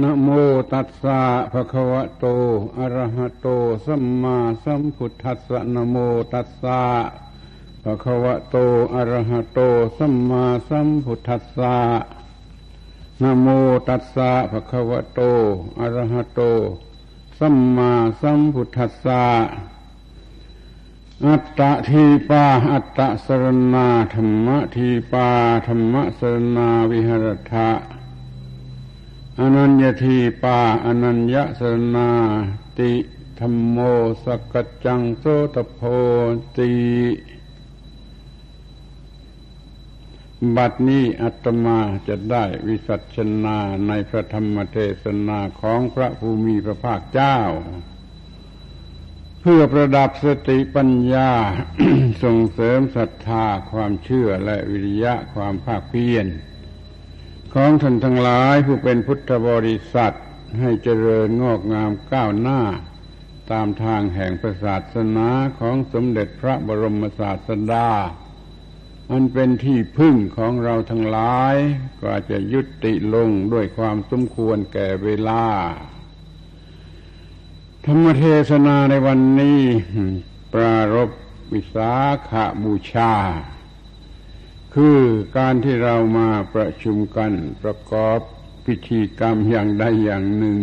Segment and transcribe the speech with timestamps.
[0.00, 0.28] นะโม
[0.72, 1.20] ตัสสะ
[1.52, 2.24] ภะคะวะโต
[2.78, 3.46] อะระหะโต
[3.86, 5.96] สัมมาสัมพุทธัสสะนะโม
[6.32, 6.82] ตัสสะ
[7.84, 8.56] ภะคะวะโต
[8.94, 9.58] อะระหะโต
[9.98, 11.76] สัมมาสัมพุทธัสสะ
[13.22, 13.46] นะโม
[13.88, 15.20] ตัสสะภะคะวะโต
[15.80, 16.40] อะระหะโต
[17.38, 17.90] สัมมา
[18.20, 19.24] สัมพุทธัสสะ
[21.26, 25.28] อัตตะทีปาอัตตะสรณาธรรมะทีปา
[25.66, 27.68] ธรรมะสรณาวิหรถะ
[29.40, 32.10] อนัญญทีปาอนัญญสรณา
[32.78, 32.92] ติ
[33.40, 33.78] ธรรมโม
[34.24, 35.24] สกจังโส
[35.54, 35.80] ตโพ
[36.58, 36.72] ติ
[40.56, 47.38] บัดนี้อาตมาจะได้วิสัชนาในพระธรรมเทศนาของพระภูมิพระภาคเจ้า
[49.40, 51.30] เพื่อประดับสติปัญญา
[52.22, 56.26] ส่งเสริมศรัทธาความเชื่อและวิริยะความภาคเพียร
[57.54, 60.16] ของท่านทั้งหลายผู้เป็นพุทธบริษัท
[60.60, 62.60] ให้เจริญงอกงามก้าวหน้า
[63.50, 67.88] ตามทางแห่งพระศาสนาของสมเด็จพระบรมศาสดา
[69.10, 71.54] มันเป็นที่พึ่งของเราทั้งหลาย
[72.02, 75.44] ก็จะยุติลงด้วยความสมควรแก่เวลา
[77.84, 79.60] ธรรมเทศนาในวันนี้
[80.54, 81.10] ปรารบ
[81.52, 81.92] วิสา
[82.28, 83.12] ขาบูชา
[84.74, 85.00] คือ
[85.38, 88.18] การที่เรามาประชุมกันประกอบ
[88.66, 90.58] พิธีกรรมอย่างใดอย่างหนึ่ง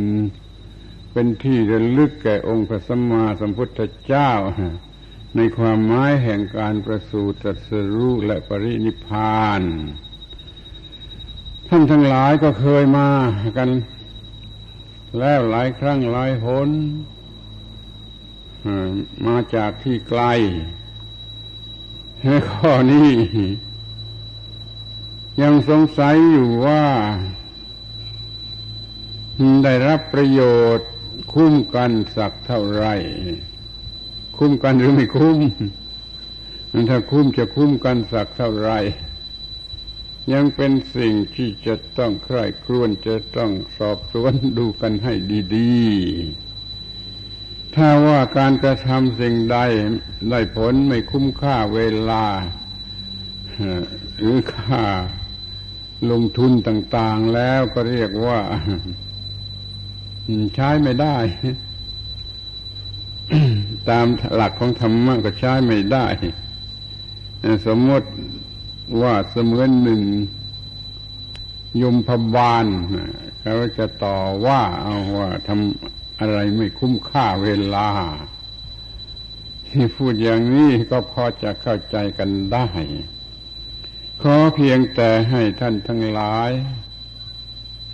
[1.12, 4.32] เป็นที่ระลึกแก่องค์พระสัมมาสัมพุทธเจ้า
[5.36, 9.62] ในความหมายแห่งการประสูติตรัสรู้และปรินิพาน
[11.68, 13.10] ท่านทั้งหลายก็เคยมา
[13.58, 13.70] กัน
[15.18, 16.70] แล้วหลายครั้งหลายหน
[19.26, 20.24] มาจากที่ไกล
[22.52, 23.10] ข้อนี้
[25.42, 26.84] ยังสงสัยอยู่ว่า
[29.64, 30.42] ได้รับประโย
[30.78, 30.90] ชน์
[31.34, 32.86] คุ้มกันสักเท่าไร
[34.38, 35.40] คุ้มกันหรือไม่คุ้ม
[36.90, 38.72] ถ้าคุ้มจะคุ้มกันสักเท่าไร
[40.34, 45.14] ยังเป็นสิ่งที่จะต้องใคร่ครวญจะต้องสอบสวนดูกันให้
[45.56, 49.58] ดีๆ ถ้าว่าการกระทำสิ่งใด
[50.30, 52.26] ได้ผลไม่คุ้มค่าเวลา
[54.20, 54.84] หรือค่า
[56.12, 58.40] ลงทุนต่าง ๆ แล้วก็เรียกว่า
[60.56, 61.18] ใช้ไม่ได้
[63.90, 66.06] ตามหลักของธรรมะก็ใช้ไม่ได้
[67.68, 68.10] สมมติ
[69.02, 70.02] ว่าเสมือนหนึ่ง
[71.82, 72.66] ยมพบาล
[73.42, 77.90] เขาจะต่อว่าเอาว่าทำอะไรไม่คุ้มค่าเวลา
[79.68, 82.68] ที่พูดอย่างนี้ก็พอจะเข้าใจกันได้
[84.24, 86.52] ขอเพียงแต่ให้ท่านทั้งหลาย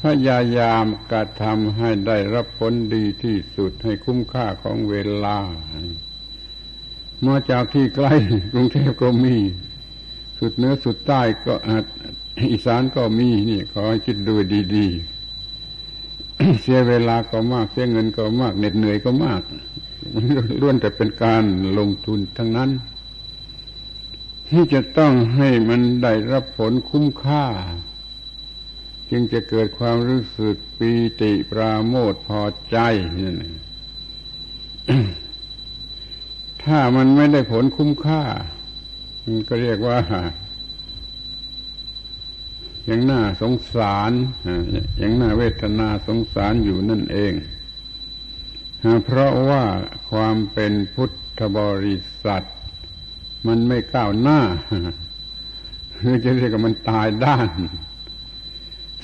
[0.02, 5.38] พยายามกระทำให้ได้รับผลดีที่สุดให้คุ้มค่าของเวลา
[7.26, 8.14] มาจากที่ใกล้
[8.54, 9.36] กรุงเทพก็มี
[10.40, 11.54] สุดเหนือสุดใต้ก็
[12.52, 14.36] อีสานก็มีนี่ขอให้คิดดู
[14.76, 19.42] ดีๆ เสียเวลาก็มาก เสียเงินก็มากเหน็ดเหนื่อยก็มาก
[20.62, 21.44] ล้วนแต่เป็นการ
[21.80, 22.70] ลงทุนทั้งนั้น
[24.50, 27.46] ที่จะต้องให้มันได้รับผลคุ้มค่า
[29.12, 30.92] จึงจะเกิดความรู้สึกปี
[31.22, 32.42] ติปราโมทพอ
[32.72, 32.78] ใจ
[33.18, 33.32] นี่
[36.64, 38.24] ถ้ามันไม่ได้ผลคุ้มค่า
[39.24, 40.00] มันก็เรียกว่า
[42.90, 44.12] ย่างน่าสงสาร
[45.02, 47.34] ย่างน่าเวทนาสงสารอยู่นั่นเอง
[49.06, 49.64] เพราะว่า
[50.10, 52.44] ความเป็นพุทธบริษัท
[53.48, 54.40] มันไม่ก้าวหน้า
[56.00, 57.50] คือจะเรียกว่ามันตายด้าน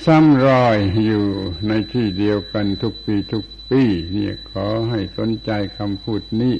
[0.04, 0.76] ซ้ำรอย
[1.06, 1.24] อยู่
[1.68, 3.82] ในที่เดียวกันทุกปีทุกปี
[4.12, 6.56] เนี่ยขอให้สนใจคำพูดนี้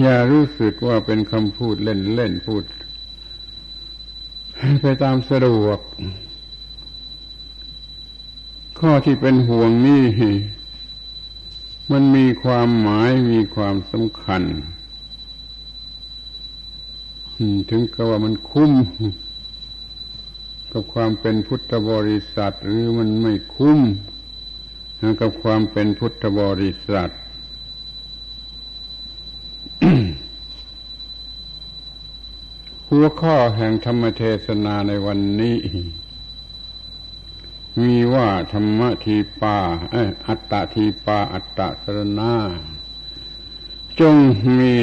[0.00, 2.64] อย่ารู้สึกว่าเป็นคำพูดเล่นๆพูด
[4.82, 5.80] ไปตามสะดวก
[8.78, 10.04] ข้อที่เป็นห่วงนี่
[11.92, 14.42] มันมีความหมายมีความสำคัญ
[17.70, 18.72] ถึงกับว่ามันคุ้ม
[20.72, 23.80] กับความเป็นพุทธบริษัท หรือมันไม่คุ้ม
[25.20, 27.10] กับความเป็นพุทธบริษัท
[32.88, 35.58] หัวข้อแห่งธรรมเทศนาในวันนี้
[37.80, 39.58] มีว่าธรรมทีปา
[40.26, 42.34] อัตตาทีปา อัตตสรณา
[44.00, 44.16] จง
[44.58, 44.74] มี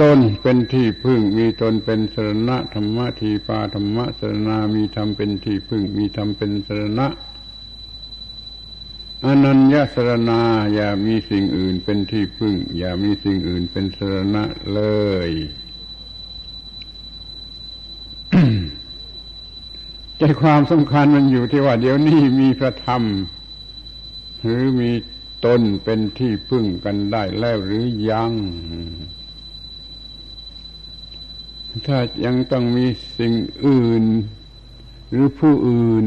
[0.00, 7.06] ตนเป็นที่พึ่ง มีตนเป็นสรณะธรรมะทีปาธรรมะสรณามีธรรมเป็นที่พึ่ง มีธรรมเป็นสรณะ
[9.24, 10.40] อนัญญาสรณา
[10.74, 14.44] อย่ามีสิ่งอื่นเป็นที่พึ่ง อย่ามีสิ่งอื่นเป็นสรณะ
[14.74, 14.80] เล
[15.28, 15.30] ย
[20.18, 23.02] ใจความสำคัญมันอยู่ที่ว่า เดี๋ยวนี้มีพระธรรม
[24.42, 24.92] หรือมี
[25.44, 28.32] ตนเป็นที่พึ่งกันได้แล้วหรือยัง
[31.86, 32.86] ถ้ายังต้องมี
[33.18, 33.32] สิ่ง
[33.66, 34.04] อื่น
[35.10, 36.04] หรือผู้อื่น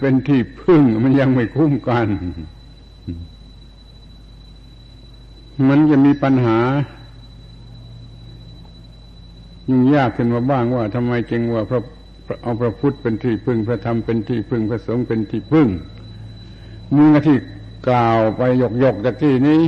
[0.00, 2.08] เป็นที่พึ่งมันยังไม่คุ้มกัน
[5.68, 6.58] มันจะมีปัญหา
[9.68, 11.80] ยุ่งยากขึ้นมาบ้างว่าทำไมจึงว่าพระ
[12.42, 15.68] เอาพระพุทธเป็นที่พึ่งพระธรรมเป็นที่พึ่งพระสงฆ์เป็นที่พึ่ง
[16.96, 17.36] มือที่
[17.88, 19.60] กล่าวไปยกยกจากที่นี้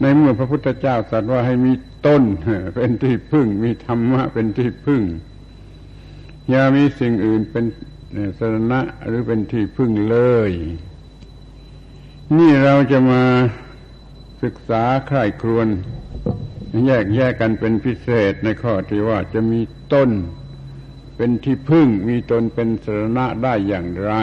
[0.00, 1.72] ในเมื่อพระพุทธเจ้าสัตว์ว่าให้มี
[2.06, 2.22] ต้น
[2.74, 5.02] เป็นที่พึ่ง มีธรรมะเป็นที่พึ่ง
[6.50, 7.64] อย่ามีสิ่งอื่นเป็น
[8.38, 10.18] สรณะหรือเป็นที่พึ่งเล
[10.48, 10.50] ย
[12.36, 13.22] นี่เราจะมา
[14.42, 15.68] ศึกษาใคร่ครวน
[16.86, 19.60] แยกแยกกันเป็นพิเศษในข้อที่ว่าจะมี
[19.92, 20.10] ต้น
[21.16, 24.14] เป็นที่พึ่ง มีตนเป็นสรณะได้อย่างไร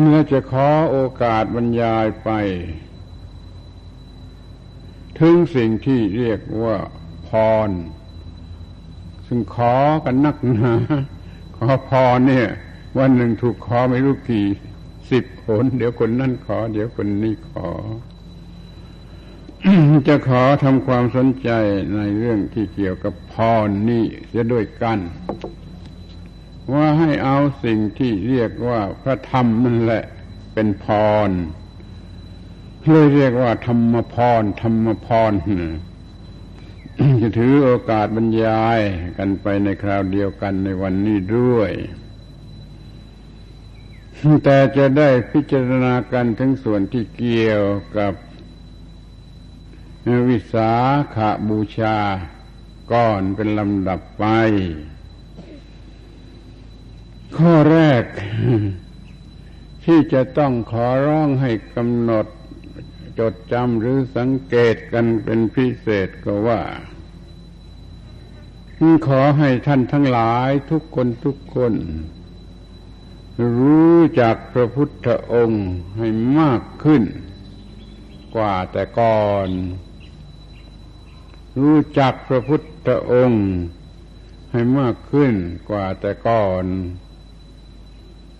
[0.00, 2.30] เมื่อจะขอโอกาสบรรยายไป
[5.18, 6.76] ถึงสิ่งที่เรียกว่า
[7.28, 7.30] พ
[7.68, 7.70] ร
[9.26, 10.74] ซึ่งขอกันนักหนา
[11.56, 12.48] ขอพรเนี่ย
[12.98, 14.46] วันหนึ่งถูกขอไม่รู้กี่
[15.10, 17.68] สิบผล เดี๋ยวคนนั่นขอ เดี๋ยวคนนี้ขอ
[20.08, 21.50] จะขอทำความสนใจ
[21.96, 23.34] ในเรื่องที่เกี่ยวกับพ
[23.66, 24.98] รนี่เสียด้วยกัน
[26.72, 30.04] ว่าให้เอาสิ่งที่เรียกว่าพระธรรมนั่นแหละ
[30.54, 30.86] เป็นพ
[31.28, 31.30] ร
[32.90, 35.32] เลยเรียกว่าธรรมพรธรรมพร
[37.20, 38.80] จะถือโอกาสบรรยาย
[39.18, 41.72] กันไปในคราวเดียวกันในวันนี้ด้วย
[44.44, 47.64] แต่จะได้พิจารณากันถึงส่วนที่เกี่ยว
[47.98, 48.12] กับ
[50.28, 50.72] วิสา
[51.14, 51.96] ขาบูชา
[52.92, 54.24] ก่อนเป็นลำดับไป
[57.38, 58.04] ข้อแรก
[59.84, 62.26] ที่จะต้องขอร้องให้กำหนด
[63.18, 66.62] จดจำหรือสังเกตกันเป็นพิเศษก็ว่า
[69.06, 71.74] ขอให้ท่านทั้งหลายทุกคนทุกคน
[73.58, 75.66] รู้จักพระพุทธองค์
[75.98, 77.02] ให้มากขึ้น
[78.36, 79.48] กว่าแต่ก่อน
[81.60, 83.44] รู้จักพระพุทธองค์
[84.52, 85.34] ให้มากขึ้น
[85.70, 86.64] กว่าแต่ก่อน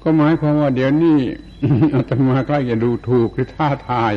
[0.09, 1.21] ก็หมายความว่าเดี๋ยวนี้
[1.95, 4.15] อาตมาใกล้จะดูถูกหรือท้าทาย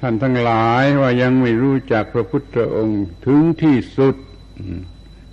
[0.00, 4.14] ท่านทั้งหลายว่ายังไม่รู้จักพระพุทธองค์ถึงที่สุด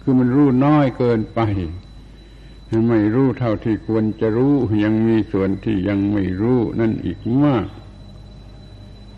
[0.02, 1.40] คือมันรู้น้อยเกินไป
[2.90, 4.54] ไม่รู้เท่าที่ควรจะรู้
[4.84, 7.68] ยังมีส่วนที่ยังไม่รู้นั่นอีกมาก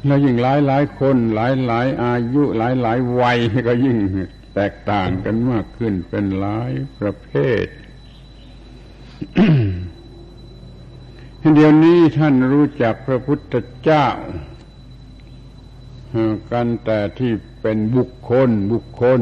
[0.05, 3.37] แล้วยิ่งหลายหลายคนหลายหลายอายุหลายหลายวัย
[3.67, 3.97] ก็ยิ่ง
[4.55, 7.29] แตกต่างกันมากขึ้นเป็นหลายประเภ
[7.63, 7.65] ท
[11.39, 13.53] เดี๋ยวนี้ท่านรู้จักพระพุทธ
[13.83, 14.05] เจ้า
[16.51, 17.31] กันแต่ที่
[17.61, 19.19] เป็นบุคคลบุคคล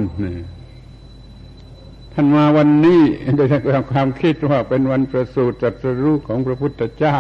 [2.14, 3.02] ท่านมาวันนี้
[3.36, 3.48] โดย
[3.92, 7.20] ความคิดว่าเป็นวันประสูติจัตรู้ของพระพุทธเจ้า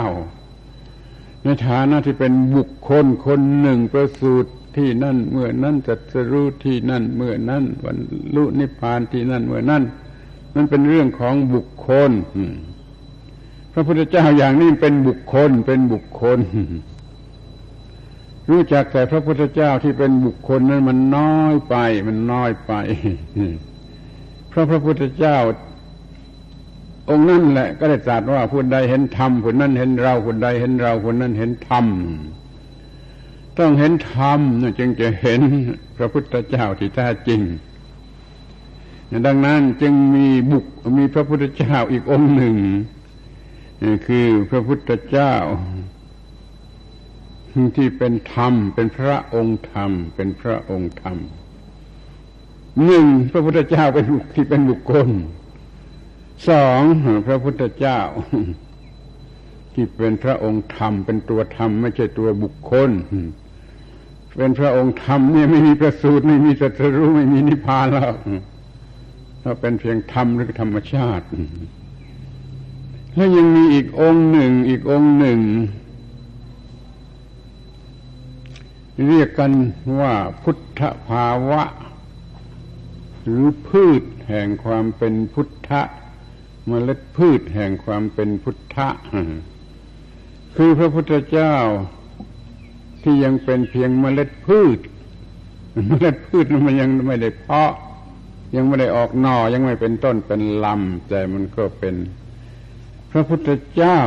[1.44, 7.98] ในฐานะที่เป็นบุคคลคนหนึ่งประสูติที่นั่นเมื่อนั้นจัตรู้ที่นั่นเมื่อนั้นวัน
[8.36, 9.84] ลุนิพพานที่นั่นเมื่อนั้น
[10.56, 12.12] มันเป็นเรื่องของบุคคล
[13.78, 16.40] ระพุทธเจ้าอย่างนี้เป็นบุคคลเป็นบุคคล
[18.50, 21.76] รู้จักแต่พระพุทธเจ้าที่เป็นบุคคลนั้นมันน้อยไป
[22.08, 22.74] มันน้อยไป
[24.50, 25.38] เพราะพระพุทธเจ้า
[27.10, 31.86] องค์นั่นแหละ ก็ได้ตรัสว่าผู้ใดเห็นธรรมผู้นั้นเห็นเราผู้ใดเห็นเราผู้นั้นเห็นธรรม
[33.58, 34.40] ต้องเห็นธรรม
[34.80, 35.42] จึงจะเห็น
[35.98, 37.42] พระพุทธเจ้าที่แท้จริง
[39.26, 40.66] ดังนั้นจึงมีบุค
[40.98, 42.56] มีพระพุทธเจ้าอีกองค์หนึ่ง
[44.08, 45.34] คือพระพุทธเจ้า
[47.78, 51.18] ที่เป็นธรรม เป็นพระองค์ธรรม เป็นพระองค์ธรรม
[52.86, 54.06] หนึ่งพระพุทธเจ้าเป็น
[54.36, 55.08] ที่เป็นบุคคล
[56.50, 56.82] สอง
[57.28, 58.00] พระพุทธเจ้า
[59.74, 62.90] ที่เป็นพระองค์ธรรม เป็นตัวธรรม ไม่ใช่ตัวบุคคล
[64.38, 68.14] เป็นพระองค์ธรรมเนี่ยไม่มีประสูตรไม่มีสัตรู้ไม่มีนิพพานแล้ว
[69.42, 71.26] เราเป็นเพียงธรรมหรือธรรมชาติ
[73.16, 75.40] แล้วยังมีอีกองค์หนึ่ง อีกองค์หนึ่ง
[79.08, 79.52] เรียกกัน
[80.00, 81.64] ว่าพุทธภาวะ
[83.24, 85.82] หรือพืชแห่งความเป็นพุทธะ
[86.70, 88.88] มเมล็ดพืชแห่งความเป็นพุทธะ
[90.56, 91.56] คือพระพุทธเจ้า
[93.04, 94.80] ที่ยังเป็นเพียงเมล็ดพืช
[95.88, 97.72] เมล็ดพืชมันยังไม่ได้เพาะ
[98.56, 101.96] ยังไม่ได้ออกหนอยังไม่เป็นต้นเป็นลำแต่มันก็เป็น
[103.12, 104.00] พระพุทธเจ้า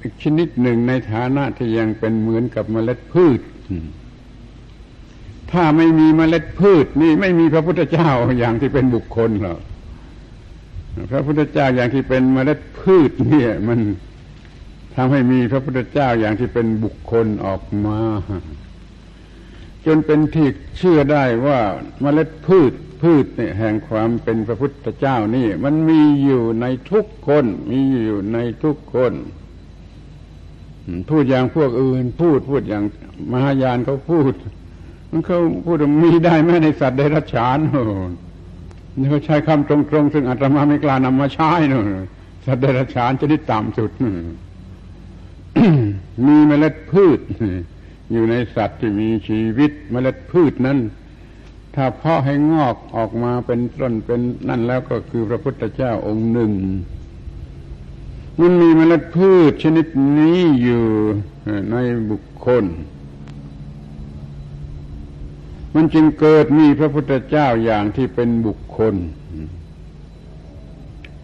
[0.00, 3.40] อีกชนิดหนึ่งในฐานะที่ยังเป็นเหมือนกับเมล็ดพืช
[5.52, 9.60] ถ้าไม่มีเมล็ดพืช นี่ไม่มีพระพุทธเจ้าอย่างที่เป็นบุคคลหรอก
[11.10, 13.80] พระพุทธเจ้าอย่างที่เป็นเมล็ดพืช เนี่ย มัน
[14.96, 18.00] ทำให้มีพระพุทธเจ้าอย่างที่เป็นบุคคลออกมา
[19.86, 21.60] จนเป็นที่เชื่อได้ว่า
[22.02, 22.72] เมล็ดพืช
[23.02, 29.12] พืชเนี่ยแห่งความเป็นพระพุทธเจ้านี่ มันมีอยู่ในทุกคน มีอยู่ในทุกคน
[31.10, 32.84] พูดอย่างพวกอื่น พูดพูดอย่าง
[33.32, 34.32] มหายานเขาพูด
[35.10, 37.58] มันเขาพูดมีได้แม้ในสัตว์เดรัจฉาน
[38.98, 41.84] นี่เขาใช้คำตรงๆ ซึ่งอาตมาไม่กล้านำมาใช้นู่น
[42.46, 43.90] สัตว์เดรัจฉานชนิดต่ำสุด
[46.26, 47.20] มีเมล็ดพืช
[48.12, 50.78] อยู่ในสัตว์ที่มีชีวิตเมล็ดพืชนั้น
[51.74, 56.52] ถ้าเพาะให้งอกออกมาเป็นต้นเป็นนั่นแล้วก็คือพระพุทธเจ้าองค์หนึ่ง
[58.40, 59.86] มันมีเมล็ดพืชชนิด
[60.18, 60.84] นี้อยู่
[61.70, 61.76] ใน
[62.10, 62.64] บุคคล
[65.74, 68.94] มันจึงเกิดมีพระพุทธเจ้าอย่างที่เป็นบุคคล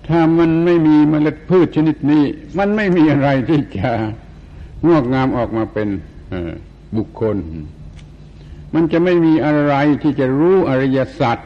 [0.08, 2.24] ถ้ามันไม่มีเมล็ดพืชชนิดนี้
[2.58, 3.90] มันไม่มีอะไรที่จะ
[4.86, 5.88] งอกงามออกมาเป็น
[6.96, 7.36] บุคคล
[8.74, 11.38] มันจะไม่มีอะไรที่จะรู้อริยสัจ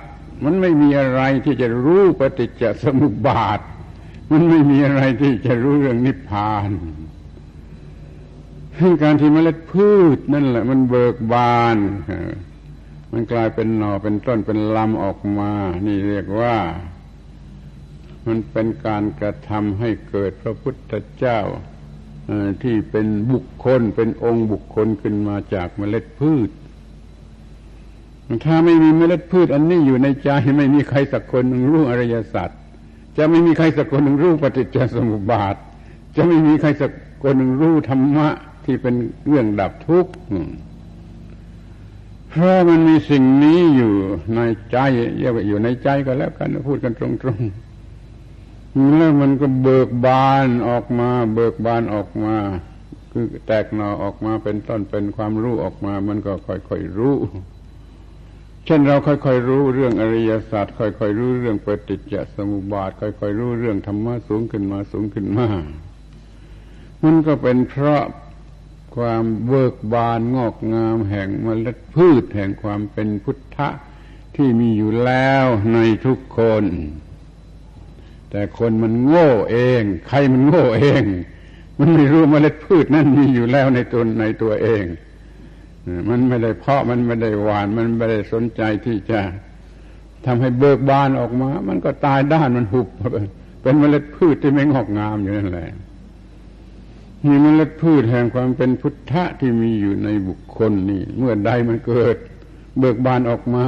[0.45, 3.61] มันไม่มีอะไรที่จะรู้ปฏิจจสมุปบาท
[4.31, 6.71] มันไม่มีอะไรที่จะรู้เรื่องนิพพาน
[9.03, 11.77] การที่เมล็ดพืชนั่นแหละ มันเบิกบาน
[13.13, 15.53] มันกลายเป็นหน่อเป็นต้นเป็นลำออกมา
[15.87, 16.57] นี่เรียกว่า
[18.27, 21.41] มันเป็นการกระทำให้เกิดพระพุทธเจ้า
[22.63, 26.51] ที่เป็นบุคคลเป็นองค์บุคคลขึ้นมาจากเมล็ดพืช
[28.45, 32.51] ถ้าไม่มีเมล็ดพืชอันนี้อยู่ในใจไม่มีใครสักคนหนึ่งรู้อริยสัจ
[33.17, 35.55] จะไม่มีใครสักคนหนึ่งรู้ปฏิจจสมุปบาท
[36.17, 38.29] จะไม่มีใครสักคนหนึ่งรู้ธรรมะ
[38.65, 38.95] ที่เป็น
[39.27, 40.13] เรื่องดับทุกข์
[42.29, 43.93] เพราะมันมีสิ่งนี้อยู่
[44.37, 44.79] ในใจ
[45.19, 52.35] เรียกว่าอยู่ในใจก็แล้วกันพูดกันตรงๆแล้วมันก็เบิกบานออกมา เบิกบานออกมา
[53.13, 57.17] คือแตกหน่อออกมาเป็นต้นเป็นความรู้ออกมา มันก็ค่อยๆรู้
[58.67, 65.47] เช่นเราค่อยๆรู้เรื่องอริยศาสตร์ค่อยๆรู้เรื่องปฏิจจสมุปบาท ค่อยๆรู้เรื่องธรรมะสูงขึ้นมาสูงขึ้นมา
[67.03, 68.05] มันก็เป็นเพราะ
[68.97, 73.69] ความเบิกบานงอกงามแห่งมเมล็ดพืชแห่งความเป็นพุทธะ
[74.37, 76.65] ที่มีอยู่แล้วในทุกคน
[78.31, 81.03] แต่คนมันโง่เอง ใครมันโง่เอง
[81.79, 84.85] มันไม่รู้มเมล็ดพืชนั่นมีอยู่แล้วในตนในตัวเอง
[86.09, 89.21] มันไม่ได้เพาะมันไม่ได้หวาน มันไม่ได้สนใจที่จะ
[90.27, 92.89] ทำให้เบิกบานออกมา มันก็ตายด้านมันหุบ
[93.63, 95.71] เป็นเมล็ดพืชที่ไม่งอกงามอยู่นั่นแหละ
[97.27, 102.17] มีเมล็ดพืชแห่งความเป็นพุทธะที่มีอยู่ในบุคคลนี่ เมื่อใดมันเกิด
[102.79, 103.67] เบิกบานออกมา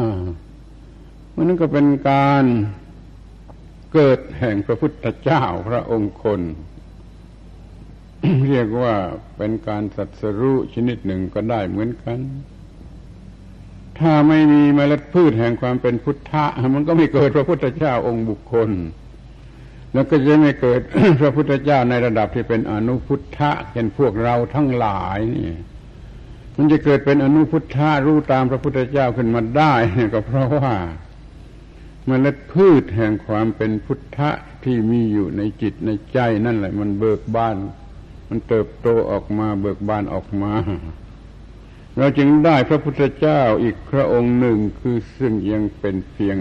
[1.35, 2.44] มันนั่นก็เป็นการ
[3.94, 6.40] เกิดแห่งพระพุทธเจ้าพระองค์คน
[8.48, 8.94] เรียกว่า
[9.36, 12.18] เป็นการสัตสรู้ชนิดหนึ่งก็ได้เหมือนกัน
[13.98, 18.70] ถ้าไม่มีเมล็ดพืชแห่งความเป็นพุทธะ มันก็ไม่เกิดพระพุทธเจ้าองค์บุคคล
[19.92, 20.80] แล้วก็จะไม่เกิด
[21.20, 25.50] พระพุทธเจ้าในระดับที่เป็นอนุพุทธะเป็นพวกเราทั้งหลายนี่
[26.56, 29.74] มันจะเกิดเป็นอนุพุทธะรู้ตามพระพุทธเจ้าขึ้นมาได้
[30.14, 30.74] ก็เพราะว่า
[32.06, 34.30] เมล็ดพืชแห่งความเป็นพุทธะ
[34.64, 37.56] ที่มีอยู่ในจิตในใจนั่นแหละ มันเบิกบาน
[38.28, 40.52] มันเติบโตออกมาเบิกบานออกมา
[41.98, 46.38] เราจึงได้พระพุทธเจ้าอีกพระองค์หนึ่งคือซึ่งยังเป็นเพียง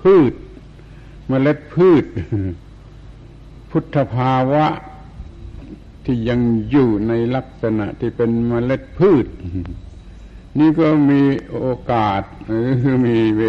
[0.00, 0.32] พืช
[1.28, 2.04] เมล็ดพืช
[3.70, 4.66] พุทธภาวะ
[6.04, 9.26] ที่ยังอยู่ในลักษณะที่เป็นเมล็ดพืช
[10.58, 11.22] นี่ก็มี
[11.60, 12.68] โอกาสหรือ
[13.06, 13.42] มีเว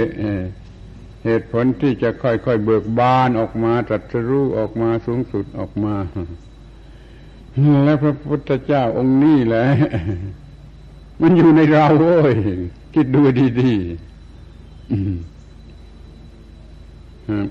[1.24, 5.96] เหตุผลที่จะค่อยๆเบิกบานออกมาตรัสรู้ออกมาสูงสุดออกมา
[7.86, 9.66] และพระพุทธเจ้าองค์นี้แหละ
[11.22, 12.34] มันอยู่ในเราโว้ย
[12.94, 13.22] คิดดู
[13.62, 13.82] ดีๆ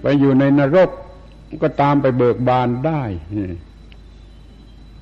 [0.01, 0.91] ไปอยู่ในนรก
[1.63, 3.03] ก็ตามไปเบิกบานได้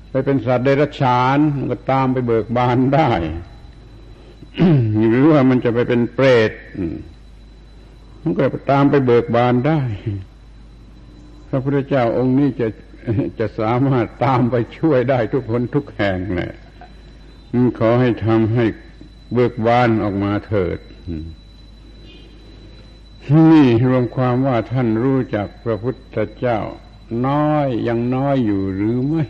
[0.09, 1.37] ไปเป็นสัตว์เดรัจฉาน
[1.71, 3.09] ก็ตามไปเบิกบานได้
[5.09, 6.51] หรือว่ามันจะไปเป็นเปรต
[8.21, 9.81] มันก็ตามไปเบิกบานได้
[11.49, 12.67] พระพุทธเจ้าองค์นี้จะ
[13.39, 16.53] จะสามารถตามไปช่วยได้ทุกคนทุกแห่งแหละ
[17.79, 18.65] ขอให้ทำให้
[19.33, 20.79] เบิกบานออกมาเถิด
[23.51, 26.59] นี่รวมความว่าท่านรู้จักพระพุทธเจ้า
[27.27, 29.25] น้อยยังน้อยอยู่หรือไม่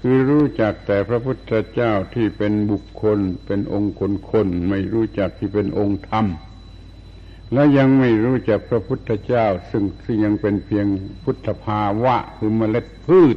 [0.00, 6.26] คือรู้จักแต่พระพุทธเจ้าที่เป็นบุคคล เป็นองค์คนคนไม่รู้จักที่เป็นองค์ธรรม
[7.52, 10.86] และยังไม่รู้จักพระพุทธเจ้า ซึ่งซึ่งยังเป็นเพียง
[11.24, 13.36] พุทธภาวะคือเมล็ดพืช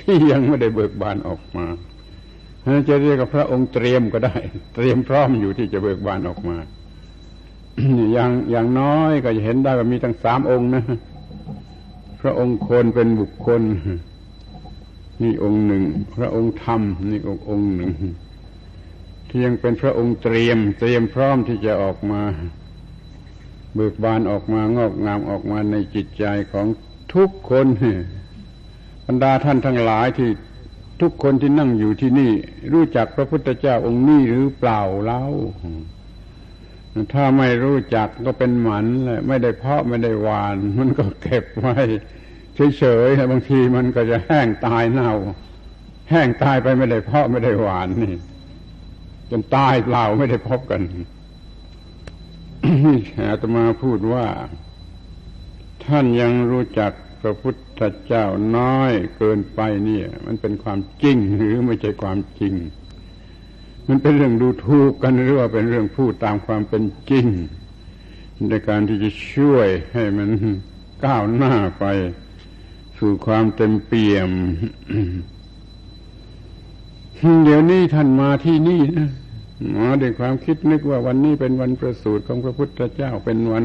[0.00, 1.66] ที่ยังไม่ได้เบิกบานออกมา
[2.88, 4.36] จะเรียกกับพระองค์เตรียมก็ได้
[4.74, 6.56] เตรียมพร้อมอยู่ที่จะเบิกบานออกมา
[8.12, 10.84] อย่างอย่างน้อยก็จะเห็นได้ว่ามีทั้งสามองค์นะ
[12.20, 13.62] พระองค์คนเป็นบุคคล
[15.22, 15.84] นี่องค์หนึ่ง
[16.16, 17.92] พระองค์ธรรมนี่องค์องค์หนึ่ง
[19.28, 22.22] ที่ยังเป็นพระองค์เตรียม เตรียมพร้อมที่จะออกมา
[23.74, 26.66] เบิกบานออกมางอกงามออกมาในจิตใจของ
[27.14, 27.66] ทุกคน
[29.06, 30.30] บรรดาท่านทั้งหลายที่
[31.00, 32.32] ทุกคนที่นั่งอยู่ที่นี่
[32.72, 35.22] รู้จักพระพุทธเจ้าองค์นี้หรือเปล่าเล่า
[37.14, 41.76] ถ้าไม่รู้จักก็เป็นหมันเลยไม่ได้เพาะไม่ได้หวาน มันก็เก็บไว้
[42.78, 45.12] เฉยๆบางทีมันก็จะแห้งตายเน่า
[46.10, 48.14] แห้งตายไปไม่ได้เพาะไม่ได้หวานนี่
[49.30, 50.80] จนตายเปล่าไม่ได้พบกัน
[53.28, 54.26] อาตมาพูดว่า
[55.84, 58.24] ท่านยังรู้จักพระพุทธเจ้า
[58.56, 62.54] น้อยเกินไปเนี่ย มันเป็นความจริงหรือไม่ใช่ความจริง
[63.88, 67.26] มันเป็นเรื่องดูถูกกันหรือว่าเป็นเรื่องพูดตามความเป็นจริง
[68.48, 70.28] ในการที่จะช่วยให้มัน
[71.04, 71.84] ก้าวหน้าไป
[72.98, 74.30] สู่ความเต็มเปี่ยม
[77.44, 79.10] เดี๋ยวนี้ท่านมาที่นี่นะ
[79.76, 83.64] มาด้วยความคิดนึกว่าวันนี้เป็นวันประสูติของพระพุทธเจ้าเป็นวัน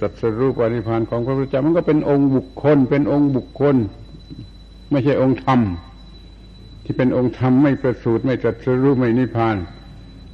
[0.00, 3.76] สัจรูปอนิพานของพระพุทธเจ้ามันก็เป็นองค์บุคคล เป็นองค์บุคคล
[4.90, 5.60] ไม่ใช่องค์ธรรม
[6.84, 9.56] ที่เป็นองค์ธรรมไม่ประสูติไม่สัจรูปไม่นิพาน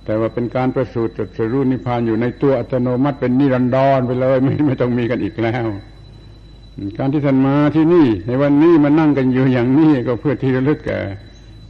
[0.04, 5.66] แต่ว่าเป็นการประสูติสัจรูปนิพานอยู่ในตัวอัตโนมัติเป็นนิรันดรไปเลย ไม่ไม่ต้องมีกันอีกแล้ว
[6.98, 11.00] การที่ท่านมาที่นี่ ในวันนี้มานั่งกันอยู่อย่างนี้ก็เพื่อที่ระลึกแก่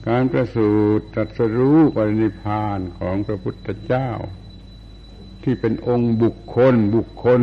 [0.09, 4.09] การประสูติตรัสรู้ปรินิพานของพระพุทธเจ้า
[5.43, 7.41] ที่เป็นองค์บุคคลบุคคล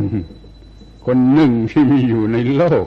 [1.05, 2.85] คนหนึ่งที่มีอยู่ในโลก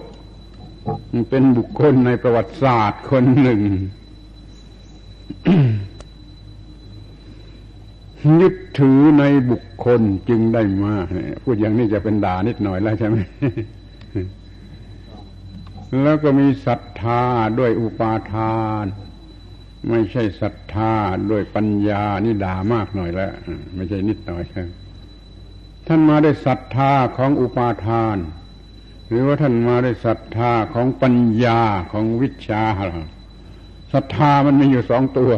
[1.30, 3.60] เป็นบุคคลในประวัติศาสตร์คนหนึ่ง
[8.40, 10.94] ยึดถือในบุคคลจึงได้มา
[11.42, 13.16] พูดอย่างนี้จะเป็นด่านิดหน่อยแล้วใช่ไหม
[16.02, 17.22] แล้วก็มีศรัทธา
[17.58, 18.84] ด้วยอุปาทาน
[19.88, 20.92] ไม่ใช่ศรัทธา
[21.30, 23.32] ด้วยปัญญานี่ด่ามากหน่อยแล้ว
[23.74, 24.68] ไม่ใช่นิดหน่อยครับ
[25.86, 28.16] ท่านมาได้ศรัทธาของอุปาทาน
[29.08, 31.14] หรือว่าท่านมาได้ศรัทธาของปัญ
[31.44, 31.60] ญา
[31.92, 32.64] ของวิชา
[33.92, 35.32] ศรัทธามันมีอยู่สองตัว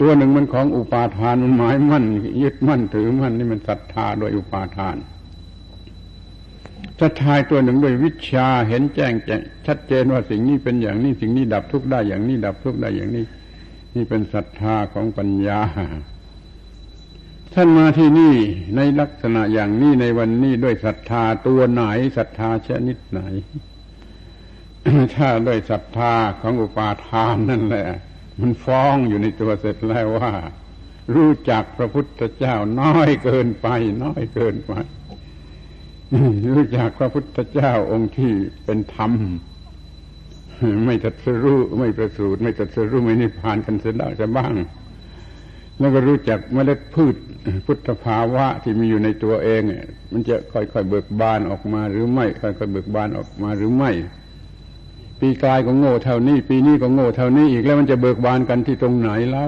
[0.00, 2.04] ตัวหนึ่งมันของอุปาทานมันหมายมั่น
[2.42, 4.96] ยึดมั่นถือมั่นนี่มันศรัทธาโดยอุปาทาน
[6.98, 13.24] ถ้าทายตัวหนึ่งด้วยวิชาเห็นแจ้งแจ้งชัดเจนว่าสิ่งนี้เป็นอย่างนี้สิ่งนี้ดับทุกข์ได้อย่างนี้ดับทุกข์ได้อย่างนี้
[13.94, 15.60] นี่เป็นศรัทธาของปัญญา
[17.54, 18.34] ท่านมาที่นี่
[18.76, 21.82] ในลักษณะอย่างนี้ในวันนี้ด้วยศรัทธาตัวไหน
[22.16, 23.20] ศรัทธาชนิดไหน
[25.16, 27.88] ถ้าด้วยศรัทธาของอุปาทานนั่นแหละ
[28.40, 30.32] มันฟ้องอยู่ในตัวเสร็จแล้วว่า
[31.14, 33.68] รู้จักพระพุทธเจ้าน้อยเกินไป
[34.04, 34.72] น้อยเกินไป
[36.56, 38.32] รู้จักพระพุทธเจ้าองค์ที่
[38.64, 39.12] เป็นธรรม
[40.86, 44.54] ไม่ตัดสรู้ไม่ประสูติไม่ตัดสรู้ไม่นิพพานกันเสียแล้จะบ้าง
[45.78, 47.16] แล้วก็รู้จักเมล็ดพืช
[47.66, 49.62] พุทธภาวะที่มีอยู่ในตัวเอง
[50.12, 53.90] มันจะค่อยๆเบิกบานออกมาหรือไม่ ค่อยๆเบิกบานออกมาหรือไม่
[55.20, 59.46] ปีกายก็โง่เท่านี้ ปีนี้ก็โง่เท่านี้อีกแล้วมันจะเบิกบานกันที่ตรงไหนเล่า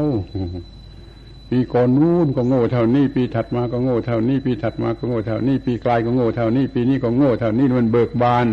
[1.51, 8.47] ปีก่อนนู้นก็โง่เท่านี้ ปีถัดมาก็โง่เท่านี้ ปีถัดมาก็โง่เท่านี้ ปีกลายก็โง่เท่านี้ ปีนี้ก็โง่เท่านี้มันเบิกบาน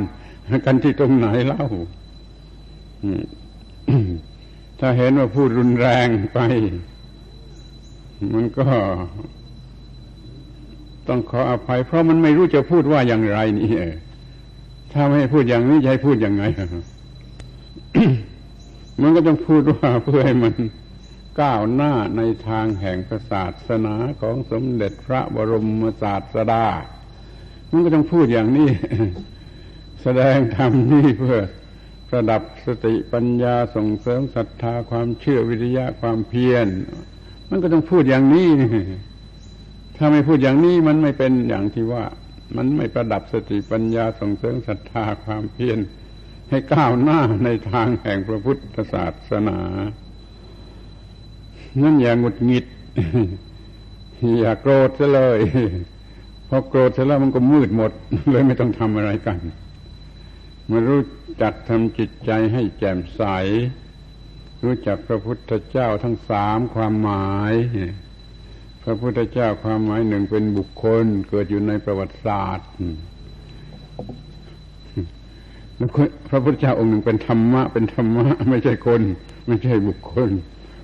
[0.65, 1.65] กันที่ตรงไหนเล่า
[4.79, 6.39] ถ้าเห็นว่าพูดรุนแรงไป
[8.33, 8.65] มันก็
[11.07, 13.69] ต้องขออภัย เพราะมันไม่รู้จะพูดว่าอย่างไรนี่
[14.93, 16.43] ถ้าไม่พูดอย่างนี้จะให้พูดอยังไง
[19.01, 20.53] มันก็ต้องพูดว่าเพื่อให้มัน
[21.41, 22.97] ก้าวหน้าในทางแห่ง
[23.31, 26.65] ศาสนาของสมเด็จพระบรมศาสดา
[27.71, 28.69] มันก็ต้องพูดอย่างนี้
[30.03, 31.39] แสดงธรรมนี่เพื่อ
[32.09, 36.67] ประดับสติปัญญาส่งเสริมศรัทธาความเชื่อวิริยะความเพียร
[37.49, 38.49] มันก็ต้องพูดอย่างนี้
[39.97, 42.05] ถ้าไม่พูดอย่างนี้มันไม่เป็นอย่างที่ว่า
[42.57, 45.79] มันไม่ประดับสติปัญญาส่งเสริมศรัทธาความเพียร
[46.49, 49.59] ให้ก้าวหน้าในทางแห่งพระพุทธศาสนา
[51.83, 52.65] นั่นอย่างหงุดหงิด
[54.39, 55.39] อย่าโกรธซะเลย
[56.47, 57.91] พอโกรธเสร็จแล้วมันก็มืดหมด
[58.31, 59.39] เลยไม่ต้องทำอะไรกัน
[60.69, 61.01] มารู้
[61.41, 63.23] จักทำจิตใจให้แจ่มใส
[64.63, 67.53] รู้จักพระพุทธเจ้าทั้งสามความหมาย
[68.83, 72.67] พระพุทธเจ้าความหมายหนึ่งเป็นบุคคล เกิดอยู่ในประวัติศาสตร์
[76.29, 79.01] พระพุทธเจ้าองค์หนึ่งเป็นธรรมะ เป็นธรรมะ ไม่ใช่คน
[79.47, 80.29] ไม่ใช่บุคคล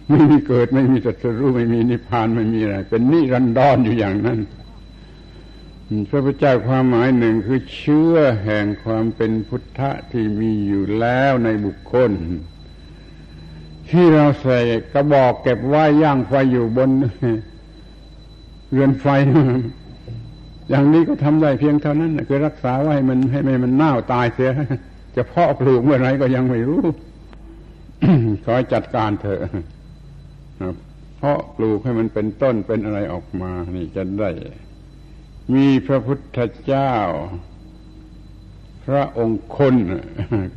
[0.10, 4.40] ไม่มีเกิดไม่มีตรัสรู้ไม่มีนิพพานไม่มีอะไร เป็นนิรันดรออยู่อย่างนั้น
[6.10, 12.12] พระพุทธเจ้าความหมายหนึ่งคือเชื่อแห่งความเป็นพุทธะที่มีอยู่แล้วในบุคคล
[13.90, 14.60] ที่เราใส่
[14.94, 16.90] กระบอกเก็บไว้ย่างไฟอยู่บน
[18.72, 19.06] เรือนไฟ
[20.70, 24.52] อย่างนี้ก็ทำได้เพียงเท่านั้นคือรักษาไว้มันให้ไม่มันเน่าตายเสีย
[25.16, 26.84] จะเพาะปลูกเมื่อไรก็ยังไม่รู้
[28.46, 29.42] ขอจัดการเถอะ
[31.24, 34.30] เพาะปลูกให้มันเป็นต้นเป็นอะไรออกมา นี่จะได้
[35.54, 36.94] มีพระพุทธเจ้า
[38.86, 39.76] พระองค์คน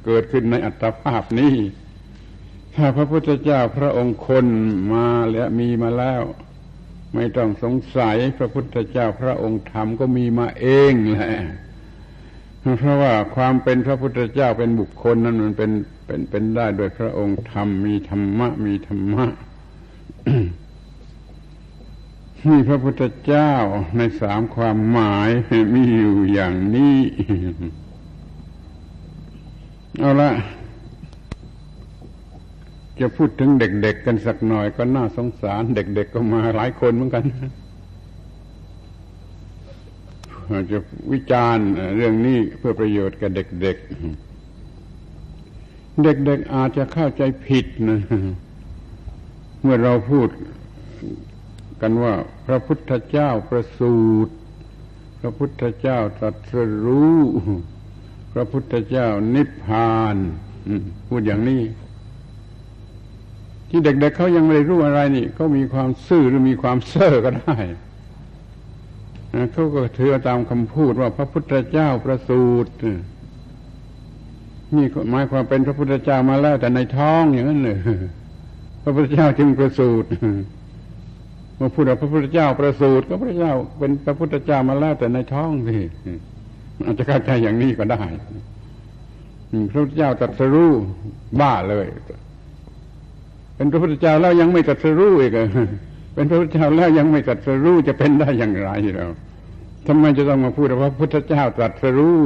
[0.05, 1.55] เกิดขึ้นในอัตภาพนี้
[2.77, 4.47] ถ้าพระพุทธเจ้าพระองค์คน
[4.95, 6.23] มาแล้วมีมาแล้ว
[7.15, 11.35] ไม่ต้องสงสัยพระพุทธเจ้าพระองค์ธรรมก็มีมาเองแหละ
[12.79, 15.71] เพราะว่าความเป็นพระพุทธเจ้าเป็นบุคคลนั้นมันเป็น
[16.07, 19.27] เป็นเป็นได้โดยพระองค์ธรรมมีธรรมะมีธรรมะ
[22.49, 23.53] มีพระพุทธเจ้า
[23.97, 25.31] ในสามความหมาย
[25.75, 26.99] มีอยู่อย่างนี้
[29.99, 30.31] เอาละ
[33.01, 37.25] จะพูดถึงเด็ก ๆ กันสักหน่อยก็น่าสงสาร เด็ก ๆ ก็มาหลายคนเหมือนกัน
[40.71, 40.79] จะ
[41.13, 48.01] วิจารณ์เรื่องนี้เพื่อประโยชน์กับเด็ก ๆ เด็ก ๆ อาจจะเข้าใจผิดนะ
[49.67, 50.29] มื่อเราพูด
[51.83, 52.15] กันว่า
[52.47, 54.33] พระพุทธเจ้าประสูติ
[55.21, 56.53] พระพุทธเจ้าตรัส
[56.85, 57.21] รู้
[58.33, 60.17] พระพุทธเจ้านิพพาน
[61.09, 61.63] พูดอย่างนี้
[63.69, 67.57] ที่เด็กๆเเขายังไม่รู้อะไรนี่เขามีความซื่อหรือมีความเซ่อก็ได้
[69.53, 72.71] เขาก็เถือตามคำพูดว่าพระพุทธเจ้าประสูติ
[74.77, 77.79] นี่หมายความเป็นพระพุทธเจ้ามาแล้วแต่ในท้องอย่างนั้นเลย
[78.87, 80.09] ระพุทธเจ้าจึงประสูติ
[81.57, 85.77] เมื่อพูดว่าพระพุทธเจ้าประสูติก็พระเจ้าเป็นพระพุทธเจ้ามาแล้วแต่ในท้องสิ
[86.85, 88.03] อาจจะเข้าใจอย่างนี้ก็ได้
[89.71, 90.73] พระพุทธเจ้าตรัสรู้
[91.41, 91.87] บ้าเลย
[93.57, 95.33] เป็นพระพุทธเจ้าแล้วยังไม่ตรัสรู้อีก
[96.15, 99.07] เป็นพระพุทธเจ้าแล้วยังไม่ตรัสรู้จะเป็นได้อย่างไรเรา
[99.87, 102.19] ทำไมจะต้องมาพูดว่าพระพุทธเจ้าตรัสรู้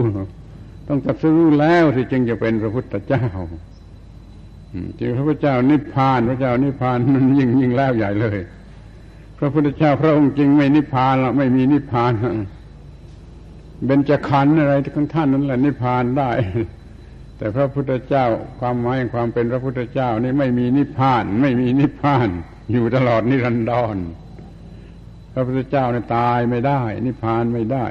[0.88, 3.24] ต้องตรัสรู้แล้วที่จึงจะเป็นพระพุทธเจ้า
[4.98, 8.38] จริงพระพุทธเจ้านิพพาน พระเจ้านิพพานมันยิ่งยิ่งแล้วใหญ่เลย
[9.38, 12.12] พระพุทธเจ้าพระองค์จริงไม่นิพพานหรอกไม่มีนิพพาน
[13.86, 16.30] เบญจขันธ์อะไรของท่านนั้นแหละนิพพานได้
[17.36, 18.24] แต่พระพุทธเจ้า
[18.60, 22.28] ความหมายความเป็นพระพุทธเจ้านี่ไม่มีนิพพาน ไม่มีนิพพาน
[22.72, 23.96] อยู่ตลอดนิรันดร
[25.32, 27.84] พระพุทธเจ้าเนี่ยตายไม่ได้ นิพพานไม่ได้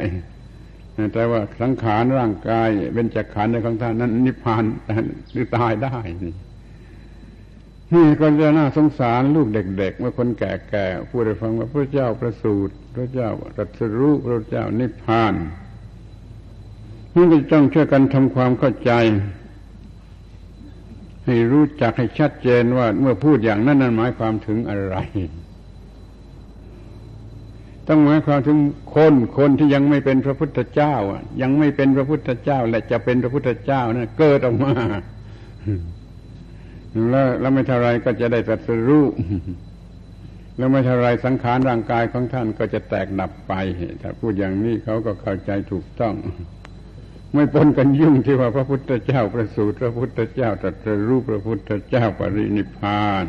[1.14, 4.64] แต่ว่าสังขารร่างกายเป็นจักขันในของท่านนั้น นิพพาน
[5.32, 6.34] หรือตายได้นี่
[7.96, 15.34] นี่ก็จะน่าสงสารลูกเด็ก ๆ เมื่อคนแก่ๆพูดให้ฟังว่าพระเจ้าประสูติพระเจ้าตรัสรู้พระเจ้านิพพาน
[17.16, 18.92] นี่ก็ต้องช่วยกันทำความเข้าใจ
[21.26, 24.96] ให้รู้จักให้ชัดเจนว่าเมื่อพูดอย่างนั้นนั้นหมายความถึงอะไร
[27.88, 28.58] ต้องหมายความถึง
[28.96, 30.94] คนคนที่ยังไม่เป็นพระพุทธเจ้า
[31.42, 34.74] ยังไม่เป็นพระพุทธเจ้า และจะเป็นพระพุทธเจ้านะเกิดออกมา
[37.10, 39.06] แล้วแล้วไม่เท่าไรก็จะได้ตรัสรู้
[40.58, 43.54] แล้วไม่เท่าไรสังขารร่างกายของท่านก็จะแตกดับไป
[44.02, 46.16] ถ้าพูดอย่างนี้เขาก็เข้าใจถูกต้อง
[47.34, 53.28] ไม่ปนกันยุ่งที่ว่าพระพุทธเจ้าประสูติพระพุทธเจ้าตรัสรู้พระพุทธเจ้าปรินิพาน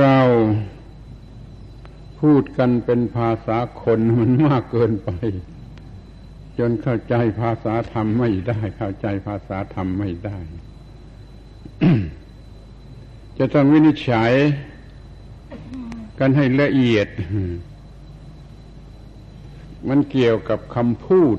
[0.00, 0.20] เรา
[2.20, 5.10] พูดกันเป็นภาษาคนมันมากเกินไป
[6.58, 10.38] จนเข้าใจภาษาธรรมไม่ได้ เข้าใจภาษาธรรมไม่ได้
[13.38, 14.32] จะต้องวินิจฉัย
[16.18, 17.08] กันให้ละเอียด
[19.88, 21.38] มันเกี่ยวกับคำพูด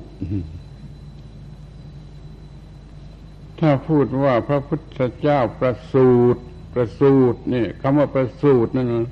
[3.60, 6.42] ถ้าพูดว่าพระพุทธเจ้าประสูตร
[6.74, 9.08] ประสูตรนี่คำว่าประสูตรนั่นนะ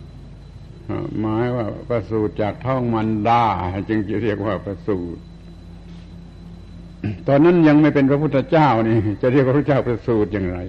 [1.20, 3.44] หมายว่าประสูตรจากท้องมันดา
[3.89, 5.22] จึงจะเรียกว่าประสูตร
[7.27, 10.60] ตอนนั้นยังไม่เป็นพระพุทธเจ้านี่ จะเรียกพระพุทธเจ้าประสูตรอย่างไร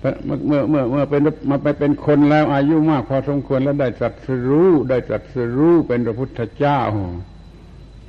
[0.00, 6.80] เมื่อเมื่อเมื่อเป็นมาไปเป็นคนแล้วอายุมากพอสมควรแล้วได้ตรัสรู้ได้ตรัสรู้เป็นพระพุทธเจ้า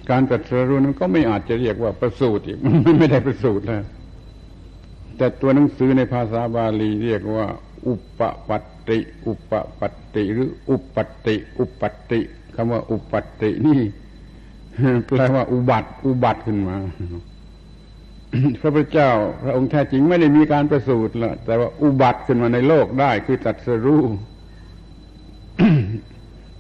[0.10, 3.84] การตรัสรู้นั้นก็ไม่อาจจะเรียกว่าประสูติอีกมันไม่ได้ประสูติแล้ว
[5.18, 7.48] แต่ตัวหนังสือในภาษาบาลีเรียกว่า
[7.88, 12.20] อุปปัตติ อุปปัตติ หรือ อุปัตติ อุปัตติ
[12.56, 13.80] คำว่าอุปัตตินี่
[15.08, 16.78] แปลว่าอุบัติ อุบัติขึ้นมา
[18.62, 19.12] พระพุทธเจ้า
[19.44, 24.04] พระองค์แท้จริงไม่ได้มีการประสูติละแต่ว่าอุบัติขึ้นมาในโลกได้คือตัดสรู้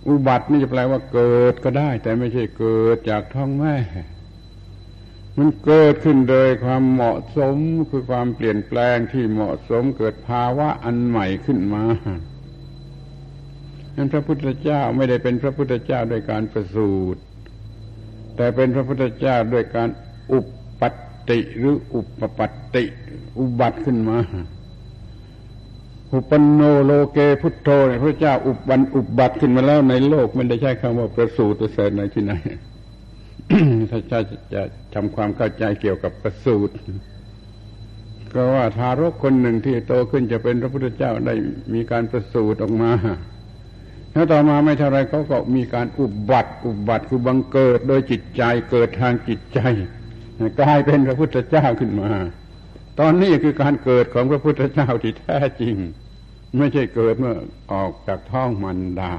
[0.07, 3.75] อุบัตินี่จะแปลว่าเกิดก็ได้ แต่ไม่ใช่เกิดจากท้องแม่
[5.37, 7.55] มันเกิดขึ้นโดยความเหมาะสม
[7.89, 11.83] คือความเปลี่ยนแปลงที่เหมาะสมเกิดภาวะอันใหม่ขึ้นมา
[13.95, 17.21] นั้นพระพุทธเจ้าไม่ได้เป็นพระพุทธเจ้าด้วยการประสูติ
[18.39, 19.89] แต่เป็นพระพุทธเจ้าด้วยการ
[20.31, 20.47] อุป
[20.81, 20.93] ปัต
[21.29, 22.83] ติหรืออุปปัตติ
[23.39, 24.17] อุบัติขึ้นมา
[26.13, 27.69] อุปนโนโลเกพุทโธ
[28.03, 32.33] พระเจ้าอุบันอุบัติขึ้นมาแล้วในโลกมันได้ใช้คำว่าประสูติเสริฐในที่ไหน
[33.89, 34.19] ถ้าจะ
[34.53, 34.61] จะ
[34.93, 36.73] ทำความเข้าใจเกี่ยวกับประสูติ
[38.33, 41.35] ก็ว่าทารกคนหนึ่งที่โตขึ้นจะเป็นพระพุทธเจ้าได้
[41.73, 42.91] มีการประสูติออกมา
[44.13, 49.59] แล้วต่อมาไม่เท่าไรเขาก็มีการอุบัติอุบัติคือบังเกิดโดยจิตใจเกิดทางจิตใจ
[50.59, 52.09] กลายเป็นพระพุทธเจ้าขึ้นมา
[52.99, 55.75] ตอนนี้คือการเกิดของพระพุทธเจ้าที่แท้จริง
[56.57, 57.35] ไม่ใช่เกิดเมื่อ
[57.71, 59.13] ออกจากท้องมันดา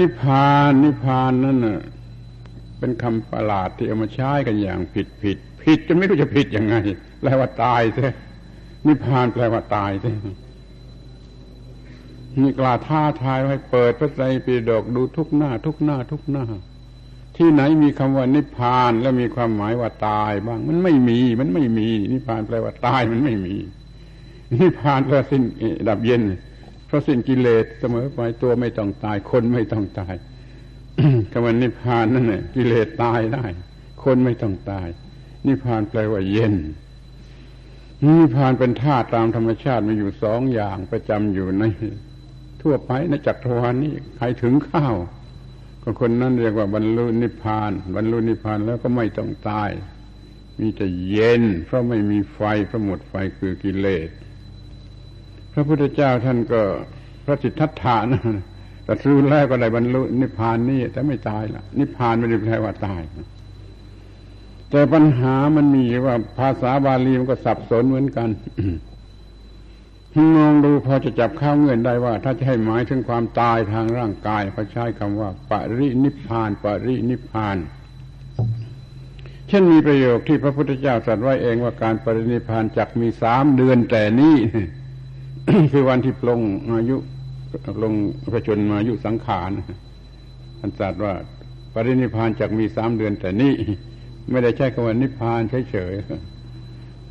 [0.00, 1.80] นิพพานนิพพานนั่นน่ะ
[2.78, 6.74] เป็นคำประหลาดที่เอามาใช้กันอย่างผิดผิดผิดจนไม่รู้จะผิดยังไง
[7.20, 8.08] แปลว่าตายใช่
[8.86, 10.12] นิพพานแปลว่าตายใช่
[12.40, 16.44] นี่กล้าท้าทายให้เปิดพระไตรปิฎกดูทุกหน้า ทุกหน้า ทุกหน้า
[17.36, 23.54] ที่ไหนมีคำว่านิพพานแล้วมีความหมายว่าตายบ้าง มันไม่มี มันไม่มี นิพพานแปลว่าตายมันไม่มี
[24.60, 25.42] นิพพานแปลสิ้น
[25.88, 26.22] ดับเย็น
[26.86, 30.14] เพราะสิ้นกิเลสเสมอไปตัวไม่ต้องตาย คนไม่ต้องตาย
[31.32, 33.44] คำว่านิพพานนั่นแหละกิเลสตายได้
[34.02, 34.88] คนไม่ต้องตาย
[35.46, 36.54] นิพพานแปลว่าเย็น
[38.04, 41.64] นิพพานเป็นธาตุตามธรรมชาติมีอยู่สองอย่างประจำอยู่ใน
[42.64, 44.94] ทั่วไปในจักรวาลนี้ใครถึงข้าว
[45.82, 49.70] ก็คนนั้นเรียกว่าบรรลุนิพพาน บรรลุนิพพานแล้วก็ไม่ต้องตาย
[50.60, 54.08] มีแต่เย็น เพราะไม่มีไฟเพราะหมดไฟคือกิเลส
[55.52, 56.62] พระพุทธเจ้าท่านก็
[57.24, 58.22] พระจิตทัตถานะ
[58.84, 63.02] แต่รู้แล้วก็ได้บรรลุนิพพานนี่แต่ไม่ตายละนิพพานไม่ได้แปลว่าตาย
[64.70, 68.28] แต่ปัญหามันมีว่าภาษาบาลีมันก็สับสนเหมือนกัน
[70.36, 77.56] มองดูพอจะจับข้าวเงื่อนได้ว่า ถ้าจะให้หมายถึงความตายทางร่างกายเขาใช้คำว่า ปรินิพาน ปรินิพาน
[79.48, 84.36] เช่นมีประโยคที่พระพุทธเจ้าตรัสไว้เองว่าการปรินิพานจักมีสามเดือนแต่นี้
[85.72, 86.96] คือวันที่ปลงอายุ
[87.82, 87.94] ลง
[88.32, 89.50] พระชนมายุสังขาร
[90.58, 91.14] ท่านตรัสว่า
[91.74, 93.52] ปรินิพานจักมีสามเดือนแต่นี้
[94.30, 96.33] ไม่ได้ใช้คำว่านิพานเฉยๆ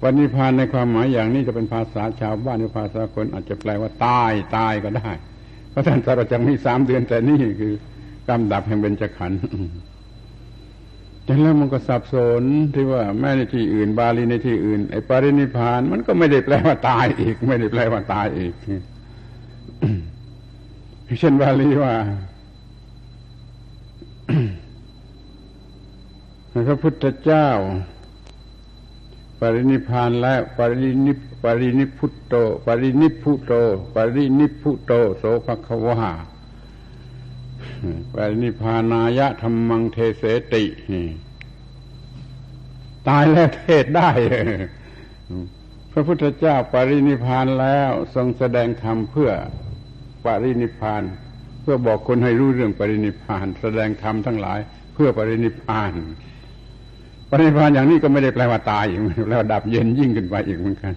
[0.03, 5.11] วันนิพพานในความหมายอย่างนี้จะเป็นภาษาชาวบ้านหรือภาษาคนอาจจะแปลว่าตายตายก็ได้
[5.69, 7.73] เพราะท่านตรัสจังมีสามเดือนแต่นี่คือ
[8.27, 9.39] กำดับแห่งเบญจขันธ์
[11.25, 18.53] แต่แล้วมันก็สับสนที่ว่าแม่ในที่อื่น บาลีในที่อื่น ไอ้ปรินิพาน มันก็ไม่ได้แปลว่าตายอีก ไม่ได้แปลว่าตายอีก
[21.19, 21.93] เช่นบาลีว่า
[26.67, 27.49] พระพุทธเจ้า
[29.55, 33.53] รินิพานแล้ว ปรินิปรินิพุตโต ปรินิพุโต
[33.95, 36.11] ปรินิพุโตโสภควา
[38.13, 40.63] ปรินิพานายะธรรมังเทเสติ
[43.07, 44.09] ตายแล้วเทศได้
[45.91, 49.31] พระพุทธเจ้าปรินิพานแล้วทรงแสดงธรรมเพื่อ
[50.25, 51.03] ปรินิพาน
[51.61, 54.59] เพื่อบอกคนให้รู้เรื่องปรินิพาน แสดงธรรมทั้งหลาย
[54.93, 55.93] เพื่อปรินิพาน
[57.35, 60.93] ปรินิพานอย่างนี้ก็ไม่ได้แปลว่าตายอีกแปลว่าดับเย็นยิ่งขึ้นไปอีกเหมือนกัน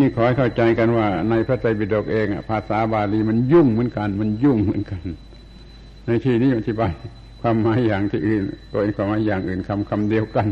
[0.00, 5.02] นี่ขอให้เข้าใจกันว่า ในพระไตรปิฎกเองภาษาบาลีมันยุ่งเหมือนกัน มันยุ่งเหมือนกัน
[6.06, 6.92] ในที่นี้อธิบาย
[7.40, 10.48] ความหมายอย่างที่อื่นตัวเองความหมายอย่างอื่นคำคำเดียวกัน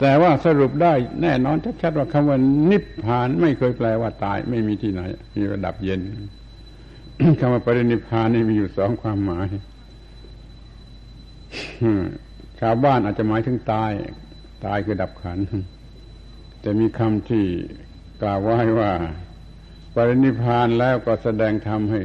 [0.00, 2.38] แต่ว่าสรุปได้แน่นอนชัดๆว่าคำว่า
[2.70, 5.00] นิพพานไม่เคยแปลว่าตาย ไม่มีที่ไหน
[5.36, 6.00] มีระดับเย็น
[7.40, 9.48] คำว่าปรินิพพานนี่มีอยู่สองความหมาย
[12.60, 13.92] ชาวบ้านอาจจะหมายถึงตาย
[14.66, 15.38] ตายคือดับขัน
[16.60, 17.44] แต่มีคำที่
[18.22, 18.92] กล่าวไว้ว่า
[19.94, 22.00] ปรินิพานแล้วก็แสดงธรรมให้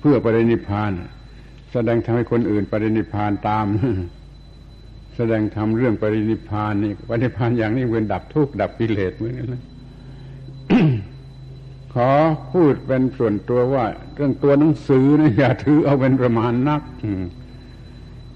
[0.00, 0.90] เพื่อปรินิพาน
[1.72, 3.66] แสดงทำให้คนอื่น ปรินิพานตาม
[5.16, 9.62] แสดงทำเรื่องปรินิพานนี่ปรินิพานอย่างนี้เป็นดับทุกข์ดับกิเลสเหมือนกันนะ
[11.94, 12.10] ขอ
[12.52, 16.82] พูดเป็นส่วนตัวว่า เรื่องตัวหนังสือนะอย่าถือเอาเป็นประมาณนัก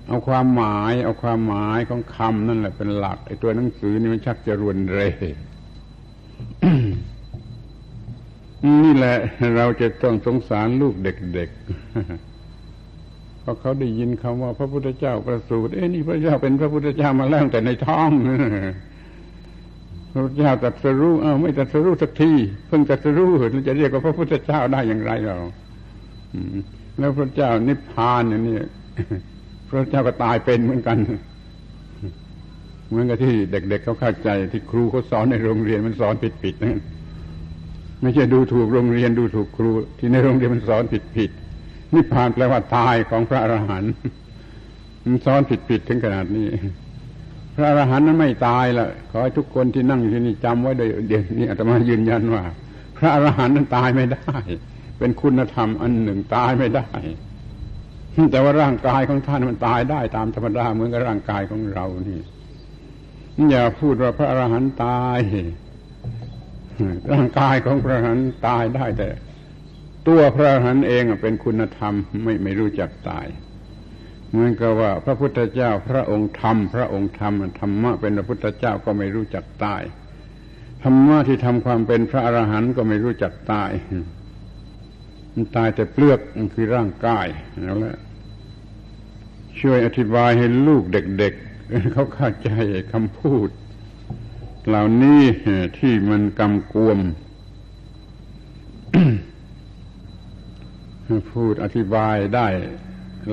[0.09, 5.01] เอาความหมาย เอาความหมายของคำนั่นแหละเป็นหลักไอ้ตัวหนังสือนี่มันชักจะรวนเร
[8.85, 9.17] นี่แหละ
[9.57, 18.11] เราจะต้องสงสารลูกเด็กๆเพราะเขาได้ยินคำว่า พระพุทธเจ้าประสูติเอ้นี่พระเจ้าเป็นพระพุทธเจ้ามาแล้วแต่ในท้อง
[20.13, 22.33] พระพุทธเจ้าตรัสรู้เออไม่ตรัสรู้สักที
[22.69, 25.39] เพิ่งตรัสรู้เราจะเรียกว่าพระพุทธเจ้าได้อย่างไรเรา
[26.99, 28.57] แล้วพระเจ้านิพพานอย่างนี้
[29.69, 30.99] พระเจ้าก็ตายเป็นเหมือนกัน
[32.89, 36.79] เหมือนกับที่เด็กๆเเขาเข้าใจ ที่ครูเขาสอนในโรงเรียนมันสอนผิดๆนั่น
[38.03, 40.83] ไม่ใช่ดูถูกโรงเรียนดูถูกครู ที่ในโรงเรียนมันสอน
[41.17, 43.93] ผิดๆนิพพานแปลว่าตายของพระอรหันต์
[45.05, 46.47] มันสอนผิดๆถึงขนาดนี้
[47.55, 52.43] พระอรหันต์นั้นไม่ตายละขอให้ทุกคนที่นั่งอยู่ที่นี่จำไว้เลยเดี๋ยวนี้อาตมายืนยันว่า
[52.97, 54.37] พระอรหันต์นั้นตายไม่ได้
[54.99, 56.89] เป็นคุณธรรมอันหนึ่งตายไม่ได้
[58.31, 62.21] แต่ว่าร่างกายของท่านมันตายได้ตามธรรมดาเหมือนกับร่างกายของเรานี่
[63.51, 65.21] อย่าพูดว่าพระอรหันต์ตาย
[67.13, 69.09] ร่างกายของพระอรหันต์ตายได้แต่
[70.09, 73.27] ตัวพระอรหันต์เองเป็นคุณธรรมไม่ไม่รู้จักตาย
[74.31, 79.83] เหมือนกับว่า พระพุทธเจ้าพระองค์ธรรม พระองค์ธรรมธรรมะเป็นพระพุทธเจ้าก็ไม่รู้จักตาย
[80.83, 83.71] ธรรมะที่ทำความเป็นพระอรหันต์ก็ไม่รู้จักตาย
[85.35, 87.27] มันตายแต่เปลือกมันคือร่างกาย
[87.69, 87.99] นั่นแหละ
[89.61, 92.51] ช่วยอธิบายให้ลูกเด็กๆเขาเข้าใจ
[92.93, 93.49] คำพูด
[94.69, 95.23] เหล่านี้
[95.79, 96.99] ที่มันกำกวม
[101.33, 102.47] พูดอธิบายได้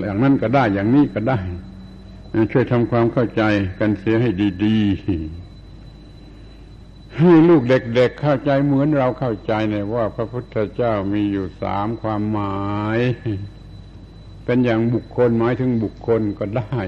[0.04, 1.40] อย่างนั้นก็ได้อย่างนี้ก็ได้
[2.52, 3.44] ช่วยทำความเข้าใจ
[3.80, 4.30] กันเสียให้
[4.66, 4.88] ดีๆ
[7.20, 12.66] ให้ลูกเด็กๆเเข้าใจเหมือนเราเข้าใจเนี่ยว่าพระพุทธเจ้ามีอยู่สามความหมา
[12.98, 13.00] ย
[14.46, 16.80] เป็นอย่างบุคคลหมายถึงบุคคลก็ได้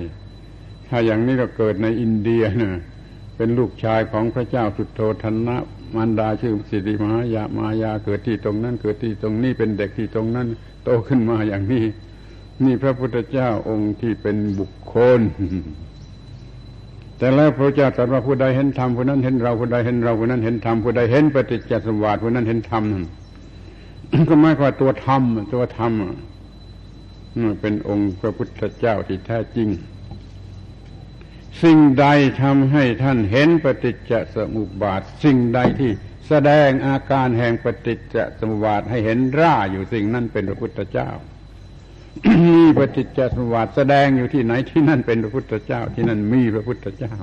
[0.87, 2.71] ถ้าอย่างนี้เราเกิดในอินเดียนะ
[3.37, 5.57] เป็นลูกชายของพระเจ้าสุดโทธนะ
[5.95, 10.47] มารดาชื่อสิริมหายามายาเกิดที่ตรงนั้น เกิดที่ตรงนี้เป็นเด็กที่ตรงนั้น
[10.83, 11.85] โตขึ้นมาอย่างนี้
[12.63, 15.19] นี่พระพุทธเจ้าองค์ที่เป็นบุคคล
[17.17, 22.83] แต่แล้วพระเจ้าตรัสว่าผู้ใดเห็นธรรมผู้นั้นเห็นเราผู้ใดเห็นเราผู้นั้นเห็นธรรมผู้ใดเห็นปฏิจจสมบัติผู้นั้นเห็นธรรม
[24.29, 25.21] ก็หมายความตัวธรรม
[25.53, 25.93] ตัวธรรม
[27.61, 29.69] เป็นองค์พระพุทธเจ้าที่แท้จริง
[31.63, 32.05] สิ่งใด
[32.43, 35.91] ทำให้ท่านเห็นปฏิจจสมุปบาท สิ่งใดที่
[36.27, 41.09] แสดงอาการแห่งปฏิจจสมุปบาทให้เห็นร่าอยู่สิ่งนั้นเป็นพระพุทธเจ้า
[42.45, 47.13] มีปฏิจจสมุปบัติแสดงอยู่ที่ไหนที่นั่นเป็นพระพุทธเจ้าที่นั่นมีพระพุทธเจ้า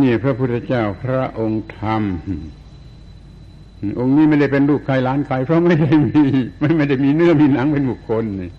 [0.00, 2.02] นี่พระพุทธเจ้าพระองค์ธรรม
[3.98, 6.24] องค์นี้ไม่ได้เป็นลูกใครล้านใคร เพราะไม่ได้มี
[6.60, 8.50] ไม่ไม่ได้มีเนื้อมีหนังเป็นบุคคลนี่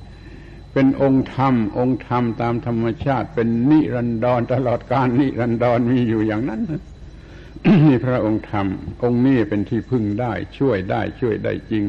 [0.74, 8.68] เป็นองค์ธรรม องค์ธรรมตามธรรมชาติ เป็นนิรันดรตลอดกาลนิรันดรมีอยู่อย่างนั้นนี่พระองค์ธรรม
[9.04, 11.84] องค์นี้เป็นที่พึ่งได้ ช่วยได้ช่วยได้จริง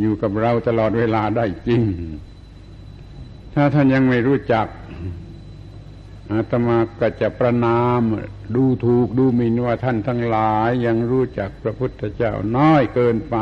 [0.00, 1.80] อยู่กับเราตลอดเวลาได้จริง
[3.54, 4.66] ถ้าท่านยังไม่รู้จัก
[6.30, 8.02] อาตมาก็จะประนาม
[8.56, 13.36] ดูถูกดูหมิ่นว่าท่านทั้งหลายยังรู้จักพระพุทธเจ้าน้อยเกินไป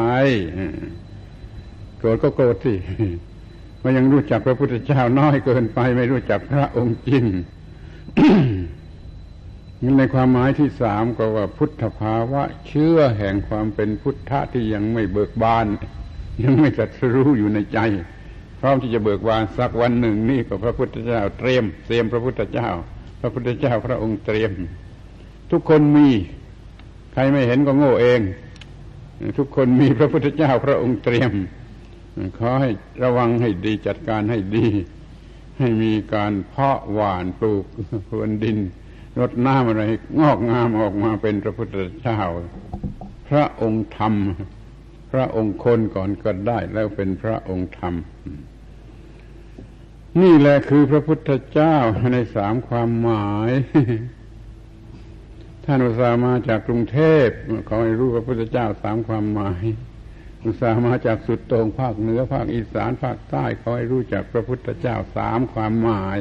[1.98, 2.74] โกรธก็โกรธสิ
[3.82, 7.24] ว่ายังรู้จักพระพุทธเจ้าน้อยเกินไป ไม่รู้จักพระองค์จริง
[9.98, 15.66] ในความหมายที่สามก็ว่าพุทธภาวะเชื่อแห่งความเป็นพุทธะที่ยังไม่เบิกบาน
[16.44, 17.78] ยังไม่จัดรู้อยู่ในใจ
[18.60, 22.68] พร้อมที่จะเบิกบานสักวันหนึ่งนี่ก็พระพุทธเจ้าเตรียมเตรียมพระพุทธเจ้า
[23.20, 24.52] พระพุทธเจ้าพระองค์เตรียม
[25.50, 26.08] ทุกคนมี
[27.12, 28.20] ใครไม่เห็นก็โง่เอง
[29.38, 31.32] ทุกคนมีพระพุทธเจ้าพระองค์เตรียม
[32.38, 32.70] ขอให้
[33.02, 34.66] ระวังให้ดีจัดการให้ดี
[35.58, 37.64] ให้มีการเพาะหว่านปลูก
[38.08, 38.58] พรวนดิน
[39.20, 39.82] รดน้ำอะไร
[40.20, 42.20] งอกงามออกมาเป็นพระพุทธเจ้า
[43.28, 44.14] พระองค์ธรรม
[45.12, 47.94] พระองค์คนก่อนก็ได้แล้วเป็นพระองค์ธรรม
[50.20, 51.76] นี่แหละคือพระพุทธเจ้า
[52.12, 53.50] ในสามความหมาย
[55.70, 57.28] ท่านอุตส่าห์มาจากกรุงเทพ
[57.68, 59.64] ขอให้รู้พระพุทธเจ้าสามความหมาย
[60.44, 66.18] อุตส่าห์มาจากสุดตรงภาคเหนือภาคอีสานภาคใต้ขอให้รู้จักพระพุทธเจ้าสามความหมาย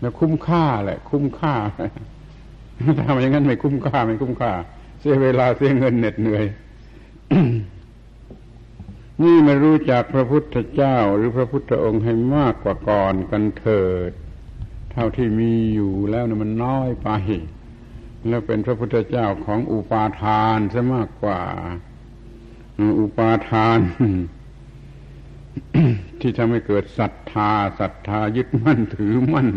[0.00, 1.54] แล้วคุ้มค่าแหละ คุ้มค่า
[2.98, 4.52] ถ้าไม่อย่างนั้นไม่คุ้มค่าไม่คุ้มค่า
[5.00, 6.44] เสียเวลาเสียเงินเหน็ดเหนื่อย
[9.22, 14.10] นี่มารู้จักพระพุทธเจ้าหรือพระพุทธองค์ให้มากกว่าก่อนกันเถิด
[14.92, 17.10] เท่าที่มีอยู่แล้วนะมันน้อยไป
[18.28, 21.40] แล้วเป็นพระพุทธเจ้าของอุปาทานซะมากกว่า
[23.00, 23.78] อุปาทาน
[26.20, 27.50] ที่ทำให้เกิดศรัทธา
[27.80, 29.48] ศรัทธายึดมั่นถือมั่น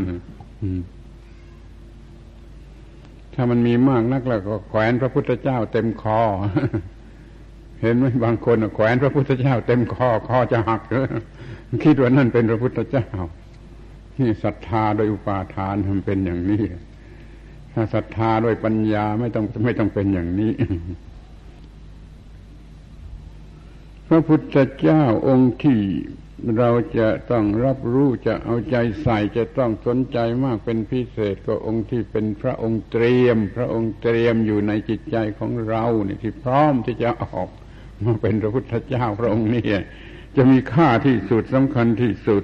[3.33, 6.21] ถ้ามันมีมากนักแล้วก็แขวนพระพุทธเจ้าเต็มคอ
[7.81, 10.81] เห็นไหมบางคนแขวนพระพุทธเจ้าเต็มคอคอจะหัก
[11.83, 13.07] คิดว่านั่นเป็นพระพุทธเจ้า
[14.19, 16.63] นี่ศรัทธาโดยอุปาทานทำเป็นอย่างนี้
[17.93, 20.51] ศรัทธาโดยปัญญาไม่ต้องไม่ต้องเป็นอย่างนี้
[24.07, 25.79] พระพุทธเจ้าองค์ที่
[26.57, 37.49] เราจะต้องรับรู้จะเอาใจใส่จะต้องสนใจมากเป็นพิเศษก็องค์ที่เป็นพระองค์เตรียม พระองค์เตรียมอยู่ในจิตใจของเราเนี่ยที่พร้อมที่จะออก
[38.05, 39.65] มาเป็นพระพุทธเจ้าพระองค์นี้
[40.35, 42.43] จะมีค่าที่สุดสำคัญที่สุด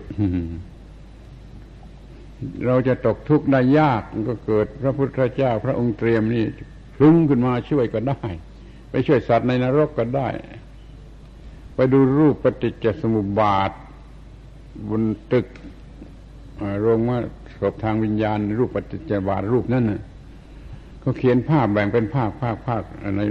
[2.65, 6.45] เราจะตกทุกข์ได้ยากก็เกิดพระพุทธเจ้าพระองค์เตรียมนี่
[6.97, 8.21] พึ่งขึ้นมาช่วยก็ได้
[8.89, 10.29] ไปช่วยสัตว์ในนรกก็ได้
[11.75, 13.71] ไปดูรูปปฏิจจสมุปบาท
[14.89, 15.45] บนตึก
[16.81, 17.19] โรงว่า
[17.59, 20.01] ศพทางวิญญาณ รูปปฏิจจบาทรูปนั่นน่ะ
[20.99, 22.83] เขาเขียนภาพแบ่งเป็นภาคภาคภาค
[23.17, 23.21] ใน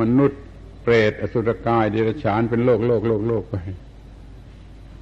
[0.00, 0.40] มนุษย์
[0.82, 3.56] เปรตอสุรกายเดรัจฉานเป็นโลกโลกโลกโลกไป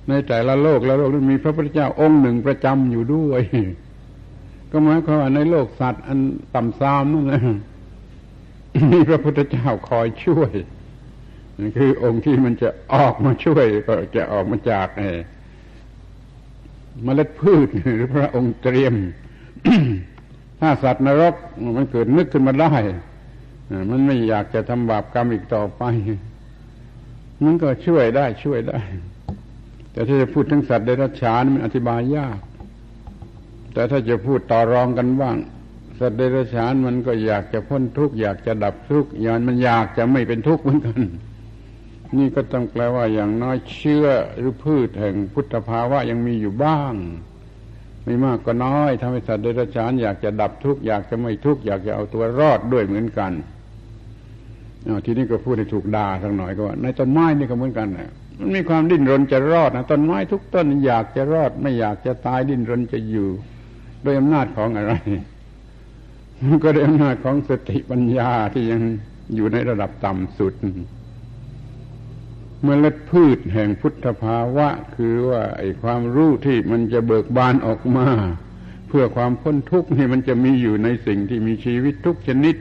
[0.09, 3.43] ในแต่ละโลกแล้วโลกมีพระพุทธเจ้าองค์หนึ่งประจำอยู่ด้วย
[4.71, 6.19] ก็หมายความว่าในโลกสัตว์อัน
[6.55, 7.41] ต่ำซามนั่นแหละ
[8.93, 10.53] มีพระพุทธเจ้าคอยช่วย
[11.59, 14.89] นี่คือองค์ที่มันจะออกมาช่วยก็จะออกมาจาก
[17.05, 18.95] เมล็ดพืชหรือพระองค์เตรียม
[20.61, 21.35] ถ้าสัตว์นรก
[21.77, 22.73] มันเกิดนึกขึ้นมาได้
[23.91, 25.83] มันไม่อยากจะทำบาปกรรมอีกต่อไป
[27.43, 28.81] มันก็ช่วยได้ช่วยได้
[29.93, 32.39] แต่ถ้าจะพูดถึงสัตว์เดรัจฉานมันอธิบายยาก
[33.75, 35.37] แต่ถ้าจะพูดต่อรองกันบ้าง
[35.99, 41.01] สัตว์เดรัจฉานมันก็อยากจะพ้นทุกข์อยากจะดับทุกข์ยานมันอยากจะไม่เป็นทุกข์เหมือนกัน
[42.19, 44.07] นี่ก็ต้องแปลว่าอย่างน้อยเชื่อ
[44.39, 46.95] หรือพืชแห่งพุทธภาวะยังมีอยู่บ้าง
[48.05, 53.33] ไม่มากก็น้อยทำให้สัตว์เดรัจฉานอยากจะดับทุกข์อยากจะไม่ทุกข์อยากจะเอาตัวรอดด้วยเหมือนกัน
[55.05, 58.11] ทีนี้ก็พูดให้ถูกด่าสักหน่อยก็ว่าในต้นไม้นี่ก็เหมือนกันนะ
[58.41, 63.29] มันมีความดิ้นรนจะรอดนะต้นไม้ทุกต้นอยากจะรอด ไม่อยากจะตายดิ้นรนจะอยู่
[64.03, 64.93] โดยอำนาจของอะไร
[66.45, 68.83] มันก็ด้วยอำนาจของสติปัญญาที่ยัง
[69.35, 70.55] อยู่ในระดับต่ำสุด
[72.65, 78.09] เมล็ดพืชแห่งพุทธภาวะ คือว่าไอ้ความรู้ที่มันจะเบิกบานออกมา
[78.89, 82.57] เพื่อความพ้นทุกข์นี่มันจะมีอยู่ในสิ่งที่มีชีวิตทุกชนิด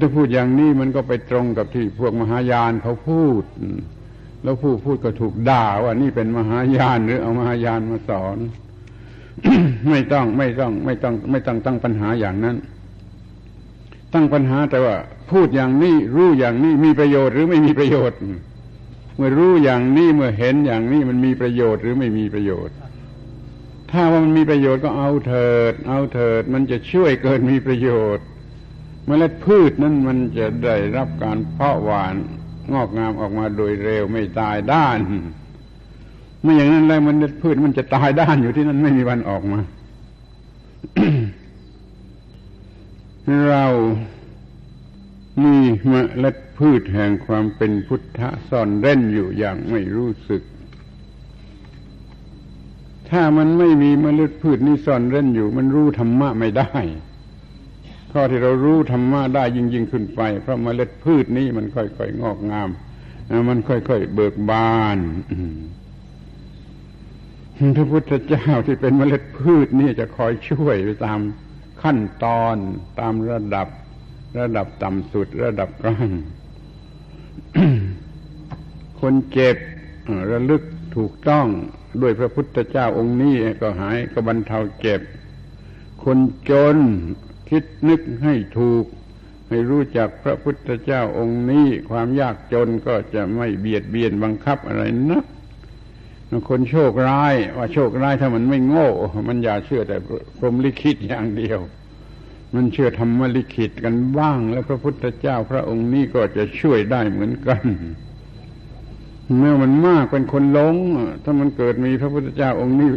[0.00, 3.42] ถ้าพูดอย่างนี้มันก็ไปตรงกับที่พวกมหายานเขาพูด
[4.42, 8.38] แล้วผู้พูดก็ถูกด่าว่านี่เป็นมหายานหรือเอามหายานมาสอน
[9.90, 12.56] ไม่ต้องไม่ต้องไม่ต้องไม่ต้องตั้งปัญหาอย่างนั้น
[14.14, 14.96] ตั้งปัญหาแต่ว่า
[15.30, 18.18] พูดอย่างนี้รู้อย่างนี้มีประโยชน์หรือไม่มีประโยชน์
[19.16, 22.74] เมื่อรู้อย่างนี้เมื่อเห็นอย่างนี้มันมีประโยชน์หรือไม่มีประโยชน์
[23.90, 28.24] ถ้าว่ามันมีประโยชน์ก็เอาเถิด เอาเถิด มันจะช่วยเกิดมีประโยชน์
[29.08, 32.14] เมล็ดพืชนั้นมันจะได้รับการเพาะหวาน
[32.72, 34.98] งอกงามออกมาโดยเร็วไม่ตายด้าน
[36.42, 39.60] ไม่อย่างนั้นแล้วมันเล็ดพืชมันจะตายด้านอยู่ที่นั่นไม่มีวันออกมา
[43.48, 43.66] เรา
[45.44, 45.56] มี
[45.88, 50.42] เมล็ดพืชแห่งความเป็นพุทธะซ่อนเร้นอยู่อย่างไม่รู้สึก
[53.10, 56.72] ถ้ามันไม่มีเมล็ดพืชนี้ซ่อนเร้นอยู่ มันรู้ธรรมะไม่ได้
[58.12, 62.68] ข้อที่เรารู้ธรรมะได้ยิ่งยิ่งขึ้นไป เพราะมเมล็ดพืชนี้มันค่อยๆงอกงาม
[63.48, 64.98] มันค่อยๆเบิกบาน
[67.76, 71.20] พระพุทธเจ้าที่เป็นเมล็ดพืชนี่จะคอยช่วยไปตาม
[71.82, 72.56] ขั้นตอน
[73.00, 73.68] ตามระดับ
[74.40, 76.10] ระดับต่ำสุด ระดับกลาง
[79.00, 79.56] คนเจ็บ
[80.30, 80.62] ระลึก
[80.96, 81.46] ถูกต้อง
[82.02, 85.00] ด้วยพระพุทธเจ้าองค์นี้ก็หายก็บรรเทาเจ็บ
[86.04, 86.18] คน
[86.50, 86.76] จน
[87.50, 88.84] คิดนึกให้ถูก
[89.48, 95.24] ให้รู้จักพระพุทธเจ้าองค์นี้ ความยากจนก็จะไม่เบียดเบียนบังคับอะไรนัก
[96.48, 98.88] คนโชคร้าย ว่าโชคร้ายถ้ามันไม่โง่
[99.28, 99.96] มันอย่าเชื่อแต่
[100.38, 101.60] พรหมลิขิตอย่างเดียว
[102.54, 107.62] มันเชื่อธรรมลิขิตกันบ้าง แล้วพระพุทธเจ้าพระองค์นี้ก็จะช่วยได้เหมือนกัน
[109.38, 110.74] เมื่อมันมากเป็นคนหลง
[111.24, 112.90] ถ้ามันเกิดมีพระพุทธเจ้าองค์นี้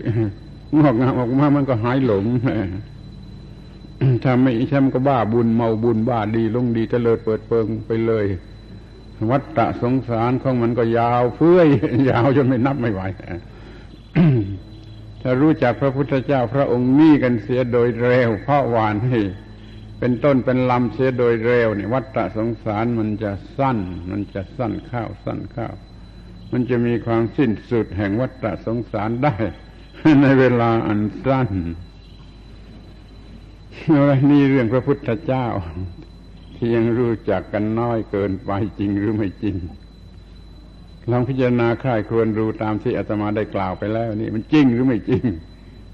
[0.78, 2.26] งอกงามออกมามันก็หายหลง
[4.24, 8.26] ถ้าไม่ใช่มันก็บ้าบุญเมาบุญบ้าดีลงดีเจริญเปิดเปิงไปเลย
[9.30, 11.68] วัฏฏะสงสารของมันก็ยาวเฟื้อย
[12.10, 13.02] ยาวจนไม่นับไม่ไหว
[15.22, 19.20] ถ้ารู้จักพระพุทธเจ้าพระองค์นี้กันเสียโดยเร็วเพราะวานให้
[20.00, 23.78] เป็นต้นเป็นลำเสียโดยเร็วนี่วัฏฏะสงสารมันจะสั้น
[24.10, 25.74] มันจะสั้นข้าวสั้นข้าว
[26.52, 29.36] มันจะมีความสิ้นสุดแห่งวัฏฏะสงสารได้
[30.22, 31.50] ในเวลาอันสั้น
[34.30, 35.46] นี่เรื่องพระพุทธเจ้า
[36.56, 39.56] ที่ยังรู้จักกันน้อยเกินไปจริงหรือไม่จริง
[41.12, 45.24] ลองพิจารณาค่ายควรรู้ตามที่อาตมาได้กล่าวไปแล้ว นี่มันจริงหรือไม่จริง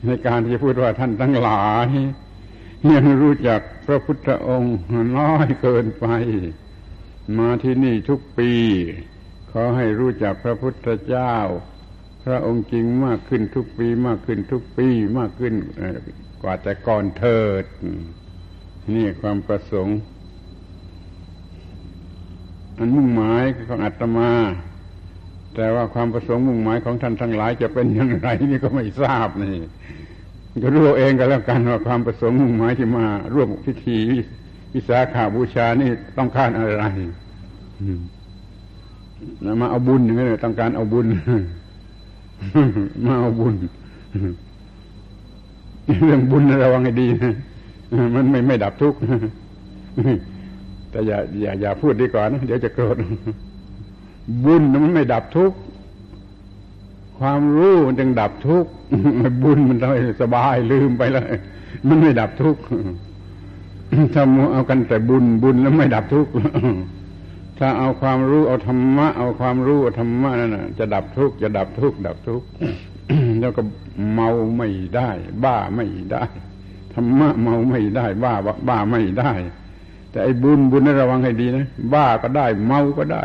[0.05, 1.87] ในการที่พูดว่าท่านทั้งหลาย
[2.93, 4.77] ยังรู้จักพระพุทธองค์
[5.17, 6.05] น้อยเกินไป
[7.37, 8.51] มาที่นี่ทุกปี
[9.51, 11.35] ขอให้รู้จักพระพุทธเจ้า
[12.27, 15.53] พระองค์จริงมากขึ้นทุกปีมากขึ้นทุกปีมากขึ้น
[16.41, 17.65] กว่าแต่ก่อนเถิด
[18.95, 19.97] นี่ความประสงค์
[22.77, 24.31] อันมุ่งหมายของอาตมา
[25.55, 33.99] แต่ว่าความประสงค์มุ่งหมายของท่านทั้งหลายจะเป็นอย่างไร นี่ก็ไม่ทราบนี่ก็รู้เองกันแล้วกันว่าความประสงค์มุ่งหมายที่มา ร่วมพิธี
[34.73, 36.83] วิสาขาบูชานี่ต้องการอะไร
[39.61, 41.07] มาเอาบุญอย่างนี้ต้องการเอาบุญ
[43.05, 43.53] มาเอาบุญ
[46.01, 47.33] เรื่องบุญระวังให้ดีนะ
[48.15, 48.99] มันไม่ไม่ดับทุกข์
[50.91, 52.95] แต่อย่าอย่าอย่าพูดดีกว่านเดี๋ยวจะโกรธ
[54.45, 55.57] บุญมันไม่ดับทุกข์
[57.19, 58.71] ความรู้มันจึงดับทุกข์
[59.43, 61.33] บุญมันทำให้สบายลืมไปเลย
[61.87, 62.61] มันไม่ดับทุกข์
[64.13, 64.23] ถ้า
[64.53, 66.31] เอากันแต่บุญบุญแล้วไม่ดับทุกข์
[67.59, 72.47] ถ้าเอาความรู้เอาธรรมะเอาความรู้เอาธรรมะนั่นจะดับทุกข์จะดับทุกข์ดับทุกข์
[73.39, 73.61] แล้วก็
[74.13, 75.09] เมาไม่ได้
[75.43, 76.23] บ้าไม่ได้
[76.93, 78.33] ธรรมะเมาไม่ได้ บ้า
[78.67, 79.31] บ้าไม่ได้
[80.11, 83.23] แต่ไอ้บุญบุญนี่ระวังให้ดีนะบ้าก็ได้ เมาก็ได้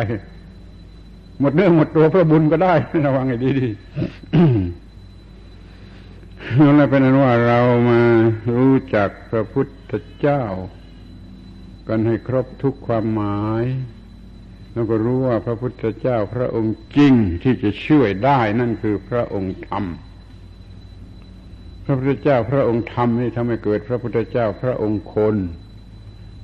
[1.40, 2.74] หมดเนื้อหมดตัวเพื่อบุญก็ได้
[3.06, 3.68] ระวังให้ดีดี
[6.74, 8.00] แหล้วเป็นนั้นว่าเรามา
[8.56, 10.42] รู้จักพระพุทธเจ้า
[11.88, 13.64] กันให้ครบทุกความหมาย
[14.72, 19.84] แล้วก็รู้ว่าพระพุทธเจ้าพระองค์จริงที่จะช่วยได้นั่นคือพระองค์ธรรม
[21.84, 25.36] พระพุทธเจ้าพระองค์ธรรมนี่ทำให้เกิด พระพุทธเจ้าพระองค์คน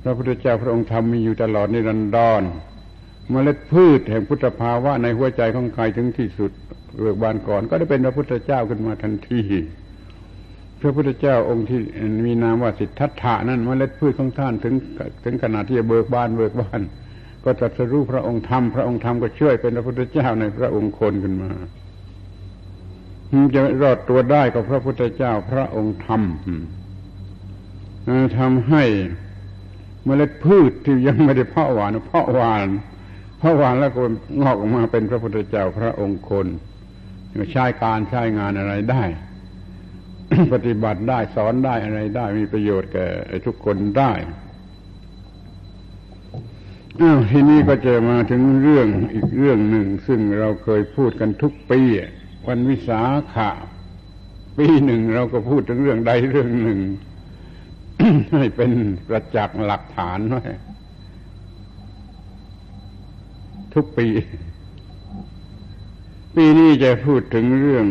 [0.03, 2.41] พระพุทธเจ้าพระองค์ธรรมมีอยู่ตลอดนิรันดร
[3.29, 6.51] เมล็ดพืชแห่งพุทธภาวะในหัวใจของใครถึงที่สุด
[6.99, 9.41] เบิกบานก่อน ก็ได้เป็นพระพุทธเจ้าขึ้นมาทันที
[10.81, 11.79] พระพุทธเจ้าองค์ที่
[12.25, 14.73] มีนามว่าสิทธัตถะนั่นเมล็ดพืชของท่านถึง
[15.23, 16.81] ถึงขนาดที่จะเบิกบานเบิกบาน
[17.43, 21.51] ก็ตรัสรู้พระองค์ธรรมพระองค์ธรรมก็ช่วยเป็นพระพุทธเจ้าในพระองค์คนขึ้นมา
[23.55, 26.21] จะรอดตัวได้ก็พระพุทธเจ้าพระองค์ธรรม
[28.37, 28.83] ทำให้
[30.05, 32.67] เมล็ดพืชที่ยังไม่ได้เพาะหวานเพาะหวาน
[33.39, 34.03] เพาะหวานแล้วก็
[34.41, 36.47] งอกออกมาเป็นพระพุทธเจ้าพระองค์คน
[37.51, 39.03] ใช้การใช้งานอะไรได้
[40.53, 43.07] ปฏิบัติได้สอนได้อะไรได้มีประโยชน์แก่
[43.45, 44.11] ทุกคนได้
[46.99, 51.81] ทีนี้ก็จะมาถึงเรื่องอีกเรื่องหนึ่ง ซึ่งเราเคยพูดกันทุกปี
[52.47, 53.01] วันวิสา
[53.33, 53.49] ขะ
[54.57, 56.79] ปีหนึ่งเราก็พูดถึงเรื่องใดเรื่องหนึ่ง
[58.35, 58.71] ให้เป็น
[59.07, 60.41] ประจักษ์หลักฐานไว้
[63.73, 64.07] ทุกปี
[66.35, 67.85] ปีนี้จะพูดถึงเรื่อง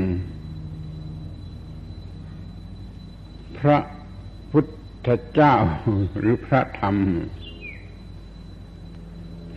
[3.59, 3.79] พระ
[4.51, 4.67] พุท
[5.07, 5.55] ธเจ้า
[6.19, 6.97] หรือพระธรรม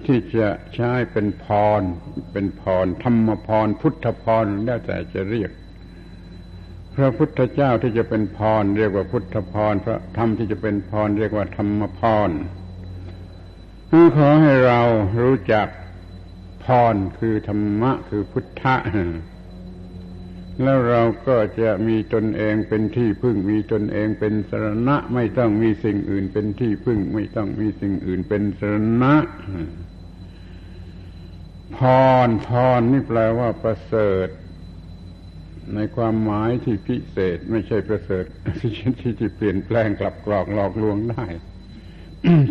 [0.08, 1.46] ที่จะใช้เป็นพ
[1.80, 1.82] ร
[2.32, 5.52] เป็นพร ธรรมพร พุทธพรแล้วแต่จะเรียก
[6.96, 12.30] พระพุทธเจ้าที่จะเป็นพร เรียกว่าพุทธพร พระธรรมที่จะเป็นพร เรียกว่าธรรมพร
[14.18, 14.82] ขอให้เรา
[15.22, 15.68] รู้จัก
[16.64, 18.76] พรคือธรรมะคือพุทธะ
[20.62, 29.14] แล้วเราก็จะมีตนเองเป็นที่พึ่ง มีตนเองเป็นสรณะ ไม่ต้องมีสิ่งอื่นเป็นที่พึ่ง ไม่ต้องมีสิ่งอื่นเป็นสรณะ
[31.78, 31.80] พ
[32.28, 32.50] รพ
[32.80, 34.28] รนี่แปลว่าประเสริฐ
[35.76, 38.26] ในความหมายที่พิเศษไม่ใช่ประเสริฐ
[38.60, 41.26] ที่ที่ที่เปลี่ยนแปลงกลับกรอกหลอกลวงได้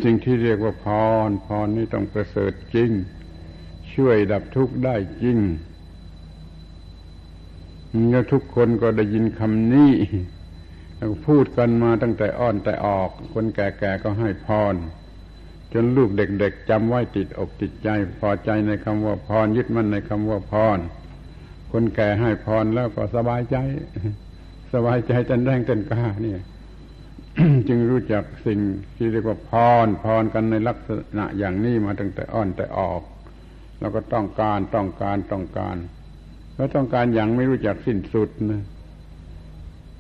[0.04, 0.86] สิ่งที่เรียกว่าพ
[1.28, 2.90] รพรนี่ต้องประเสริฐจริง
[3.94, 5.38] ช่วยดับทุกข์ได้จริง
[8.10, 9.92] แล้วทุกคนก็ได้ยินคำนี้
[11.26, 14.74] พูดกันมาตั้งแต่อ้อนแต่ออก คนแก่ๆก็ให้พร
[15.72, 17.88] จนลูกเด็กๆจำไว้ติดอกติดใจ
[18.20, 20.78] พอใจในคำว่าพรยึดมั่นในคำว่าพร
[21.72, 23.56] คนแก่ให้พรแล้วก็สบายใจ
[24.74, 26.40] สบายใจเต้นแรงเต้นกล้าเนี่ย
[27.68, 28.58] จึงรู้จักสิ่ง
[28.96, 29.50] ที่เรียกว่าพ
[29.84, 33.02] รพรกันในลักษณะอย่างนี้มาตั้งแต่อ่อนแต่ออก
[33.80, 35.76] แล้วก็ต้องการต้องการต้องการ
[36.56, 38.62] แล้วต้องการอย่างไม่รู้จักสิ้นสุดนะ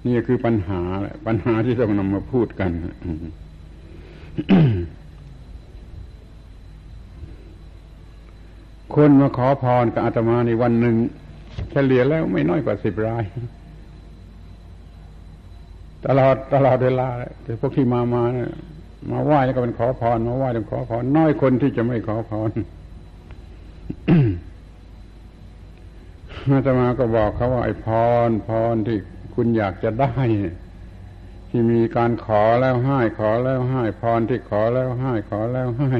[0.06, 2.70] นี่คือปัญหาแหละปัญหาที่ต้องนำมาพูดกัน
[8.94, 10.96] คนมาขอพรกับอาตมาในวันหนึ่ง
[11.70, 13.24] เฉลี่ยแล้วไม่น้อยกว่าสิบราย
[16.06, 17.08] ตลอดตลอดเวลา
[17.42, 18.50] แต่พวกที่มามาเนี่ย
[19.10, 22.50] มาไหว้แล้วก็เป็นขอพรมาไหว้แล้วขอพรน้อยคนที่จะไม่ขอพร
[26.50, 27.86] อาตมาก็บอกเขาว่าไอ้พ
[28.28, 28.98] รพรที่
[29.34, 30.12] คุณอยากจะได้
[31.50, 35.90] ที่มีการขอแล้วให้ขอแล้วให้พรที่ขอแล้วให้ขอแล้วให้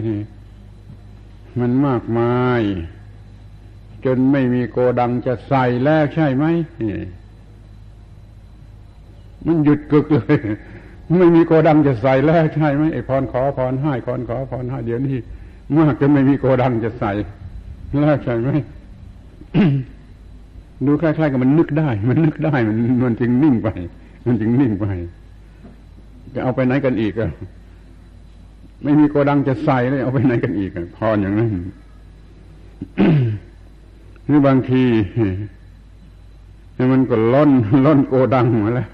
[1.59, 2.62] มันมากมาย
[4.05, 6.44] จนไม่มีโกดังจะใส่แล้วใช่ไหม
[9.46, 10.36] มันหยุดกึกเลย
[11.18, 15.16] ไม่มีโกดังจะใส่แล้วใช่ไหมไอ้พรขอพรให้พรขอพรให้เดี๋ยวนี้
[15.76, 17.12] มากจนไม่มีโกดังจะใส่
[18.01, 18.51] แล้วใช่ไหม
[20.86, 23.68] ดูคล้ายๆกับมันนึกได้ มันนึกได้มันมันจึงนิ่งไป
[24.26, 24.86] มันจึงนิ่งไป
[26.34, 27.30] จะเอาไปไหนกันอีกอะ
[28.83, 31.51] ไม่มีโกดังจะใส่เลยเอาไปไหนกันอีกพรอย่างนั้น
[34.26, 34.85] หรือบางที
[36.93, 37.51] มันก็ล้น
[37.87, 38.91] ล้นโกดังมาแล้ว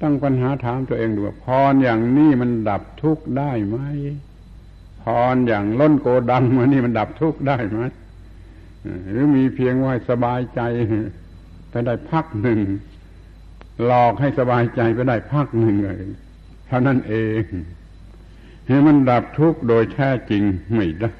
[0.00, 3.76] ตั้งปัญหาถามตัวเองดูว่าพรอย่างนี้มันดับทุกข์ได้ไหม
[5.02, 5.04] พ
[5.34, 7.80] รอย่างล้นโกดังมานี่มันดับทุกข์ได้ไหม
[9.10, 10.60] หรือมีเพียงว่าสบายใจ
[11.70, 12.60] ไปได้พักหนึ่ง
[13.84, 15.96] หลอกให้สบายใจไปได้พักหนึ่งเลย
[16.66, 17.42] เท่านั้นเอง
[18.66, 20.42] ให้มันดับทุกข์โดยแท้จริง
[20.74, 21.16] ไม่ได้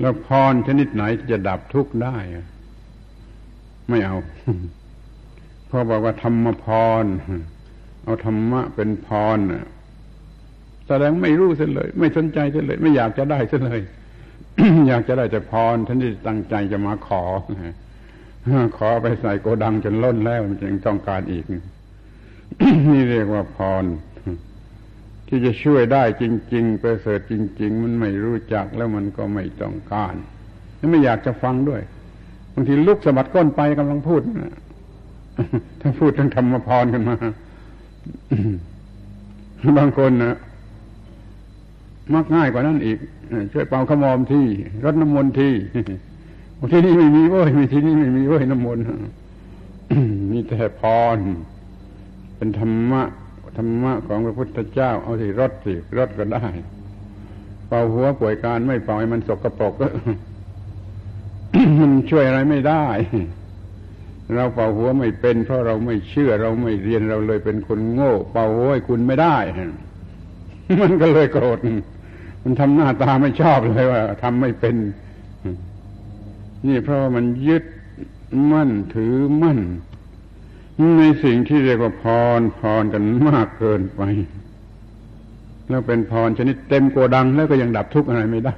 [0.00, 2.16] แล้วพรชนิดไหนจะดับทุกข์ได้
[3.88, 4.16] ไม่เอา
[5.66, 6.66] เพราะบอกว่าธรรมพ
[7.02, 7.04] ร
[8.04, 9.38] เอาธรรมะเป็นพร
[10.86, 13.80] แสดงไม่รู้เสียเลย ไม่สนใจเสียเลย ไม่อยากจะได้เสียเลย
[14.88, 17.22] อยากจะได้แต่พรท่านที่ตั้งใจจะมาขอ
[18.76, 21.44] ขอไปใส่โกดังจนล้นแล้วมันยังต้องการอีก
[22.90, 23.84] นี่เรียกว่าพร
[25.28, 26.24] ที่จะช่วยได้จ
[26.54, 30.14] ริง ๆ ประเสริฐจริง ๆ มันไม่รู้จักแล้วมันก็ไม่ต้องการ
[30.90, 31.82] ไม่อยากจะฟังด้วย
[32.54, 34.54] บางทีลุกสะบัดก้นไปกำลังพูดนะ
[35.80, 37.16] ถ้าพูดถึงธรรมพรกันมา
[39.78, 40.36] บางคนนะ
[42.14, 42.98] มักง่ายกว่านั้นอีก
[43.52, 44.44] ช่วยเป่าขมอมที่
[44.84, 45.54] รดน้ำมนต์ที่
[46.72, 48.84] ที่นี่ไม่มีเว้ยมีที่นี่ไม่มีเว้ยน้ำมนต์
[50.30, 50.82] มีแต่พ
[51.16, 51.18] ร
[52.36, 53.02] เป็นธรรมะ
[53.56, 56.44] ธรรมะของพระพุทธเจ้า เอาสิรถสิรถก็ได้
[57.68, 59.88] เป่าหัวป่วยการไม่เป่าให้มันสกปรกก็
[61.80, 62.84] มันช่วยอะไรไม่ได้
[64.34, 69.36] เราเป่าหัวไม่เป็น เพราะเราไม่เชื่อเราไม่เรียนเราเลยเป็นคนโง่ เป่าหัวให้คุณไม่ได้
[70.80, 71.58] มันก็เลยโกรธ
[72.42, 74.76] มันทำหน้าตาไม่ชอบเลยว่าทำไม่เป็น
[76.66, 77.64] นี่เพราะมันยึด
[78.52, 79.60] มั่นถือมั่น
[80.98, 82.04] ในสิ่งที่เรียกว่าพ
[82.38, 84.02] รพรกันมากเกินไป
[85.68, 88.56] แล้วเป็นพรชนิดเต็มโกดังแล้วก็ยังดับทุกข์อะไรไม่ได้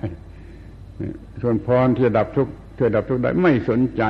[1.43, 4.03] ส่วนพรที่จะดับทุกข์ช่วยดับทุกข์ได้ไม่สนใจ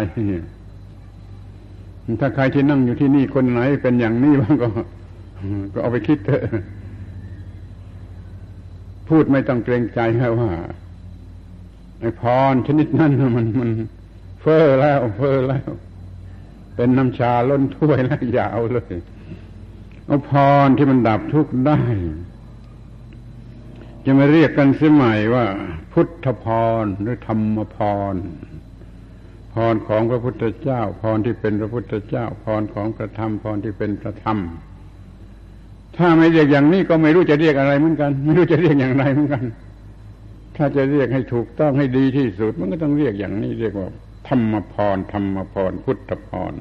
[2.21, 4.69] ถ้าใครที่นั่งอยู่ที่นี่คนไหนเป็นอย่างนี้บ้างก็
[5.73, 6.43] ก็เอาไปคิดเถอะ
[9.09, 10.51] พูดไม่ต้องเกรงใจแค่ว่า
[12.01, 13.71] ไอ้พรชนิดนั้นมันมัน
[14.41, 15.69] เฟ้อแล้วเฟ้อแล้ว
[16.77, 18.95] เป็นน้ำชาล้นถ้วยแล้วอย่าเอาเลย
[20.07, 20.31] เอาพ
[20.67, 21.81] รที่มันดับทุกข์ได้
[24.05, 25.47] จะมาเรียกกันเสียใหมัยว่า
[25.93, 26.47] พุทธพ
[26.83, 27.79] รหรือธรรมพ
[28.13, 28.15] ร
[29.55, 34.39] พรของพระพุทธเจ้า พรที่เป็นพระพุทธเจ้า พรของพระธรรมพรที่เป็นพระธรรม
[35.97, 39.45] ถ้าไม่เรียกอย่างนี้ก็ไม่รู้จะเรียกอะไรเหมือนกัน ไม่รู้จะเรียกอย่างไรเหมือนกัน
[40.57, 43.89] ถ้าจะเรียกให้ถูกต้องให้ดีที่สุด มันก็ต้องเรียกอย่างนี้เรียกว่า
[44.29, 46.53] ธรรมพรธรรมพรพุทธพร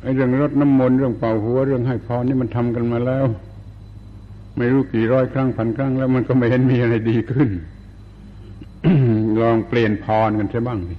[0.00, 3.26] ไอ้เรื่องรดน้ำมนต์เรื่องเป่าหัว เรื่องให้พรนี่มันทำกันมาแล้ว
[4.56, 7.50] ไม่รู้กี่ร้อยครั้งพันครั้งแล้วมันก็ไม่เห็นมีอะไรดีขึ้น
[9.40, 10.94] ลองเปลี่ยนพรกันใช่บ้างสิ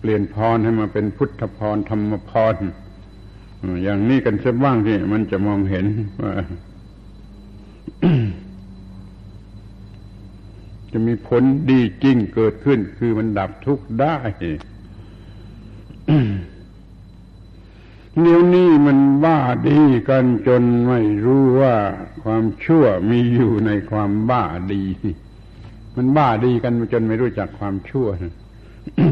[0.00, 2.54] เปลี่ยนพรให้มาเป็นพุทธพรธรรมพร
[3.82, 5.86] อย่างนี้กันสักบ้างที่มันจะมองเห็น
[6.22, 6.32] ว่า
[10.92, 14.16] จะมีผลดีจริงเกิดขึ้น คือมันดับทุกข์ได้
[18.22, 21.74] เดี๋ยวนี้มันบ้าดีกันจนไม่รู้ว่า
[22.22, 24.82] ความชั่วมีอยู่ในความบ้าดี
[25.96, 28.06] มันบ้าดีกันจนไม่รู้จักความชั่ว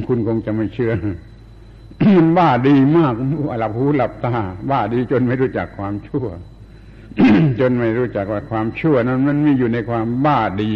[0.07, 0.93] คุณคงจะไม่เชื่อ
[2.17, 3.15] มันบ้าดีมาก
[3.59, 4.35] หลับหูหลับตา
[4.71, 6.27] บ้าดีจนไม่รู้จักความชั่ว
[7.61, 10.71] จนไม่รู้จักว่าความชั่วนั้น มันมีอยู่ในความบ้าดี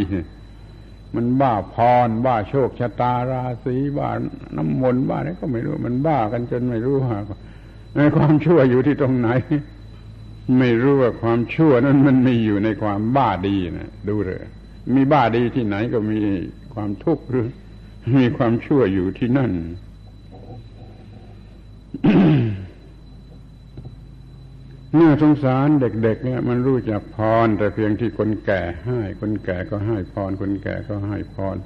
[1.14, 4.08] มันบ้าพร บ้าโชคชะตาราศีบ้า
[4.56, 7.16] น้ำมนต์บ้าอะไรก็ไม่รู้ มันบ้ากันจนไม่รู้ว่า
[7.96, 9.28] ในความชั่วอยู่ที่ตรงไหน
[10.58, 14.40] ไม่รู้ว่าความชั่วนั้นมันมีอยู่ในความบ้าดีนะดูเลย
[14.94, 16.20] มีบ้าดีที่ไหนก็มี
[16.74, 17.48] ความทุกข์หรือ
[18.18, 19.52] มีความชั่วอยู่ที่นั่น
[24.94, 31.56] เมื่อสงสารเด็กๆเนี่ยมันรู้จักพร แต่เพียงที่คนแก่ให้คนแก่ก็ให้พร คนแก่ก็ให้พร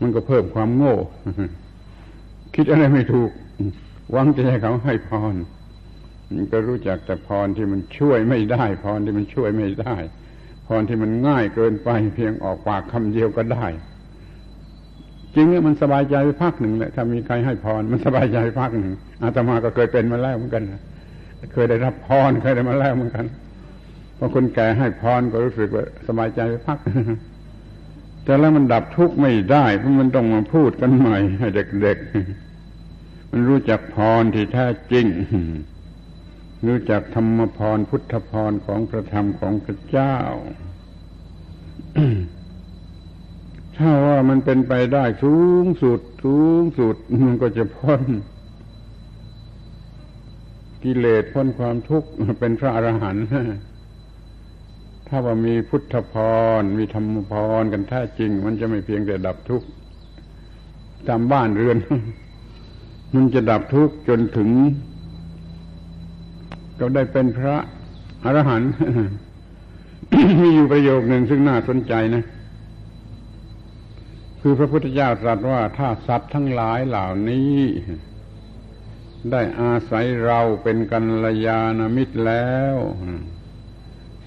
[0.00, 0.96] มันก็เพิ่มความโง่
[2.54, 3.30] คิดอะไรไม่ถูก
[4.12, 5.34] หวังจะให้เขาให้พร
[6.34, 9.96] มันก็รู้จักแต่พรที่มันช่วยไม่ได้พรที่มันช่วยไม่ได้
[10.66, 13.66] พรที่มันง่ายเกินไป เพียงออกปากคำเดียวก็ได้
[15.34, 20.82] จริงเนี่ยมันสบายใจไปพักหนึ่งแหละถ้ามีใครให้พรมันสบายใจพักหนึ่งอาตมาก็เคยเป็นมาแล้วเหมือนกันนะ
[21.52, 23.26] เคยได้รับพรเคยได้มาแล้วเหมือนกัน
[24.18, 26.78] พอคนแก่ให้พรก็รู้สึกว่าสบายใจไปพัก
[28.24, 31.48] แต่แล้วมันดับทุกข์ไม่ได้เพราะมันต้องมาพูดกันใหม่ให้
[31.82, 35.06] เด็กๆ มันรู้จักพรที่แท้จริง
[36.66, 40.16] รู้จักธรรมพรพุทธพรของพระธรรมของพระเจ้า
[43.76, 48.02] ถ้าว่ามันเป็นไปได้สูงสุดสูงสุดมันก็จะพ้น
[50.84, 52.08] กิเลสพ้นความทุกข์
[52.40, 53.24] เป็นพระอรหันต์
[55.08, 56.14] ถ้าว่ามีพุทธพ
[56.60, 59.66] ร มีธรรมพรกันแท้จริง มันจะไม่เพียงแต่ดับทุกข์
[61.08, 61.78] ตามบ้านเรือน
[63.14, 64.50] มันจะดับทุกข์จนถึง
[66.80, 67.56] ก็ได้เป็นพระ
[68.24, 68.70] อรหันต์
[70.40, 72.24] มีอยู่ประโยคหนึ่งซึ่งน่าสนใจนะ
[74.40, 77.54] คือพระพุทธเจ้าตรัสว่าถ้าสัตว์ทั้งหลายเหล่านี้
[79.32, 82.76] ได้อาศัยเราเป็นกัลยาณมิตรแล้ว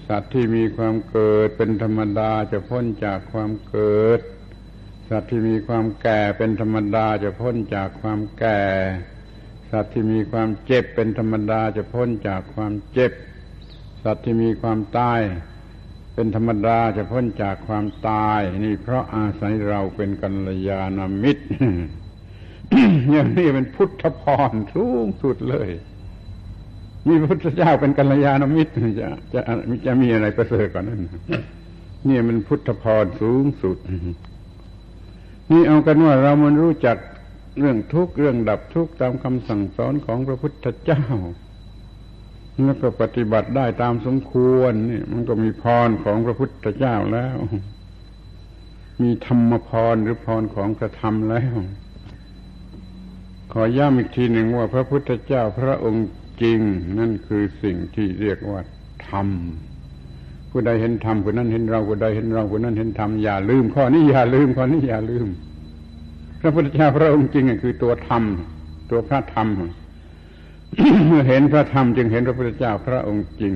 [0.06, 4.20] สัตว์ที่มีความเกิดเป็นธรรมดาจะพ้นจากความเกิด
[5.08, 8.60] สัตว์ที่มีความแก่เป็นธรรมดาจะพ้นจากความแก่
[9.70, 13.12] สัตว์ที่มีความเจ็บเป็นธรรมดาจะพ้นจากความเจ็บ
[14.02, 15.20] สัตว์ที่มีความตาย
[16.14, 21.44] เป็นธรรมดาจะพ้นจากความตาย นี่เพราะอาศัยเราเป็นกัลยาณมิตร
[23.12, 25.68] อย่างนี้เป็นพุทธพรสูงสุดเลย
[27.08, 29.40] มีพระพุทธเจ้าเป็นกัลยาณมิตรจะจะ
[29.86, 31.00] จะมีอะไรประเสริฐกว่านั้น
[32.08, 33.76] นี่มันพุทธพรสูงสุด
[35.50, 36.96] นี่เอากันว่าเรามันรู้จัก
[37.58, 41.04] เรื่องทุกข์เรื่องดับทุกข์ตามคำสั่งสอนของพระพุทธเจ้า
[42.64, 47.36] แล้วก็ปฏิบัติได้ตามสมควรนี่มันก็มีพรของพระพุทธเจ้าแล้ว
[49.02, 51.54] มีธรรมพรหรือพรของพระธรรมแล้ว
[53.52, 56.06] ขอย้ำอีกทีหนึ่งว่าพระพุทธเจ้าพระองค์
[56.42, 56.60] จริง
[56.98, 58.60] นั่นคือสิ่งที่เรียกว่า
[59.08, 59.28] ธรรม
[60.50, 65.26] ผู้ใดเห็นธรรมผู้นั้นเห็นเราผู้ใดเห็นเราผู้นั้นเห็นธรรมอย่าลืม ข้อนี้อย่าลืมข้อนี้อย่าลืม
[66.40, 68.22] พระพุทธเจ้าพระองค์จริงคือตัวธรรม
[68.90, 69.48] ตัวพระธรรม
[71.06, 73.54] เมื่อเห็นพระธรรมจึงเห็นพระพุทธเจ้าพระองค์จริง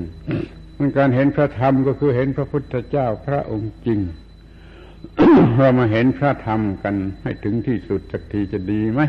[0.78, 4.00] มันการเห็นพระธรรมก็คือเห็นพระพุทธเจ้าพระองค์จริง
[5.58, 9.00] เรามาเห็นพระธรรมกันให้ถึงที่สุดสักทีจะดีไหม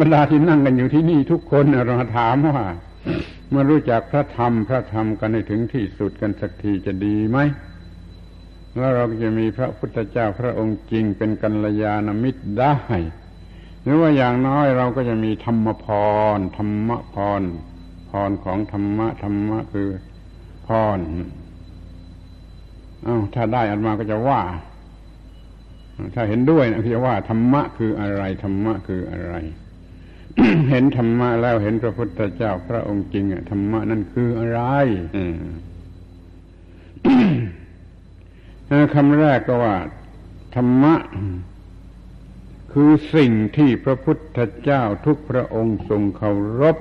[0.00, 2.58] บรรดาที่นั่งกันอยู่ที่นี่ทุกคนเราถามว่า
[3.50, 7.38] เมื่อรู้จักพระธรรม พระธรรมกันให้ถึงที่สุดกันสักทีจะดีไหม
[8.76, 12.76] แล้วเราจะมีพระพุทธเจ้าพระองค์จริงเป็นกัลยาณมิตรได้
[13.82, 15.86] หรือว่าอย่างน้อยเราก็จะมีธรรมพ
[16.36, 17.42] รธรรมพร
[18.10, 19.88] พรของธรรมะธรรมะคือ
[20.66, 20.98] พร
[23.06, 24.40] อา้าถ้าได้อันมาก็จะว่า
[26.14, 29.34] ถ้าเห็นด้วยนะจะว่าธรรมะคืออะไรธรรมะคืออะไร
[30.70, 34.60] เห็นธรรมะแล้วเห็นพระพุทธเจ้าพระองค์จริงธรรมะนั่นคืออะไร
[38.94, 39.76] คำแรกก็ว่า
[40.54, 40.94] ธรรมะ
[42.72, 46.76] คือสิ่งที่พระพุทธเจ้าทุกพระองค์ทรงเคารพ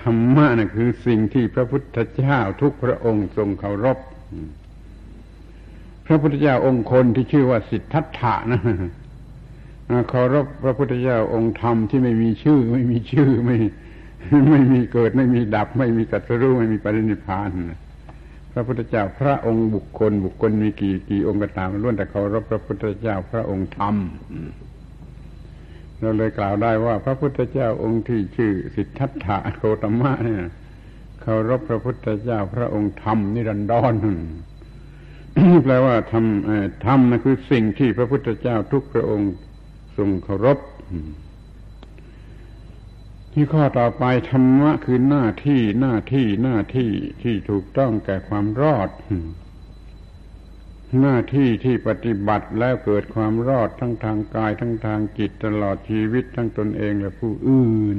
[0.00, 3.98] ธรรมะนะ่ะคือสิ่งที่พระพุทธเจ้าทุกพระองค์ทรงเคารพ
[6.06, 8.60] พระพุทธเจ้าองค์คนที่ชื่อว่าสิทธัตถะนะ
[10.08, 13.56] เคารพพระพุทธเจ้าองค์ธรรมที่ไม่มีชื่อ ไม่มีชื่อไม่
[14.50, 17.50] ไม่มีเกิดไม่มีดับ ไม่มีกัตรู้ไม่มีปรินิพาน
[18.52, 23.94] พระพุทธเจ้าพระองค์บุคคล บุคคลมีกี่กี่องค์ก็ตามล้วนแต่เคารพพระพุทธเจ้าพระองค์ธรรม
[26.00, 30.42] เราเลยกล่าวได้ว่า พระพุทธเจ้าองค์ที่ชื่อสิทธัตถะโคตมะเนี่ย
[31.20, 33.94] เคารพพระพุทธเจ้าพระองค์ธรรมนิรันดร
[35.64, 36.24] แปลว่าธรรม
[36.86, 39.32] ธรรมนะคือสิ่งที่พระพุทธเจ้าทุกพระองค์
[39.98, 40.58] ทรงเคารพ
[43.32, 46.90] ที่ข้อต่อไปธรรมะคือหน้าที่หน้าที่หน้าที่
[47.22, 48.88] ที่ถูกต้องแก่ความรอด
[51.00, 57.98] หน้าที่ที่ปฏิบัติแล้วเกิดความรอดทั้งทางกาย ทั้งทางจิตตลอดชีวิตทั้งตนเองและผู้อื่น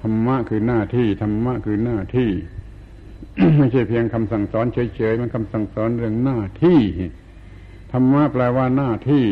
[0.00, 2.30] ธรรมะคือหน้าที่ธรรมะคือหน้าที่
[3.56, 6.80] ไม่ใช่เพียงคำสั่งสอนเฉยๆมันคำสั่งสอนเรื่องหน้าที่
[7.92, 9.24] ธรรมะแปลว่าหน้าที่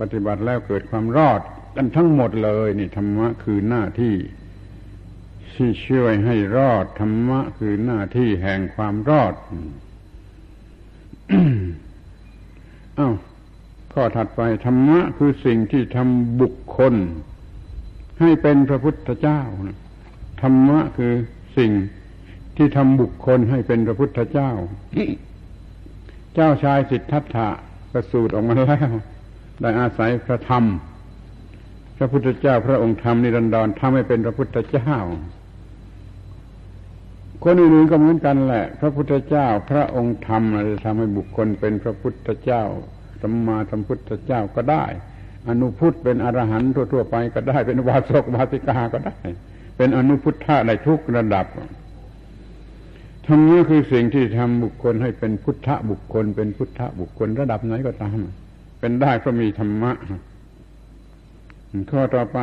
[0.00, 1.40] ปฏิบัติแล้วเกิดความรอด
[1.76, 4.14] กันทั้งหมดเลยนี่ธรรมะคือหน้าที่
[5.54, 9.34] ที่ช่วยให้รอดธรรมะคือหน้าที่แห่งความรอด
[12.98, 13.14] อ้าว
[13.92, 16.94] ข้อถัดไปธรรมะคือสิ่งที่ทำบุคคล
[18.20, 19.40] ให้เป็นพระพุทธเจ้า
[20.42, 21.12] ธรรมะคือ
[21.58, 21.72] สิ่ง
[22.56, 24.50] ที่ทำบุคคลให้เป็นพระพุทธเจ้า
[26.34, 27.48] เจ้าชายสิทธัตถะ
[27.92, 28.90] ประสูตรออกมาแล้ว
[29.60, 30.64] ได้อาศัยพระธรรม
[31.96, 34.98] พระพุทธเจ้าพระองค์ธรรมนิรันดรทำให้เป็นพระพุทธเจ้า
[37.44, 42.62] คนอื่นๆก็เหมือนกันแหละ พระพุทธเจ้าพระองค์ธรรมจะทำให้บุคคลเป็นพระพุทธเจ้า
[43.22, 44.84] สัมมาสัมพุทธเจ้าก็ได้
[45.48, 49.16] อนุพุทธเป็นอรหันต์ทั่วๆไปก็ได้เป็นวาสกวาสิกาก็ได้
[49.76, 51.46] เป็นอนุพุทธะในทุกระดับ
[53.26, 58.18] ธรรมะคือสิ่งที่ทำบุคคลให้เป็นพุทธบุคคล เป็นพุทธบุคคลระดับไหนก็ตาม
[58.78, 59.92] เป็นได้เพราะมีธรรมะ
[61.90, 62.38] ข้อต่อไป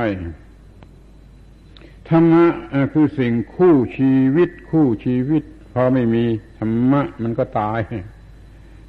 [2.09, 2.45] ธรรมะ
[2.93, 6.23] คือสิ่งคู่ชีวิต คู่ชีวิต พอไม่มี
[6.59, 7.79] ธรรมะมันก็ตาย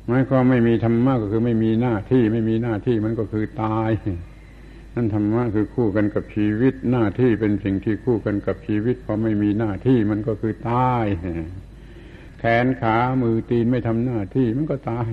[0.06, 3.90] หมายความไม่มีธรรมะก็คือไม่มีหน้าที่ไม่มีหน้าที่มันก็คือตาย
[4.94, 11.04] นั่นธรรมะคือคู่กันกับชีวิต หน้าที่เป็นสิ่งที่คู่กันกับชีวิตพอไม่มีหน้าที่มันก็คือตาย
[12.38, 15.10] แขนขามือตีนไม่ทำหน้าที่มันก็ตาย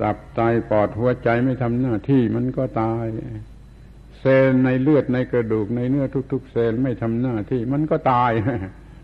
[0.00, 0.40] ตับไต
[0.70, 3.04] ปอดหัวใจไม่ทำหน้าที่มันก็ตาย
[4.20, 8.30] เซลล์ในเลือดในกระดูกในเนื้อทุก ๆ เซลล์ไม่ทำหน้าที่มันก็ตาย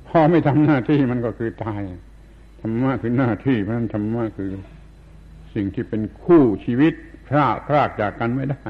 [0.09, 1.83] พอไม่ทำหน้าที่มันก็คือตาย
[2.61, 4.51] ธรรมะคือหน้าที่เพราะนั้นธรรมะคือ
[5.55, 6.95] สิ่งที่เป็นคู่ชีวิต
[7.29, 8.69] พรากพรากจากกันไม่ได้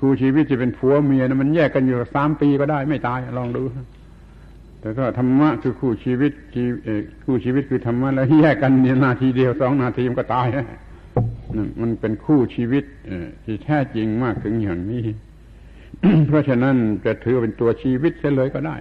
[0.00, 3.62] คู่ชีวิตจะเป็นผัวเมียนะมันแยกกันอยู่สามปีก็ได้ไม่ตายลองดู
[4.80, 6.32] แต่ก็ธรรมะคือคู่ชีวิต
[7.24, 10.66] คู่ชีวิตคือธรรมะแล้วแยกกันเนี่ยนาทีเดียวสองนาทีมันก็ตายนะ
[11.80, 12.84] มันเป็นคู่ชีวิต
[13.44, 15.04] ที่แท้จริงมากถึงอย่างนี้
[16.26, 18.76] เพราะฉะนั้นจะถือเป็นตัวชีวิตเสียเลยก็ได้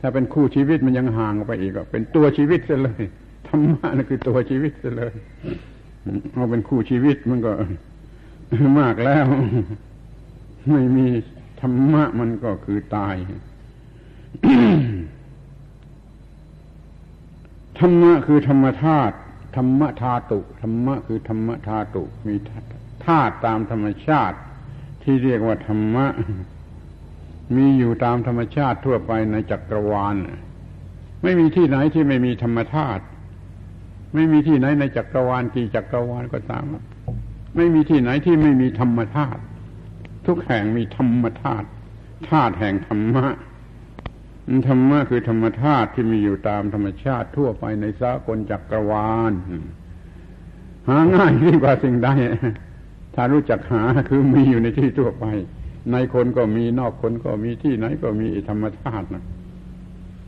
[0.00, 3.02] ถ้าเป็นคู่ชีวิตมันยังห่างออกไปอีกก็เป็นตัวชีวิตเสียเลย
[3.48, 5.12] ธรรมะนั่นคือตัวชีวิตเสียเลย
[6.32, 7.52] เอาเป็นคู่ชีวิตมันก็
[8.80, 9.26] มากแล้ว
[10.70, 11.06] ไม่มี
[11.60, 13.14] ธรรมะมันก็คือตาย
[17.78, 19.14] ธรรมะคือธรรมธาตุ
[19.56, 22.34] ธรรมธาตุธรรมะคือธรรมธาตุมี
[23.06, 24.38] ธาตุตามธรรมชาติ
[25.02, 26.06] ที่เรียกว่าธรรมะ
[27.56, 30.16] มีอยู่ตามธรรมชาติทั่วไปในจักรวาล
[31.22, 33.02] ไม่มีที่ไหนที่ไม่มีธรรมธาตุ
[34.14, 36.64] ไม่มีที่ไหนในจักรวาลกี่จักรวาลก็ตาม
[37.56, 39.40] ไม่มีที่ไหนที่ไม่มีธรรมธาตุ
[40.26, 41.66] ทุกแห่งมีธรรมธาตุ
[42.30, 43.26] ธาตุแห่งธรรมะ
[44.68, 49.32] ธรรมะคือธรรมธาตุที่มีอยู่ตามธรรมชาติทั่วไปในสากลจักรวาล
[50.88, 52.08] หาง่ายยิ่งกว่าสิ่งใด
[53.14, 55.24] ถ้ารู้จักหาคือมีอยู่ในที่ทั่วไป
[55.92, 59.24] ในคนก็มีนอกคนก็มีที่ไหนก็มีธรรมชาตินะ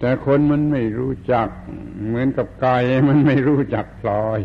[0.01, 1.49] แต่คนมันไม่รู้จัก
[2.07, 2.77] เหมือนกับไก่
[3.09, 4.41] มันไม่รู้จักพลอย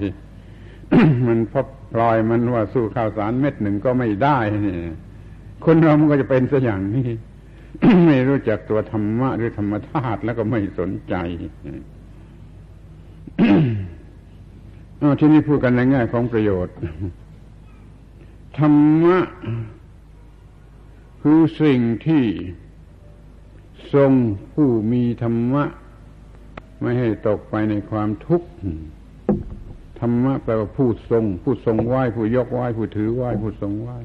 [1.28, 4.78] มันพบพลอยมันว่าสู้ข้าวสารเม็ดหนึ่งก็ไม่ได้นี่
[5.66, 7.10] คนเรามันก็จะเป็นซะอย่างนี้
[8.06, 11.16] ไม่รู้จักตัวธรรมะหรือธรรมธาตุแล้วก็ไม่สนใจ
[15.20, 16.76] ที่นี้พูดกันในแง่ของประโยชน์
[18.60, 19.18] ธรรมะ
[21.22, 22.26] คือสิ่งที่
[23.94, 24.12] ทรง
[24.54, 25.64] ผู้มีธรรมะ
[26.82, 28.50] ไม่ให้ตกไปในความทุกข์
[30.00, 33.98] ธรรมะแปลว่าผู้ทรง ผู้ทรงไหว้ผู้ยกไหว้ผู้ถือไหว้ผู้ทรงไหว้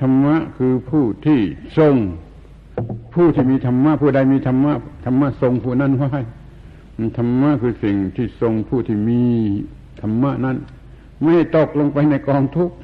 [0.00, 1.40] ธรรมะคือผู้ที่
[1.78, 1.94] ทรง
[3.14, 4.72] ผู้ที่มีธรรมะผู้ใดมีธรรมะ
[5.04, 6.10] ธรรมะทรงผู้นั้นไว้
[7.18, 9.22] ธรรมะคือสิ่งที่ทรงผู้ที่มี
[10.00, 10.56] ธรรมะนั้น
[11.22, 12.76] ไม่ตกลงไปในกองทุกข์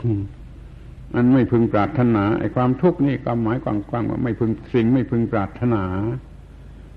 [1.15, 5.83] อันไม่พึงปรารถนาไอ้ความทุกข์นี่ความหมายกว้างๆว่าไม่พึงสิ่งไม่พึงปรารถนา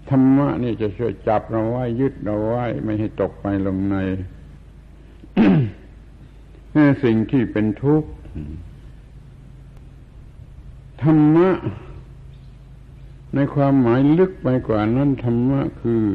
[0.09, 3.95] ธรรมะนี่จะช่วยจับเราไว้ยึดเราไว้ไม่ให้ตกไปลงใน
[7.03, 8.09] สิ่งที่เป็นทุกข์
[11.03, 11.49] ธรรมะ
[13.35, 16.05] ในความหมายลึกไปกว่านั้นธรรมะคือ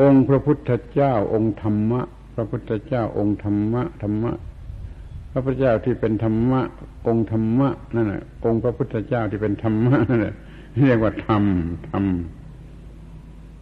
[0.00, 2.00] องค์พระพุทธเจ้า องค์ธรรมะ
[2.34, 4.32] พระพุทธเจ้า องค์ธรรมะธรรมะ
[5.30, 6.60] พระพุทธเจ้าที่เป็นธรรมะ
[7.06, 10.34] องค์ธรรมะนั่นแหละองค์พระพุทธเจ้าที่เป็นธรรมะนั่นแหละ
[10.80, 11.44] เรียกว่าธรรม
[11.90, 12.04] ธรรม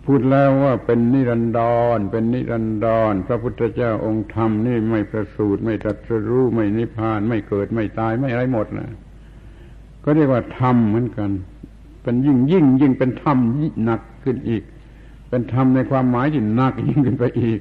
[0.05, 1.61] พูดแล้วว่าเป็นนิรันด
[1.97, 8.89] ร เป็นนิรันดร พระพุทธเจ้าองค์ธรรมนี่ไม่ประสูติไม่ตรัสรู้ไม่นิพพาน ไม่เกิดไม่ตายไม่อะไรหมดนะ
[10.09, 11.31] ก็เรียกว่าธรรมเหมือนกัน
[12.03, 13.39] เป็นยิ่งยิ่งยิ่งเป็นธรรม
[13.85, 14.63] หนักขึ้นอีก
[15.29, 17.61] เป็นธรรมในความหมายที่หนักยิ่งขึ้นไปอีก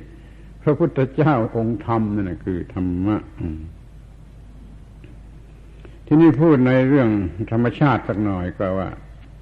[0.61, 3.17] พระพุทธเจ้าองค์ธรรมนั่นคือธรรมะ
[6.05, 7.09] ที่นี่พูดในเรื่อง
[7.51, 8.89] ธรรมชาติสักหน่อยก็ว่า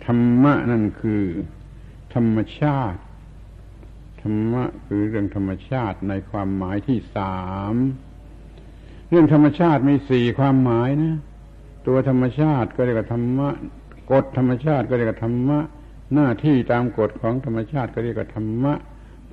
[0.05, 1.23] ธรรมะนั่นคือ
[2.13, 2.99] ธรรมชาติ
[4.21, 7.39] ธรรมะคือเรื่องธรรมชาติในความหมายที่สา
[7.73, 7.75] ม
[9.09, 11.17] เรื่องธรรมชาติมีสี่ความหมายนะ
[11.87, 13.49] ตัวธรรมชาติก็เรียกว่าธรรมะ
[14.11, 15.59] กฎธรรมชาติก็เรียกว่าธรรมะ
[16.13, 18.73] หน้าที่ตามกฎของธรรมชาติก็เรียกว่าธรรมะ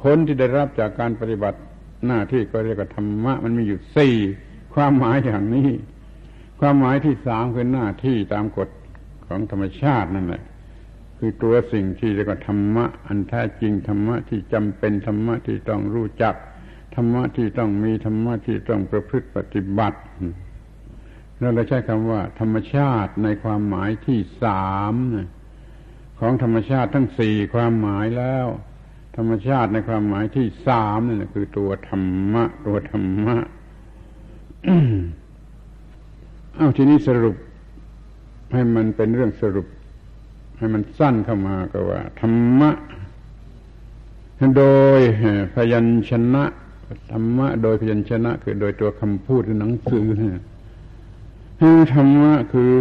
[0.00, 1.58] ผลที่ได้รับจากการปฏิบัติ
[2.06, 4.16] หน้าที่ก็เรียกว่าธรรมะ มันมีอยู่สี่
[4.74, 5.68] ความหมายอย่างนี้
[6.60, 8.68] ความหมายที่สามคือหน้าที่ตามกฎ
[9.26, 10.42] ของธรรมชาตินั่นแหละ
[11.18, 16.34] คือตัวสิ่งที่เรียกว่าธรรมะ อันแท้จริงธรรมะที่จำเป็นธรรมะที่ต้องรู้จัก
[16.94, 19.98] ธรรมะที่ต้องมีธรรมะที่ต้องประพฤติปฏิบัติ
[21.40, 24.94] แล้วเราใช้คำว่า ธรรมชาติในความหมายที่สาม
[26.20, 28.46] ของธรรมชาติทั้งสี่ความหมายแล้ว
[29.16, 33.36] ธรรมชาติในความหมายที่สามนี่นคือตัวธรรมะ ตัวธรรมะ
[36.56, 37.36] เอาทีนี้สรุป
[38.52, 39.66] ให้มันเป็นเรื่องสรุป
[40.58, 42.70] ให้มันสั้นเข้ามาก็ว่า ธรรมะ
[44.56, 44.64] โด
[44.98, 45.00] ย
[45.54, 46.44] พยัญชนะ
[47.12, 50.06] ธรรมะ โดยพยัญชนะ คือโดยตัวคำพูดหนังสือ
[51.94, 52.72] ธรรมะคือ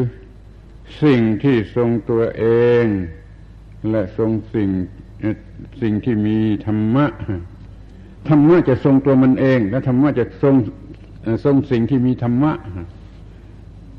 [1.03, 2.45] สิ่งที่ทรงตัวเอ
[2.83, 2.85] ง
[3.89, 4.69] และทรงสิ่ง
[5.81, 7.05] สิ่งที่มีธรรมะ
[8.29, 10.55] ธรรมะจะทรงตัวมันเอง และธรรมะจะทรง
[11.45, 12.53] ทรงสิ่งที่มีธรรมะ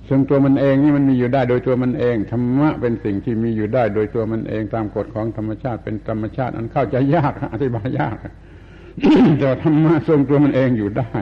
[0.08, 8.16] ซึ่งตัวมันเองนี่มันมีอยู่ได้โดยตัวมันเองธรรมะเป็นสิ่งที่มีอยู่ได้โดยตัวมันเองตามกฎของธรรมชาติเป็นธรรมชาติอันเข้าใจยากอธิบายยาก
[9.40, 11.12] แต่ธรรมะทรงตัวมันเองอยู่ได้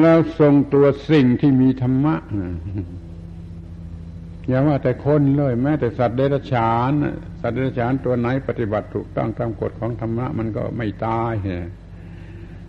[0.00, 2.14] แล้วทรงตัวสิ่งที่มีธรรมะ
[4.48, 6.92] อย่าว่าแต่คนเลย แม้แต่สัตว์เดรัจฉาน
[7.40, 11.34] สัตว์เดรัจฉานตัวไหนปฏิบัติถูกต้องตามกฎของธรรมะมันก็ไม่ตาย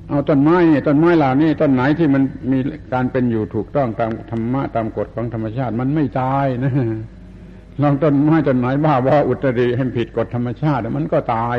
[0.07, 0.57] เอาต้นไม้
[0.88, 2.59] ต้นไม้เหล่านี้ต้นไหนที่มันมี
[2.93, 6.74] การเป็นอยู่ถูกต้องตามธรรมะตามกฎของธรรมชาติ มันไม่ตายนะ
[7.82, 11.57] ลองต้นไม้ต้นไหนบ้าบออุตริให้ผิดกฎธรรมชาติมันก็ตาย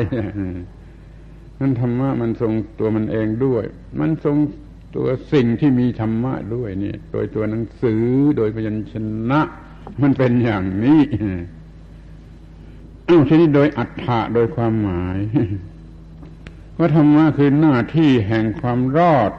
[1.59, 3.63] นั่นธรรมะมันทรงตัวมันเองด้วย
[3.99, 4.35] มันทรง
[4.95, 8.03] ตัวสิ่งที่มีธรรมะด้วยนี่โดยตัวหนังสือ
[8.37, 8.93] โดยพยัญช
[9.31, 9.41] นะ
[10.01, 11.01] มันเป็นอย่างนี้
[13.27, 15.17] ทีนี้โดยอัฏฐะโดยความหมาย
[16.77, 19.31] ว่าธรรมะคือหน้าที่แห่งความรอด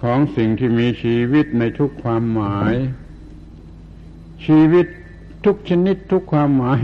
[0.00, 2.74] ของสิ่งที่มีชีวิตในทุกความหมาย
[4.46, 4.86] ชีวิต
[5.44, 6.80] ทุกชนิดทุกความหมาย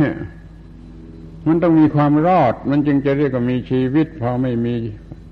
[1.46, 4.76] มันต้องมีความรอด มันจึงจะเรียกว่ามีชีวิต พอไม่มี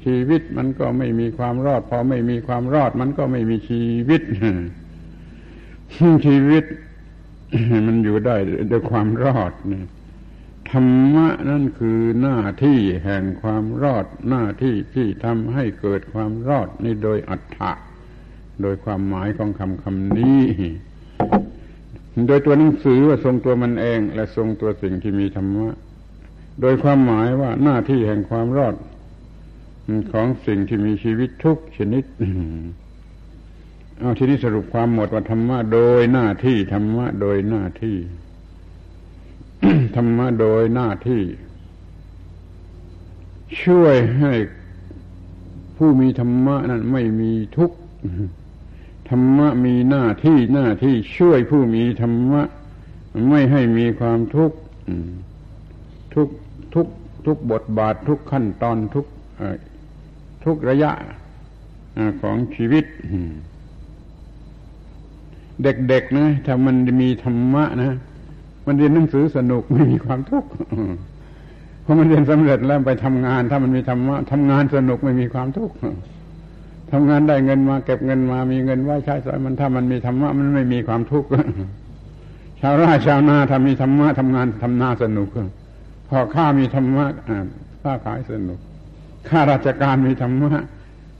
[0.05, 4.23] ชีวิตมันก็ไม่มีความรอด พอไม่มีความรอด มันก็ไม่มีชีวิต
[6.27, 6.65] ชีวิต
[7.87, 8.37] มันอยู่ได้
[8.71, 9.87] ด้วยความรอดเนี่ย
[10.71, 17.73] ธรรมะนั่นคือหน้าที่แห่งความรอด หน้าที่ที่ทำให้เกิดความรอดนี่โดยอัฏฐะ
[18.63, 20.43] โดยความหมายของคำคำนี้
[22.27, 25.69] โดยตัวหนังสือว่าทรงตัวมันเอง และทรงตัวสิ่งที่มีธรรมะ
[26.61, 28.75] โดยความหมายว่าหน้าที่แห่งความรอด
[30.13, 32.05] ของสิ่งที่มีชีวิตทุกชนิด
[33.99, 37.97] เอาทีนี้สรุปความหมดว่าธรรมะโดยหน้าที่ธรรมะโดยหน้าที่
[39.97, 41.23] ธรรมะโดยหน้าที่
[43.63, 44.33] ช่วยให้
[45.77, 47.77] ผู้มีธรรมะนั้นไม่มีทุกข์
[49.11, 52.43] ธรรมะมีหน้าที่หน้าที่ช่วยผู้มีธรรมะ
[53.29, 54.59] ไม่ให้มีความทุกข์
[56.15, 56.29] ทุก
[56.75, 56.87] ทุก
[57.27, 59.07] ทุกบทบาททุกขั้นตอนทุก
[60.45, 60.91] ทุกระยะ
[62.23, 62.85] ของชีวิต
[65.63, 67.93] เด็กๆนะถ้ามันมีธรรมะนะ
[68.67, 70.51] มันเรียนหนังสือสนุกไม่มีความทุกข์
[71.85, 75.75] พอมันเรียนสำเร็จแล้วไปทำงาน ถ้ามันมีธรรมะทำงานสนุกไม่มีความทุกข์
[76.93, 81.29] ทำงานได้เงินมา เก็บเงินมา มีเงินไว้ใช้สอยมันถ้ามันมีธรรมะมันไม่มีความทุกข์
[82.61, 85.29] ชาวไร่ชาวนาทำมีธรรมะทำงานทำนาสนุก
[86.09, 87.07] พอข้ามีธรรมะ
[87.83, 88.59] ค้าขายสนุก
[89.29, 90.53] ข้าราชการมีธรรมะ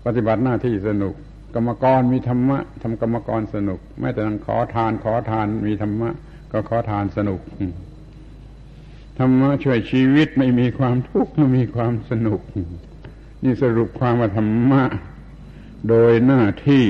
[0.05, 1.15] ปฏิบัติหน้าที่สนุก
[1.55, 6.11] กรรมกรมีธรรมะทำกรรมกรสนุก แม้แต่นังขอทานขอทานมีธรรมะ
[6.53, 7.41] ก็ขอทานสนุก
[9.19, 12.41] ธรรมะช่วยชีวิตไม่มีความทุกข์ไม่มีความสนุก
[13.43, 14.83] นี่สรุปความว่าธรรมะ
[15.89, 16.85] โดยหน้าที่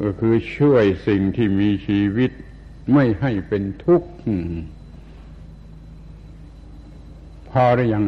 [0.00, 2.30] ก็คือช่วยสิ่งที่มีชีวิต
[2.92, 4.08] ไม่ให้เป็นทุกข์
[7.50, 8.04] พอหรือยัง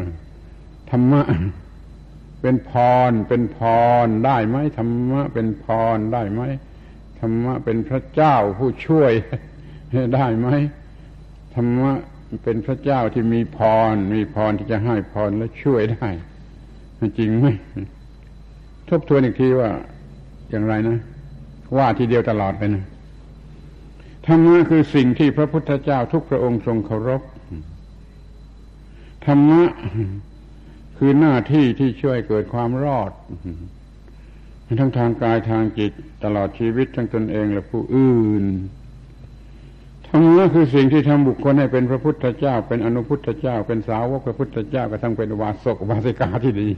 [0.90, 1.22] ธรรมะ
[2.42, 2.72] เป็นพ
[3.10, 3.58] ร เป็นพ
[4.04, 5.66] รได้ไหมธรรมะเป็นพ
[5.96, 6.42] รได้ไหม
[7.20, 9.12] ธรรมะเป็นพระเจ้าผู้ช่วย
[10.14, 10.48] ได้ไหม
[11.54, 11.92] ธรรมะ
[12.44, 13.58] เป็นพระเจ้าที่มีพ
[13.92, 16.08] ร มีพรที่จะให้พรและช่วยได้
[17.18, 17.46] จริงไหม
[18.88, 19.70] ทบทวนอีกทีว่า
[20.50, 20.98] อย่างไรนะ
[21.76, 22.84] ว่าทีเดียวตลอดไปนะ
[24.26, 27.22] ธรรมะคือสิ่งที่พระพุทธเจ้าทุกพระองค์ทรงเคารพ
[29.26, 29.62] ธรรมะ
[30.98, 33.12] คือหน้าที่ที่ช่วยเกิดความรอด
[34.80, 35.92] ทั้งทางกายทางจิต
[36.24, 38.44] ตลอดชีวิตทั้งตนเองและผู้อื่น
[40.06, 46.68] ธรรมะคือสิ่งที่ทำบุคคลให้เป็นพระพุทธเจ้า เป็นอนุพุทธเจ้า เป็นสาวกพระพุทธเจ้ากระทั่งเป็นวาสกวาสิกาที่ดี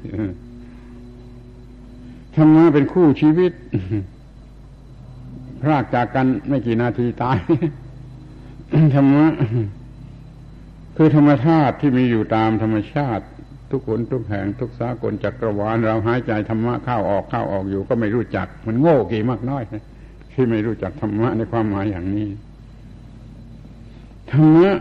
[2.37, 3.53] ธรรมะเป็นคู่ชีวิต
[5.63, 7.39] พรากจากกันไม่กี่นาทีตาย
[8.95, 9.27] ธรรมะ
[10.97, 13.25] คือธรรมชาติที่มีอยู่ตามธรรมชาติ
[13.71, 19.63] ทุกคนทุกแห่งทุกสากลจักรวาลเราหายใจธรรมะเข้าออกเข้าออกอยู่ ก็ไม่รู้จัก มันโง่กี่มากน้อย
[20.33, 22.29] ที่ไม่รู้จักธรรมะในความหมายอย่างนี้
[24.33, 24.73] ธรรมะ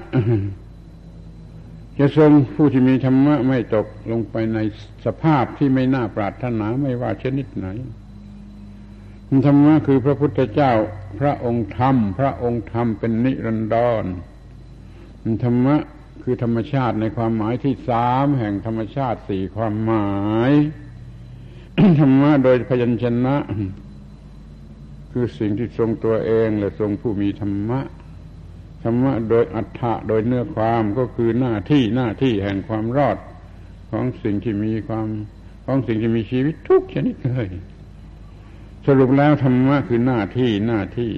[1.99, 4.59] จะทรงผู้ที่มีธรรมะไม่ตกลงไปใน
[5.05, 7.67] สภาพที่ไม่น่าปรารถนาไม่ว่าชนิดไหน
[9.47, 10.73] ธรรมะคือพระพุทธเจ้า
[11.19, 14.03] พระองค์ธรรม พระองค์ธรรมเป็นนิรันดร
[15.43, 15.75] ธรรมะ
[16.31, 20.09] คือธรรมชาติในความหมายที่สามแห่งธรรมชาติสี่ความหมา
[20.49, 20.51] ย
[21.99, 23.35] ธรรมะโดยพยัญชนะ
[25.11, 27.79] คือสิ่งที่ทรงตัวเองและทรงผู้มีธรรมะ
[28.83, 33.17] ธรรมะโดยอัฏฐะโดยเนื้อความก็คือหน้าที่หน้าที่แห่งความรอด
[33.91, 35.07] ของสิ่งที่มีความ
[35.65, 37.47] ของสิ่งที่มีชีวิตทุกชนิดเลย
[38.85, 41.11] สรุปแล้วธรรมะคือหน้าที่หน้าที่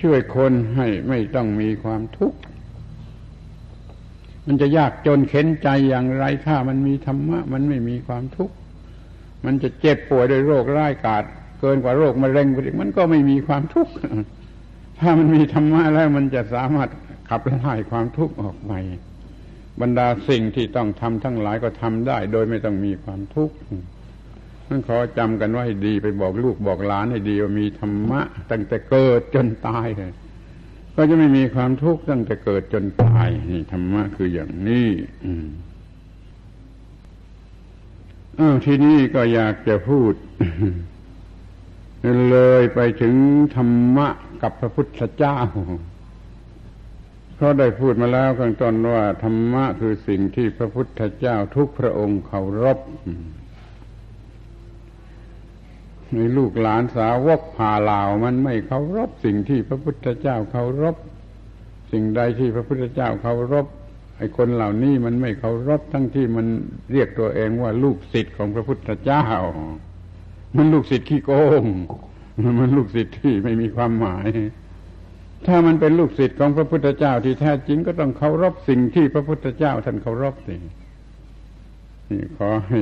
[0.00, 2.40] ช่วยคนให้ไม่ต้องมีความทุกข์
[4.46, 8.54] มันจะยากจนเข็นใจอย่างไร ถ้ามันมีธรรมะ มันไม่มีความทุกข์
[9.44, 11.24] มันจะเจ็บป่วยด้วยโรคร้ายกาจ
[11.60, 13.92] เกินกว่าโรคมะเร็งไปอีกมันก็ไม่มีความทุกข์
[15.00, 16.88] ถ้ามันมีธรรมะแล้วมันจะสามารถ
[17.28, 18.72] ขับไล่ความทุกข์ออกไป
[19.80, 23.56] บรรดาสิ่งที่ต้องทำทั้งหลายก็ทำได้ โดยไม่ต้องมีความทุกข์
[24.68, 28.20] นั่นขอจำกันไว้ดีไปบอกลูกบอกหลานให้ดีว่ามีธรรมะ
[28.50, 30.12] ตั้งแต่เกิดจนตายเลย
[30.96, 34.88] ก็จะไม่มีความทุกข์ตั้งแต่เกิดจนตายนี่ธรรมะคืออย่างนี้
[38.38, 40.12] อ้าวทีนี้ก็อยากจะพูด
[42.30, 43.14] เลยไปถึง
[43.56, 44.08] ธรรมะ
[44.42, 45.38] กับพระพุทธเจ้า
[47.36, 52.78] เพราได้พูดมาแล้วข้างต้นว่าธรรมะคือสิ่งที่พระพุทธเจ้าทุกพระองค์เคารพ
[56.14, 60.96] ในลูกหลานสาวกผ่าลาวมันไม่เคารพสิ่งที่พระพุทธเจ้าเคารพ
[61.92, 63.66] สิ่งใดที่พระพุทธเจ้าเคารพ
[64.18, 66.46] ไอ้คนเหล่านี้มันไม่เคารพทั้งที่มัน
[66.92, 69.24] เรียกตัวเองว่าลูกศิษย์ของพระพุทธเจ้า
[70.56, 71.30] มันลูกศิษย์ขี้โก
[71.62, 71.64] ง
[72.58, 74.28] มันลูกศิษย์ที่ไม่มีความหมาย
[75.46, 80.56] ถ้ามันเป็นลูกศิษย์ของพระพุทธเจ้าที่แท้จริงก็ต้องเคารพสิ่งที่พระพุทธเจ้าท่านเคารพสิ
[82.36, 82.80] ขอให้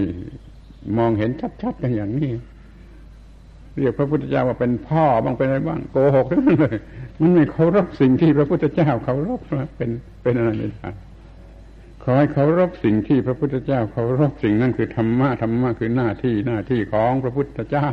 [0.99, 1.31] มองเห็น
[1.63, 2.31] ชัดๆกันอย่างนี้
[3.77, 6.77] เรียกพระพุทธเจ้าว่าเป็นพ่อบ้างเป็นอะไรบ้างโกหกทั้งนั้นเลย
[7.21, 9.41] มันไม่เคารพสิ่งที่พระพุทธเจ้าเคารพ
[9.77, 9.91] เป็น
[10.23, 10.89] เป็นอะไรไม่ได้
[12.03, 17.91] ขอให้เคารพสิ่งที่พระพุทธเจ้าเคารพสิ่งนั้นคือธรรมะธรรมะคือหน้าที่หน้าที่ของพระพุทธเจ้า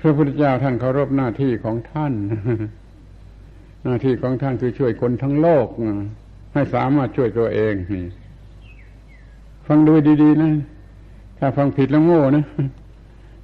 [0.00, 2.12] พระพุทธเจ้าท่านเคารพหน้าที่ของท่าน
[3.84, 5.68] หน้าที่ของท่านคือช่วยคนทั้งโลก
[6.52, 8.04] ให้สามารถช่วยตัวเองนี่
[9.66, 10.52] ฟังดูดีๆนะ
[11.38, 12.44] ถ้าฟังผิดแล้วโง่นะ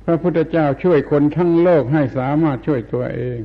[0.06, 3.40] พระพุทธเจ้าช่วยคนทั้งโลกให้สามารถช่วยตัวเอง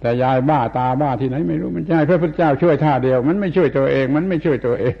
[0.00, 4.98] แต่ยายบ้าตาบ้าที่ไหนไม่รู้มันจะให้พระพุทธเจ้าช่วยท่าเดียว มันไม่ช่วยตัวเอง มันไม่ช่วยตัวเอง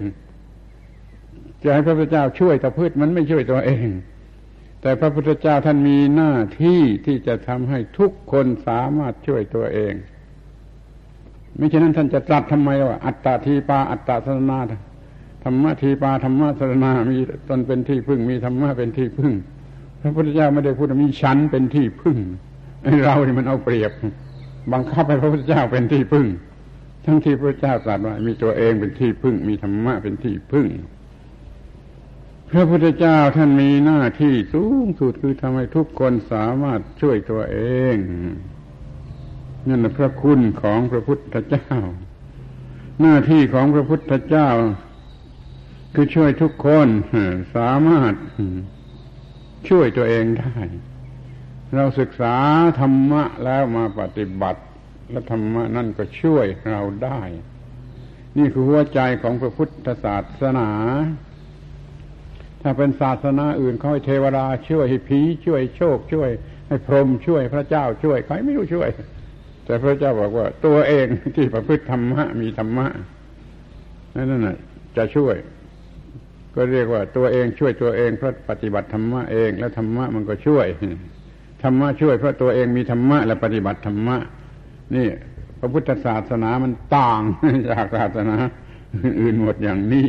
[1.62, 3.86] จะให้พระพุทธเจ้าช่วยตะพืชมันไม่ช่วยตัวเอง
[4.82, 9.94] แต่พระพุทธเจ้าท่านมีหน้าที่ที่จะทำให้ทุกคนสามารถช่วยตัวเอง
[11.56, 14.58] ไม่เช่นนั้นท่านจะตรัสทำไมว่าอัตตาทีปาอัตตาสนา
[15.44, 17.16] ธรรมะทีปาธรรมะสรณามี
[17.48, 19.32] ตนเป็นที่พึ่ง มีธรรมะเป็นที่พึ่ง
[20.00, 22.16] พระพุทธเจ้าไม่ได้พูดมีฉันเป็นที่พึ่ง
[23.04, 23.92] เรานี่มันเอาเปรียบ
[24.72, 26.26] บังคับให้พระพุทธเจ้าเป็นที่พึ่ง
[27.04, 30.66] ทั้งที่พระเจ้าตรัสว่ามีตัวเองเป็นที่พึ่ง มีธรรมะเป็นที่พึ่ง
[32.50, 37.58] พระพุทธเจ้าท่านมีหน้าที่สูงสุดคือทำให้ทุกคนสามารถช่วยตัวเอ
[37.94, 37.96] ง
[39.68, 41.70] นั่นแหละพระคุณของพระพุทธเจ้า
[43.00, 44.48] หน้าที่ของพระพุทธเจ้า
[45.94, 46.88] คือช่วยทุกคน
[47.56, 48.14] สามารถ
[49.68, 50.54] ช่วยตัวเองได้
[51.76, 52.34] เราศึกษา
[52.80, 54.62] ธรรมะแล้วมาปฏิบัติ
[55.10, 57.20] และธรรมะนั่นก็ช่วยเราได้
[58.38, 60.70] นี่คือหัวใจของพระพุทธศาสนา
[62.62, 66.30] ถ้าเป็นศาสนาอื่นเขาให้เทวดาช่วยให้ผีช่วยโชค ช่วย
[66.68, 68.88] ให้พรหมช่วยพระเจ้าช่วยใครไม่รู้ช่วย
[69.64, 71.06] แต่พระเจ้าบอกว่า ตัวเอง
[71.36, 72.86] ที่ประพฤติธรรมะมีธรรมะ
[74.14, 74.58] นั่นน่ะ
[74.96, 75.36] จะช่วย
[76.54, 80.66] ก็เรียกว่าตัวเองช่วยตัวเองเพราะปฏิบัติธรรมะเองแล้วธรรมะมันก็ช่วย
[81.62, 84.16] ธรรมะช่วยเพราะตัวเองมีธรรมะและปฏิบัติธรรมะ
[84.94, 85.08] นี่
[85.58, 87.22] พระพุทธศาสนามันต่าง
[87.70, 88.36] จากศาสนา
[89.20, 90.08] อื่นหมดอย่างนี้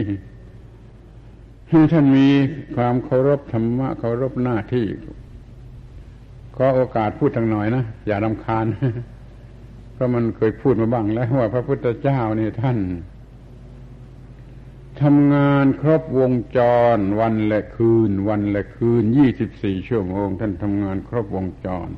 [1.91, 2.27] ท่านมี
[2.75, 4.85] ความเคารพธรรมะเคารพหน้าที่
[6.55, 8.65] ขอโอกาสพูดทางหน่อยนะอย่ารำคาญ
[9.93, 12.77] เพราะมันเคยพูดมาบ้างแล้วว่าพระพุทธเจ้านี่ท่าน
[15.03, 16.59] ทำงานครบวงจ
[16.95, 21.89] ร วันและคืน วันและคืนยี่สิบสี่ชั่วโมง ท่านทำงานครบวงจร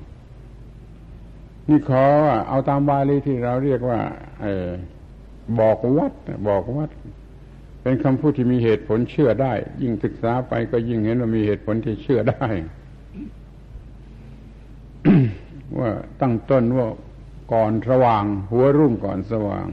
[1.69, 2.05] นี่ขอ
[2.47, 3.99] เอาตามบาลีที่เราเรียกว่า
[4.43, 4.45] อ
[5.59, 6.13] บอกวัด
[6.49, 6.89] บอกวัด
[7.81, 12.47] เป็นคำพูดที่มีเหตุผลเชื่อได้ ยิ่งศึกษาไปก็ยิ่งเห็นว่ามีเหตุผลที่เชื่อได้
[15.80, 15.89] ว่า
[16.21, 16.88] ตั้งต้นว่า
[17.53, 19.67] ก่อนสว่าง หัวรุ่งก่อนสว่าง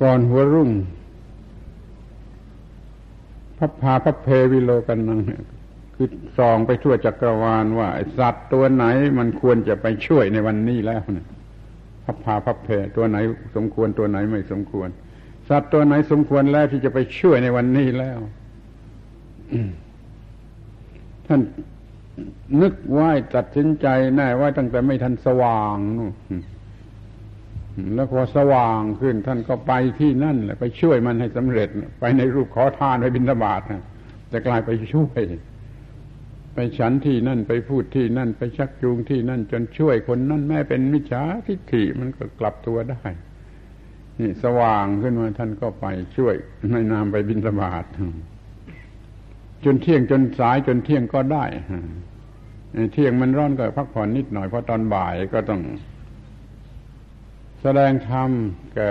[0.00, 0.70] ก่อนหัวรุ่ง
[3.58, 5.20] พับพาพับเพวิโลกันนัง
[5.94, 6.08] คือ
[6.38, 8.84] ส่องไปทั่วจักรวาลว่าสัตว์ตัวไหน
[9.18, 11.26] มันควรจะไปช่วยในวันนี้แล้วนะ
[12.04, 13.16] พับพาพับเพตัวไหน
[13.56, 14.88] สมควรตัวไหนไม่สมควร
[15.48, 18.18] สัตว์ตัวไหนสมควรแล้วที่จะไปช่วยในวันนี้แล้ว
[21.26, 21.40] ท่าน
[22.62, 23.00] นึกไหว
[23.34, 23.86] ตัดสินใจ
[24.16, 26.12] แน่ไว้ตั้งแต่ไม่ทันสว่างนู่น
[27.94, 31.68] แล้วพอสว่างขึ้นท่านก็ไปที่นั่นแหละไปช่วยมันให้สำเร็จ
[32.00, 33.82] ไปในรูปขอทานไปบิณฑบาตนะ
[34.32, 35.22] จะกลายไปช่วย
[36.54, 43.02] ไปฉันที่นั่นไปพูดที่นั่น ไปชักจูงที่นั่น จนช่วยคนนั่นแม้เป็นมิจฉาทิฏฐิมันก็กลับตัวได้
[44.18, 45.86] นี่สว่างขึ้นมาท่านก็ไป
[46.16, 46.34] ช่วย
[46.70, 47.84] ในนามไปบิณฑบาต
[49.64, 51.44] จนเที่ยงจนสายจนเที่ยงก็ได้
[52.92, 55.60] เที่ยงมันร้อนก็พักผ่อนนิดหน่อยเพราะตอนบ่ายก็ต้อง
[57.62, 58.30] แสดงธรรม
[58.74, 58.90] แก่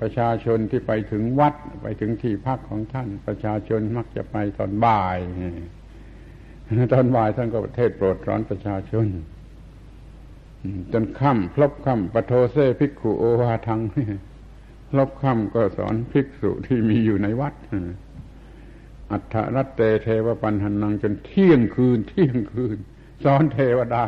[0.00, 5.18] ประชาชนที่ไปถึงวัดไปถึงที่พักของท่าน ประชาชนมักจะไปตอนบ่าย
[6.92, 9.06] ตอนบ่ายท่านก็เทศโปรดร้อนประชาชน
[10.92, 13.80] จนค่ำพลบค่ำปโทเซภิกขุโอวาทัง
[14.90, 17.54] พลบค่ำก็สอนภิกษุที่มีอยู่ในวัด
[19.10, 22.78] อัฏฐรัตเตเทวปัญหนังจนเที่ยงคืน เที่ยงคืน
[23.24, 24.04] สอนเทวดา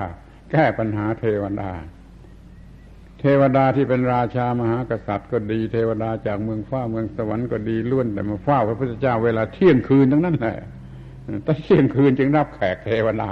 [0.51, 1.71] แก้ปัญหาเทวดา
[3.25, 10.57] เทวดาที่เป็นราชามหากษัตริย์ก็ดี เทวดาจากเมืองฟ้าเมืองสวรรค์ก็ดีล้วนแต่มาเฝ้าพระพุทธเจ้าเวลาเที่ยงคืนทั้งนั้นแหละ
[11.47, 13.31] ตั้งเที่ยงคืนจึงรับแขกเทวดา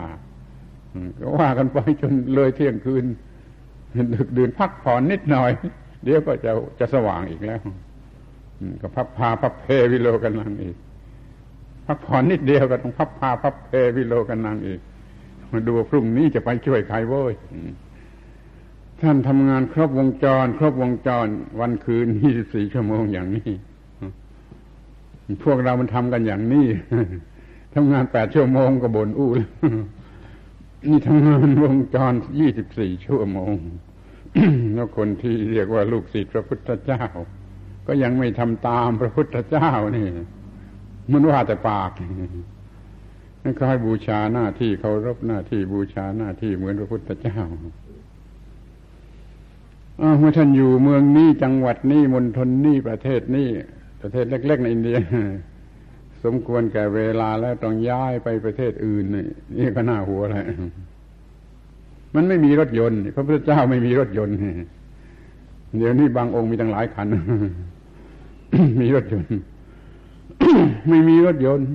[1.19, 3.05] ก็ว่ากันไปจนเลยเที่ยงคืน
[4.15, 5.51] ดึกดื่นพักผ่อนนิดหน่อย
[6.05, 7.61] เดี๋ยวก็จะจะสว่างอีกแล้ว
[8.83, 10.77] ก็พับพาพับเพวิโลกันนังอีก
[11.87, 14.81] พักผ่อนนิดเดียวก็ต้องพับพาพับเพวิโลกันนังอีก
[15.53, 17.35] มาดูพรุ่งนี้จะไปช่วยใครโว้ย
[19.03, 21.27] ท่านทำงานครบวงจร ครบวงจร
[21.61, 23.53] วันคืนยี่สิบสี่ชั่วโมงอย่างนี้
[25.45, 26.67] พวกเรามันทำกันอย่างนี้
[27.75, 29.31] ทำงานแปดชั่วโมงก็บ่นอู้
[30.89, 33.55] นี่ทำงานวงจรยี่สิบสี่ชั่วโมง
[34.75, 37.03] แล้วคนที่เรียกว่าลูกศิษย์พระพุทธเจ้า
[37.87, 40.07] ก็ยังไม่ทำตามพระพุทธเจ้านี่
[41.13, 41.91] มันว่าแต่ปาก
[43.43, 47.39] นั่นคล้ายบูชาหน้าที่เคารพหน้าที่บูชาหน้าที่เหมือนพระพุทธเจ้า
[50.01, 53.49] เมื่อท่านอยู่เมืองนี้จังหวัดนี้มณฑลนี้ประเทศนี้
[54.03, 54.97] ประเทศเล็ก ๆ ในอินเดีย
[56.25, 59.05] สมควรแก่เวลาแล้วต้องย้ายไปประเทศอื่น
[59.59, 60.45] นี่ก็น่าหัวเลย
[62.15, 64.37] มันไม่มีรถยนต์พระพุทธเจ้าไม่มีรถยนต์
[65.79, 67.07] เดี๋ยวนี้บางองค์มีตั้งหลายคัน
[68.81, 69.35] มีรถยนต์
[70.89, 71.69] ไม่มีรถยนต์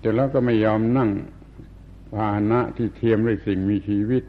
[0.00, 1.10] แต่แล้วก็ไม่ยอมนั่ง
[2.14, 4.22] พาหนะที่เทียมด้วยสิ่งมีชีวิต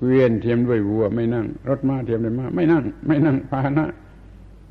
[0.00, 3.86] เกวียนเทียมด้วยวัวไม่นั่ง รถม้าเทียมด้วยม้าไม่นั่ง ไม่นั่งพาหนะ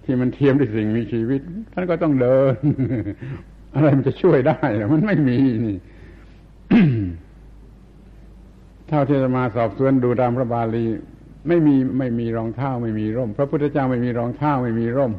[0.03, 1.41] ที่มันเทียมด้วยสิ่งมีชีวิต
[1.73, 2.55] ท่านก็ต้องเดิน
[3.75, 4.57] อะไรมันจะช่วยได้
[4.93, 5.77] มันไม่มีนี่
[8.87, 10.85] เท่าที่จะมาสอบสวนดูตามพระบาลี
[11.47, 15.13] ไม่มีไม่มีรองเท้าไม่มีร่ม พระพุทธเจ้าไม่มีรองเท้าไม่มีร่ม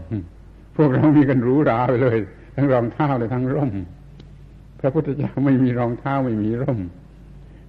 [0.76, 2.18] พวกเรามีกันรู้ราไปเลย
[2.56, 3.70] ทั้งรองเท้าเลยทั้งร่ม
[4.80, 6.78] พระพุทธเจ้าไม่มีรองเท้าไม่มีร่ม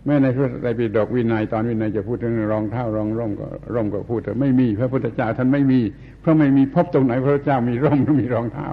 [0.06, 5.80] แม้ในพระไตรปิฎกวินัยตอนวินัยจะพูดถึงรองเท้ารองร่มก็ร่มก็พูดแต่ไม่มีพระพุทธเจ้าท่านไม่มี
[6.22, 8.68] เพราะไม่มีพบตรงไหนพระเจ้ามีร่มหรือมีรองเท้า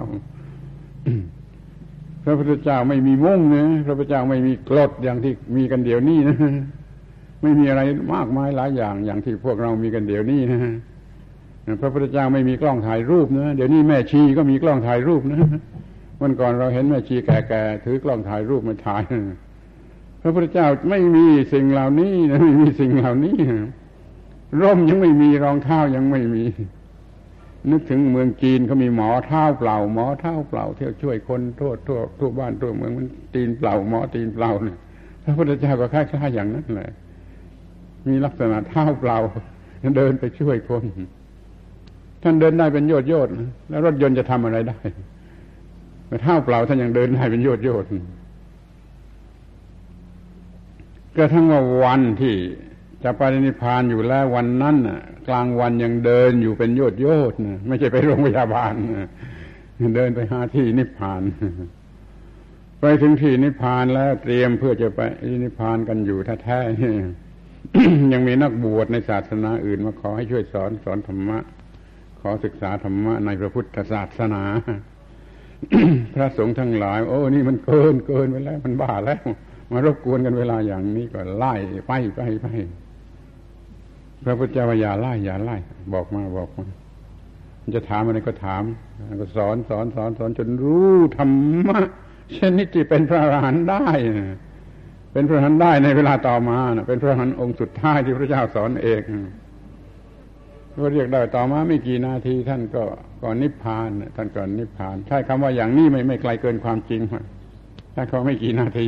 [2.25, 6.37] พระพุทธเจ้าไม่มีมุ่งนะพระพุทธเจ้าไม่มีกรดอย่างที่มีกันเดี๋ยวนี้นะ
[7.41, 7.81] ไม่มีอะไร
[8.13, 15.39] มากมายหลายอย่างอย่างที่พวกเรามีกันเดี๋ยวนี้นะพระพุทธเจ้าไม่มีกล้องถ่ายรูปนะเดี๋ยวนี้แม่ชีก็มีกล้องถ่ายรูปนะ
[16.21, 19.03] วันก่อนเราเห็นแม่ชีแก่ๆถือกล้องถ่ายรูปมาถ่าย
[20.21, 23.37] พระพุทธเจ้าไม่มีสิ่งเหล่านี้ไม่มีสิ่งเหล่านี้
[24.61, 26.43] ร่มยังไม่มีรองเท้ายังไม่มี
[27.71, 34.77] นึกถึงเมืองจีนเขามีหมอเท้าเปล่า หมอเท้าเปล่า เที่ยวช่วยคนทั่วทั่วทั่วบ้านทั่วเมืองมันตีนเปล่า หมอตีนเปล่าเนี่ย
[35.23, 36.89] พระพุทธเจ้าก็คล้ายๆอย่างนั้นแหละ
[38.07, 39.17] มีลักษณะเท้าเปล่า
[39.97, 40.83] เดินไปช่วยคน
[42.23, 43.27] ท่านเดินได้เป็นโยดโยด
[43.69, 44.79] แล้วรถยนต์จะทำอะไรได้
[46.23, 47.85] เท้าเปล่าท่านยังเดินได้เป็นโยดโยด
[51.19, 52.35] กระทั่งว่าวันที่
[53.03, 54.77] จะไปนิพพานอยู่แล้ววันนั้น
[55.27, 57.33] กลางวันยังเดินอยู่เป็นโยดโยด
[57.67, 58.73] ไม่ใช่ไปโรงพยาบาล
[59.95, 61.21] เดินไปหาที่นิพพาน
[62.81, 65.01] ไปถึงที่นิพพานแล้วเตรียมเพื่อจะไป
[65.43, 66.93] นิพพานกันอยู่แท้ๆนี่
[68.13, 71.39] ยังมีนักบวชในศาสนาอื่นมาขอให้ช่วยสอนสอนธรรมะ
[72.19, 74.43] ขอศึกษาธรรมะในพระพุทธศาสนา
[76.13, 79.21] พระสงฆ์ทั้งหลาย โอ้ นี่มันเกินเกินไปแล้ว มันบ้าแล้ว
[79.71, 81.53] มารบกวนกันเวลาอย่างนี้ก็ไล่
[81.87, 82.47] ไปไปไป
[84.23, 85.57] พระพุทธเจ้าอย่าไล่อย่าไล่
[85.93, 86.65] บอกมาบอกมา
[87.75, 88.63] จะถามอะไรก็ถาม
[89.21, 91.31] ก็สอนสอนสอนสอนจนรู้ธรร
[91.67, 91.79] มะ
[92.33, 93.87] เช่นนี้ที่เป็นพระอรหันต์ได้
[95.13, 99.01] เป็นพระอรหันต์ได้ในเวลาต่อมาเป็นพระอรหันต์องค์สุดท้ายที่พระเจ้าสอนเอง
[100.75, 102.83] ก็เรียกได้ต่อมาไม่กี่นาทีท่านก็
[103.23, 107.01] ก่อนนิพพานท่านก่อนนิพพานใช้คำว่าอย่างนี้ไม่ไม่ไกลเกินความจริง
[107.95, 108.87] ถ้าเขาไม่กี่นาที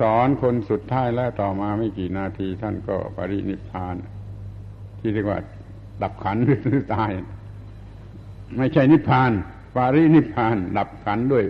[0.00, 3.96] สอนคนสุดท้ายแล้วต่อมาไม่กี่นาทีท่านก็ปรินิพพาน
[4.98, 5.40] ที่เรียกว่า
[6.02, 7.12] ดับขันหรือตาย
[8.56, 9.30] ไม่ใช่นิพพาน
[9.76, 11.44] ปารินิพพาน ดับขันด้วย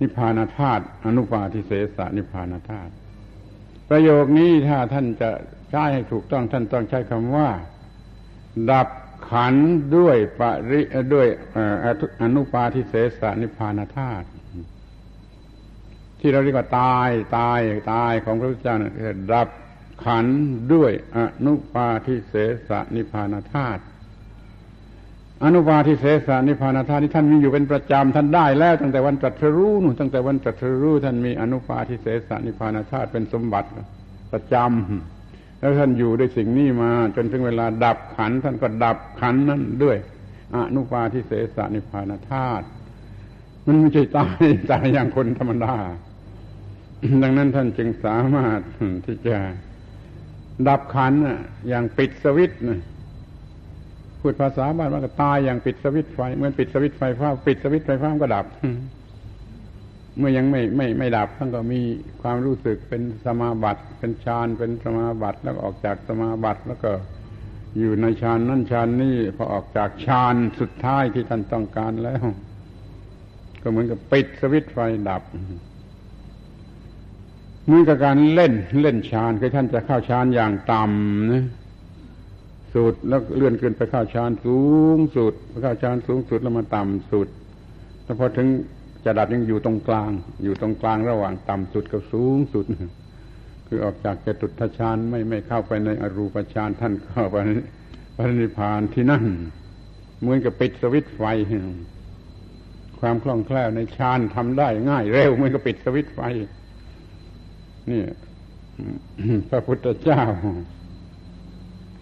[0.00, 2.92] นิพพานธาตุอนุปาทิเสสนิพพานธาตุ
[3.88, 5.30] ประโยคนี้ถ้าท่านจะ
[5.70, 7.50] ใช้ให้ถูกต้องท่านต้องใช้คำว่า
[8.70, 8.88] ดับ
[9.30, 9.54] ขัน
[9.96, 10.40] ด้วยป
[10.70, 10.80] ริ
[11.14, 11.28] ด้วย
[12.22, 14.26] อนุปาทิเสสนิพพานธาตุ
[16.20, 17.60] ที่เราเรียกว่าตายตาย
[17.92, 18.92] ตายของพระพุทธเจ้านะ
[19.32, 19.48] ดับ
[20.04, 20.26] ขัน
[20.72, 22.34] ด้วยอนุปาทิเส
[22.68, 23.82] สนิพานธาตุ
[25.44, 33.68] อนุปาทิเสสนิพานธาตุที่ท่านมีอยู่เป็นประจำท่านได้แล้ว ตั้งแต่วันตรัสรู้นู่นตั้งแต่วันตรัสรู้ท่านมีอนุปาทิเสสนิพานธาตุเป็นสมบัติ
[34.32, 39.96] ประจำแล้วท่านอยู่ด้วยสิ่งนี้มา จนถึงเวลาดับขัน ท่านก็ดับขันนั้นด้วย
[40.54, 42.64] อนุปาทิเสสนิพานธาตุ
[43.66, 45.74] มันไม่ใช่ตายตายอย่างคนธรรมดา
[47.22, 48.60] ดังนั้นท่านจึงสามารถ
[49.06, 49.36] ที่จะ
[50.68, 51.12] ดับขัน
[51.68, 52.80] อย่างปิดสวิตนะ
[54.20, 58.46] พูดภาษาบ้านว่าก็ตายอย่างปิดสวิตไฟเหมือนปิดสวิตไฟฟ้าปิดสวิตไฟฟ้าก็ดับ
[60.18, 61.80] เมื่อยังไม่ไม่ไม่ดับท่านก็มี
[62.22, 66.92] ความรู้สึกเป็นสมาบัติเป็นฌานเป็นสมาบัติแล้วออกจากสมาบัติแล้วก็
[67.78, 72.24] อยู่ในฌานนั่นฌานนี่พอออกจากฌานสุดท้ายที่ท่านต้องการแล้ว
[73.62, 74.78] ก็เหมือนกับปิดสวิตไฟ
[75.08, 75.22] ดับ
[77.70, 78.52] เหมือนกับการเล่น
[78.82, 81.44] เล่นฌานคือท่านจะเข้าฌานอย่างต่ำนะ
[82.74, 84.60] สุดแล้วเลื่อนขึ้นไปเข้าฌานสู
[84.96, 87.28] งสุดไปเข้าฌานสูงสุดแล้วมาต่ำสุด
[88.04, 88.48] แล้วพอถึง
[89.04, 90.10] จะดับยังอยู่ตรงกลาง
[90.44, 92.64] อยู่ตรงกลางระหว่างต่ำสุดกับสูงสุด
[93.66, 97.36] คือออกจากจตุทฌานไม่ไม่เข้าไปในอรูปฌานท่านเข้าไป
[98.16, 99.24] พระนิพพานที่นั่น
[100.20, 101.22] เหมือนกับปิดสวิตไฟ
[103.00, 106.20] ความคล่องแคล่วในฌานทำได้ง่ายเร็วเหมือนกับปิดสวิตไฟ
[107.90, 108.02] นี่
[109.50, 110.22] พระพุทธเจ้า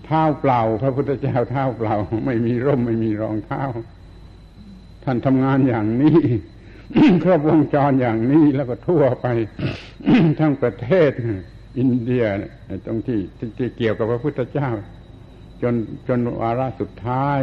[0.04, 1.94] เท้าเปล่า พระพุทธเจ้าเท้าเปล่า
[2.26, 3.62] ไม่มีร่มไม่มีรองเท้า
[5.04, 6.18] ท่านทำงานอย่างนี้
[7.24, 9.26] ครอบวงจรอย่างนี้แล้วก็ทั่วไป
[10.38, 11.10] ทั้งประเทศ
[11.78, 12.24] อินเดีย
[12.86, 13.18] ตรงที่
[13.58, 14.70] ที่เกี่ยวกับพระพุทธเจ้า
[15.62, 15.74] จน
[16.08, 17.38] จนวาระสุดท้าย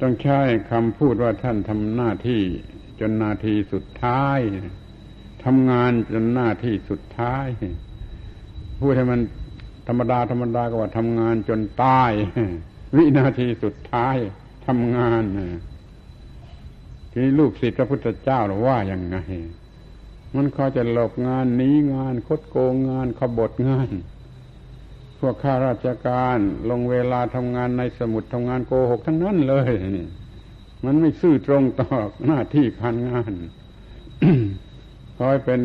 [0.00, 0.40] ต้องใช้
[0.70, 2.42] คำพูดว่าท่านทำหน้าที่
[3.00, 4.38] จนนาทีสุดท้าย
[5.44, 7.46] ทำงานจนหน้าที่สุดท้าย
[8.80, 9.20] พูดให้มัน
[9.88, 12.12] ธรรมดาธรรมดาก็ว่าทำงานจนตาย
[12.96, 14.16] วินาทีสุดท้าย
[14.66, 15.22] ทำงาน
[17.10, 19.16] ทีนี้ลูกศิษย์พระพุทธเจ้าหรือว่าอย่างไง
[20.34, 23.88] มันเขาจะหลบงานหนีงาน คดโกงงานขบฏงาน
[25.18, 26.38] พวกข้าราชการ
[26.70, 29.72] ลงเวลาทำงานในสมุดทำงานโกหกทั้งนั้นเลย
[30.84, 31.90] มันไม่ซื่อตรงต่อ
[32.26, 33.32] หน้าที่การงาน
[35.18, 35.60] คอยเป็น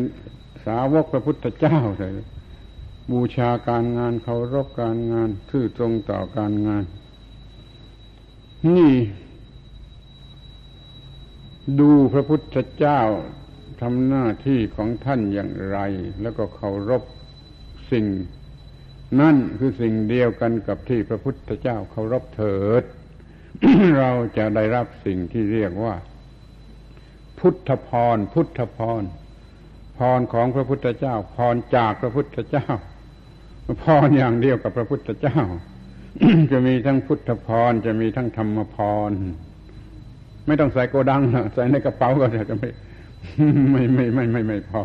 [0.66, 2.12] สาวกพระพุทธเจ้าเลย
[3.10, 6.84] บูชาการงานเคารพการงานซื่อตรงต่อการงาน
[8.76, 8.94] นี่
[11.80, 13.00] ดูพระพุทธเจ้า
[13.80, 15.78] ทำหน้าที่ของท่านอย่างไร
[16.22, 17.02] แล้วก็เคารพ
[17.90, 18.06] สิ่ง
[19.20, 22.84] นั่นคือสิ่งเดียวกันกับที่พระพุทธเจ้าเคารพเถิด
[23.98, 25.94] เราจะได้รับสิ่งที่เรียกว่า
[27.38, 29.02] พุทธพร พุทธพร
[30.00, 32.66] พรของพระพุทธเจ้า พรจากพระพุทธเจ้า
[33.82, 35.40] พรอย่างเดียวกับพระพุทธเจ้า
[36.52, 38.76] จะมีทั้งพุทธพรจะมีทั้งธรรมพ
[39.08, 39.10] ร
[40.46, 41.22] ไม่ต้องใส่โกดัง
[41.54, 42.70] ใส่ในกระเป๋าก็จะไม่
[43.72, 44.82] ไม่ไม่ไม่ไม่ไม่พอ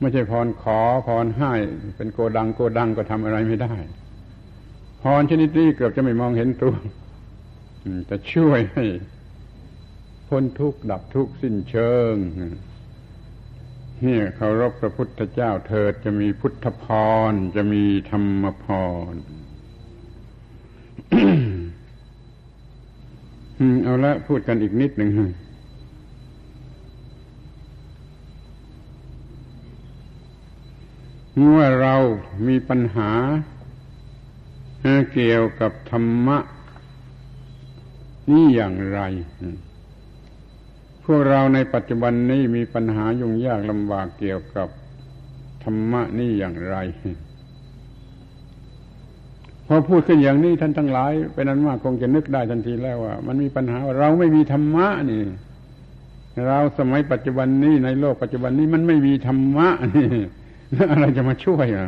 [0.00, 1.52] ไม่ใช่พรขอพรให้
[1.96, 3.74] เป็นโกดังโกดังก็ทำอะไรไม่ได้
[5.02, 6.74] พรชนิดนี้เกือบจะไม่มองเห็นตัว
[8.10, 8.84] จะช่วยให้
[10.28, 12.14] พ้นทุกข์ดับทุกข์สิ้นเชิง
[14.06, 16.84] นี่ยเคารพพระพุทธเจ้าเถิดจะมีพุทธพ
[17.30, 18.66] ร จะมีธรรมพ
[19.12, 19.14] ร
[23.84, 25.10] เอาละพูดกันอีกนิดหนึ่ง
[31.38, 31.94] เมื่อเรา
[32.46, 33.10] มีปัญหา
[35.12, 36.38] เกี่ยวกับธรรมะ
[38.30, 39.00] นี่อย่างไร
[41.04, 44.68] พวกเราในปัจจุบันนี้มีปัญหายุ่งยากลำบากเกี่ยวกับ
[45.64, 46.76] ธรรมะนี่อย่างไร
[49.66, 55.22] พอพูดขึ้นอย่างนี้ท่านทั้งหลายเป็นนั้นมากคงจะนึกได้ทันทีแล้วว่า มันมีปัญหาเราไม่มีธรรมะนี่
[56.46, 60.08] เราสมัยปัจจุบันนี้ในโลกปัจจุบันนี้มันไม่มีธรรมะนี่
[60.92, 61.86] อะไรจะมาช่วยอะ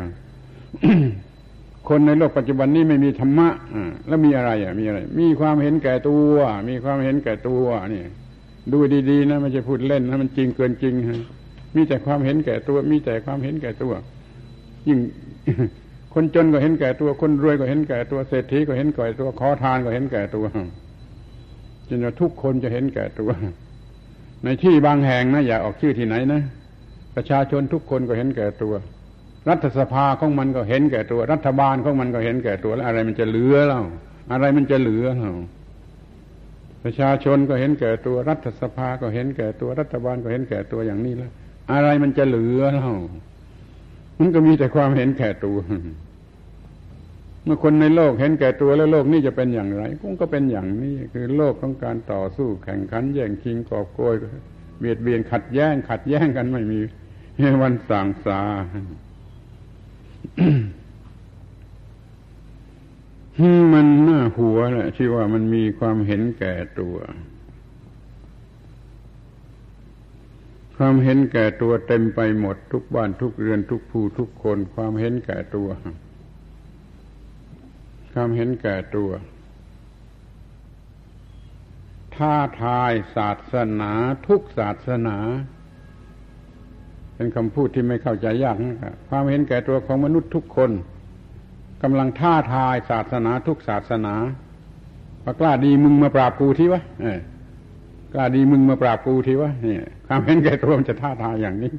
[1.89, 6.35] คนในโลกปัจจุบันนี้ไม่มีธรรมะอ่าแล้วมีอะไรอะ มีอะไร มีความเห็นแก่ตัว
[6.69, 8.03] มีความเห็นแก่ตัวนี่
[8.71, 8.79] ดู
[9.09, 11.21] ดีๆนะไม่ใช่พูดเล่นนะมันจริงเกินจริงฮะ
[11.75, 13.93] มีแต่ความเห็นแก่ตัว มีแต่ความเห็นแก่ตัว
[14.87, 14.99] ยิ่ง
[16.13, 20.45] คนจนก็เห็นแก่ตัว คนรวยก็เห็นแก่ตัวเศรษฐีก็เห็นแก่ตัวขอทานก็เห็นแก่ตัว
[21.87, 23.31] จนว่าทุกคนจะเห็นแก่ตัว
[24.43, 26.41] ในที่บางแห่งนะอย่าออกชื่อที่ไหนนะ
[27.15, 28.73] ประชาชนทุกคนก็เห็นแก่ตัว
[29.49, 33.81] รัฐสภาของมันก็เห็นแก่ตัว รัฐบาลของมันก็เห็นแก่ตัวแล้วอะไรมันจะเหลือเล่า
[34.31, 35.33] อะไรมันจะเหลือเล่า
[36.83, 41.31] ประชาชนก็เห็นแก่ตัวรัฐสภาก็เห็นแก่ตัวรัฐบาลก็เห็นแก่ตัวอย่างนี้แล้ว
[41.71, 42.93] อะไรมันจะเหลือเล่า
[44.19, 45.57] มันก็มีแต่ความเห็นแก่ตัว
[47.43, 49.83] เมื่อคนในโลกเห็นแก่ตัวแล้วโลกนี้จะเป็นอย่างไร
[50.21, 54.15] ก็เป็นอย่างนี้คือโลกของการต่อสู้แข่งขัน แย่งชิงกอบโกย
[54.79, 56.79] เบียดเบียนขัดแย้งขัดแย้งกันไม่มี
[57.61, 58.41] วันสางสา
[63.73, 66.97] มันน่าหัวแหละที่ว่ามันมีความเห็นแก่ตัว
[70.77, 75.69] ความเห็นแก่ตัวเต็มไปหมด ทุกบ้านทุกเรือนทุกผู้ทุกคนความเห็นแก่ตัว
[78.13, 79.11] ความเห็นแก่ตัว
[82.15, 83.91] ท้าทายศาสนา
[84.27, 85.17] ทุกศาสนา
[87.15, 90.71] เป็นคำพูดที่ไม่เข้าใจยากนะครับความเห็นแก่ตัวของมนุษย์ทุกคน
[91.83, 94.15] กำลังท้าทายศาสนาทุกศาสนา
[95.23, 96.81] ว่ากล้าดีมึงมาปราบกูทีวะ
[98.13, 101.73] กล้าดีมึงมาปราบกูทีวะเนี่ยความเห็นแก่ตัวมันจะท้าทายอย่างนี้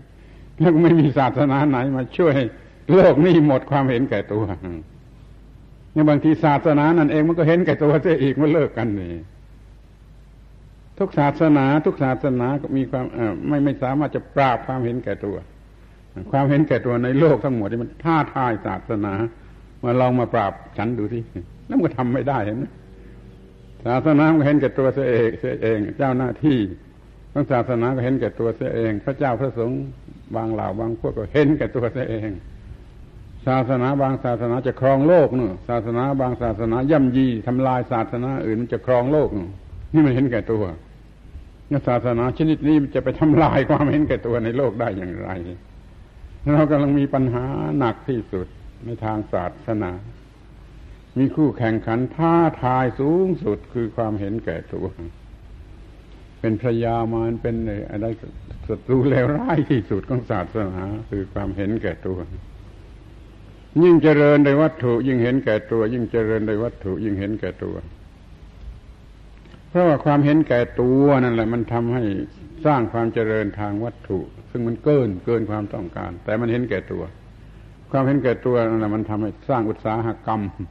[0.59, 2.35] แล้วไม่มีศาสนาไหนมาช่วย
[2.93, 4.44] โลกนี้หมดความเห็นแก่ตัว
[5.93, 9.22] เนี่ยบางทีศาสนานั่นเองมันก็เห็นแก่ตัวเสียอีกมันเลิกกันนี่
[10.98, 13.06] ทุกศาสนา ทุกศาสนาก็มีความ
[13.48, 15.36] ไม่ไม่สามารถจะปราบความเห็นแก่ตัว
[16.32, 19.14] ความเห็นแก่ตัวในโลกทั้งหมดที่มันท้าทายศาสนา
[19.85, 21.23] มาลองมาปราบฉันดูที่
[21.66, 22.65] แล้วมันก็ทำไม่ได้เห็นไหม
[23.85, 26.59] ศาสนาก็เห็นแก่ตัวเสียเองเสียเอง เจ้าหน้าที่
[27.32, 29.81] ทั้งศาสนาก็เห็นแก่ตัวเสียเอง พระเจ้าพระสงฆ์
[30.36, 32.31] บางเหล่าบางพวกก็เห็นแก่ตัวเสียเอง
[33.47, 39.28] ศาสนาบางศาสนาจะครองโลกเนอะศาสนาบางศาสนาย่ำยีทำลายศาสนาอื่นมันจะครองโลก
[39.93, 40.65] นี่มันเห็นแก่ตัว
[41.89, 45.31] ศาสนาชนิดนี้จะไปทำลายความเห็นแก่ตัวในโลกได้อย่างไร
[46.55, 47.44] เรากำลังมีปัญหา
[47.78, 48.47] หนักที่สุด
[48.85, 49.93] ในทางศาสนา
[51.19, 54.86] มีคู่แข่งขันท้าทายสูงสุดคือความเห็นแก่ตัว
[56.40, 57.56] เป็นพระยามารเป็น
[57.90, 58.06] อะไร
[58.69, 62.19] ศัตรูเลวร้ายที่สุดของศาสนาคือความเห็นแก่ตัว
[63.82, 67.77] ยิ่งเจริญในวัตถุ ยิ่งเห็นแก่ตัว ยิ่งเจริญในวัตถุ ยิ่งเห็นแก่ตัว
[69.69, 72.02] เพราะว่าความเห็นแก่ตัวนั่นแหละ มันทำให้
[72.66, 74.19] สร้างความเจริญทางวัตถุ
[74.51, 77.02] ซึ่งมันเกินเกินความต้องการ แต่มันเห็นแก่ตัว
[77.97, 80.62] ความเห็นแก่ตัวนั่นแหละมันทำให้สร้างอุตสาหกรรมจ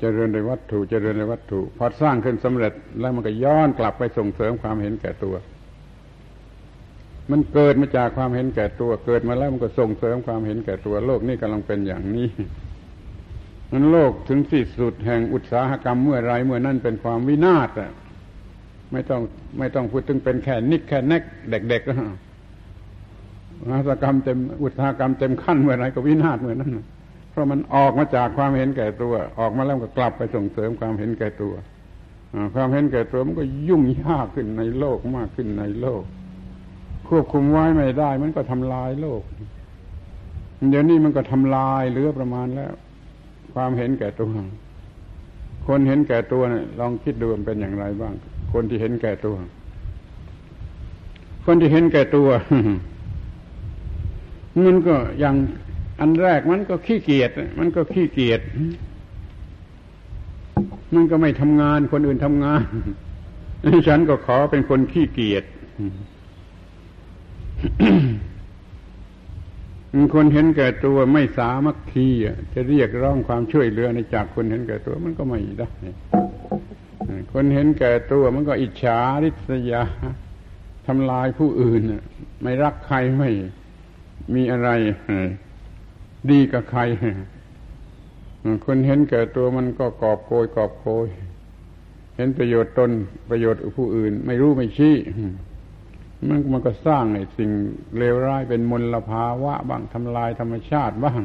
[0.00, 5.34] เจริญในวัตถุจเจริญในวัตถุ พอสร้างขึ้นสำเร็จแล้วมันก็ย้อนกลับไปส่งเสริมความเห็นแก่ตัว
[7.30, 12.28] มันเกิดมาจากความเห็นแก่ตัว เกิดมาแล้วมันก็ส่งเสริมความเห็นแก่ตัว โลกนี่กำลังเป็นอย่างนี้
[13.72, 17.90] มันโลกถึงที่สุดแห่งอุตสาหกรรมเมื่อไรเมื่อนั่นเป็นความวินาศอะ
[18.92, 19.20] ไม่ต้อง
[19.58, 22.27] ไม่ต้องพูดถึงเป็นแค่นิกแค่แนกเด็กๆ
[23.60, 26.72] อุตสากรรมเต็มอุตสาหกรรมเต็มขั้นเมื่อไรก็วินาศเมื่อนั้น
[27.30, 31.54] เพราะมันออกมาจากความเห็นแก่ตัว ออกมาแล้วก็กลับไปส่งเสริมความเห็นแก่ตัว
[32.54, 36.02] ความเห็นแก่ตัวมันก็ยุ่งยากขึ้นในโลกมากขึ้นในโลก
[37.08, 39.22] ควบคุมไว้ไม่ได้ มันก็ทำลายโลก
[40.70, 42.72] เดี๋ยวนี้มันก็ทำลายเหลือประมาณแล้ว
[43.54, 44.32] ความเห็นแก่ตัว
[45.66, 48.14] คนเห็นแก่ตัวเนี่ยลองคิดดูมันเป็นอย่างไรบ้าง
[48.52, 49.36] คนที่เห็นแก่ตัว
[51.46, 52.28] คนที่เห็นแก่ตัว
[54.66, 55.36] มันก็อย่าง
[56.00, 58.40] อันแรกมันก็ขี้เกียจมันก็ขี้เกียจ
[60.94, 62.62] มันก็ไม่ทำงานคนอื่นทำงาน
[63.88, 65.44] ฉันก็ขอเป็นคนขี้เกียจ
[70.14, 72.06] คนเห็นแก่ตัวไม่สามัคคี
[72.54, 75.68] จะเรียกร้องความช่วยเหลือในจากคนเห็นแก่ตัวมันก็ไม่ได้
[77.32, 79.82] คนเห็นแก่ตัวมันก็อิจฉาริษยา
[80.86, 81.82] ทำลายผู้อื่น
[82.42, 83.30] ไม่รักใครไม่
[84.34, 84.70] มีอะไร
[86.30, 86.80] ดีกับใคร
[88.64, 91.06] คนเห็นแก่ตัวมันก็กอบโกยกอบโกย
[92.16, 92.90] เห็นประโยชน์ตน
[93.30, 94.94] ประโยชน์ผู้อื่น ไม่รู้ไม่ชี้
[96.28, 97.50] มันมันก็สร้างไอ้สิ่ง
[97.98, 101.20] เลวร้ายเป็นมลภาวะบ้างทำลายธรรมชาติบ้าง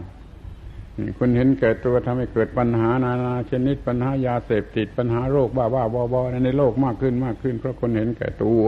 [1.17, 8.65] คนเห็นแก่ตัวทำให้เกิดปัญหานานาชนิดปัญหายาเสพติดปัญหาโรคบ้าบ้าบอบอในโลกมากขึ้นมากขึ้นเพราะคนเห็นแก่ตัว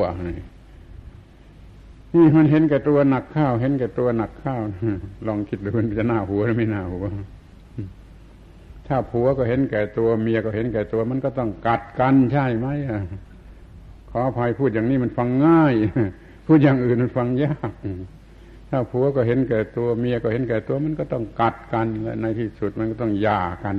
[2.16, 4.62] นี่มันเห็นแก่ตัวหนักข้าว เห็นแก่ตัวหนักข้าว
[5.28, 7.06] ลองคิดดูมันจะหน้าหัวหรือไม่หน้าหัว
[8.88, 12.68] ถ้าผัวก็เห็นแก่ตัวเมียก็เห็นแก่ตัว มันก็ต้องกัดกันใช่ไหม
[14.10, 15.74] ขออภัยพูดอย่างนี้มันฟังง่าย
[16.48, 17.72] พูดอย่างอื่นมันฟังยาก
[18.70, 23.76] ถ้าผัวก็เห็นแก่ตัวเมียก็เห็นแก่ตัวมันก็ต้องกัดกันและในที่สุดมันก็ต้องหย่ากัน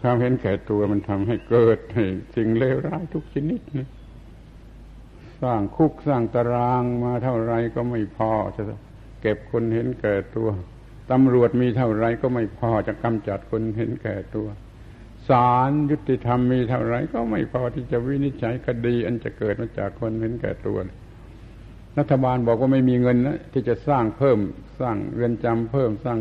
[0.00, 1.78] ความเห็นแก่ตัวมันทำให้เกิด
[2.36, 3.60] สิ่งเลวร้ายทุกชนิด
[5.42, 8.62] สร้างคุกสร้างตารางมาเท่าไรก็ไม่พอจะ
[9.22, 10.48] เก็บคนเห็นแก่ตัว
[11.10, 14.48] ตำรวจมีเท่าไรก็ไม่พอจะกำจัดคนเห็นแก่ตัว
[15.28, 20.78] ศาลยุติธรรมมีเท่าไรก็ไม่พอที่จะวินิจฉัยคดีอันจะเกิดมาจากคนเห็นแก่ตัว
[21.98, 24.38] รัฐบาลบอกว่าไม่มีเงินนะที่จะสร้างเพิ่ม
[24.80, 26.18] สร้างเรือนจำเพิ่มสร้าง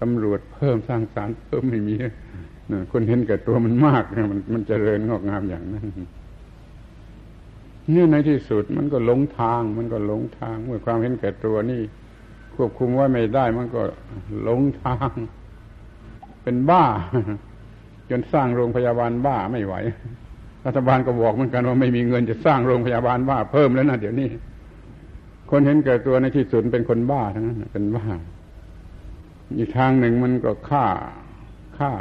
[0.00, 1.94] ตำรวจเพิ่มสร้างศาลเพิ่มไม่มี
[2.92, 5.86] คนเห็นแก่ตัวมันมากมันมันจเจริญงอกงามอย่างนั้น
[7.94, 11.80] นี่ในที่สุดมันก็หลงทาง มันก็หลงทาง เมื่อความเห็นแก่ตัวนี่
[12.56, 13.82] ควบคุมไว้ไม่ได้ มันก็
[14.42, 15.10] หลงทาง
[16.42, 16.84] เป็นบ้า
[18.10, 19.74] จนสร้างโรงพยาบาลบ้าไม่ไหว
[20.66, 24.28] รัฐบาลก็บอกเหมือนกันว่าไม่มีเงินจะสร้างโรงพยาบาลบ้าเพิ่มแล้วนะเดี๋ยวนี้
[25.50, 28.06] คนเห็นแก่ตัวในที่สุดเป็นคนบ้าทั้งนั้นเป็นบ้า
[29.58, 30.86] อีกทางหนึ่งมันก็ฆ่า
[31.78, 31.92] ฆ่า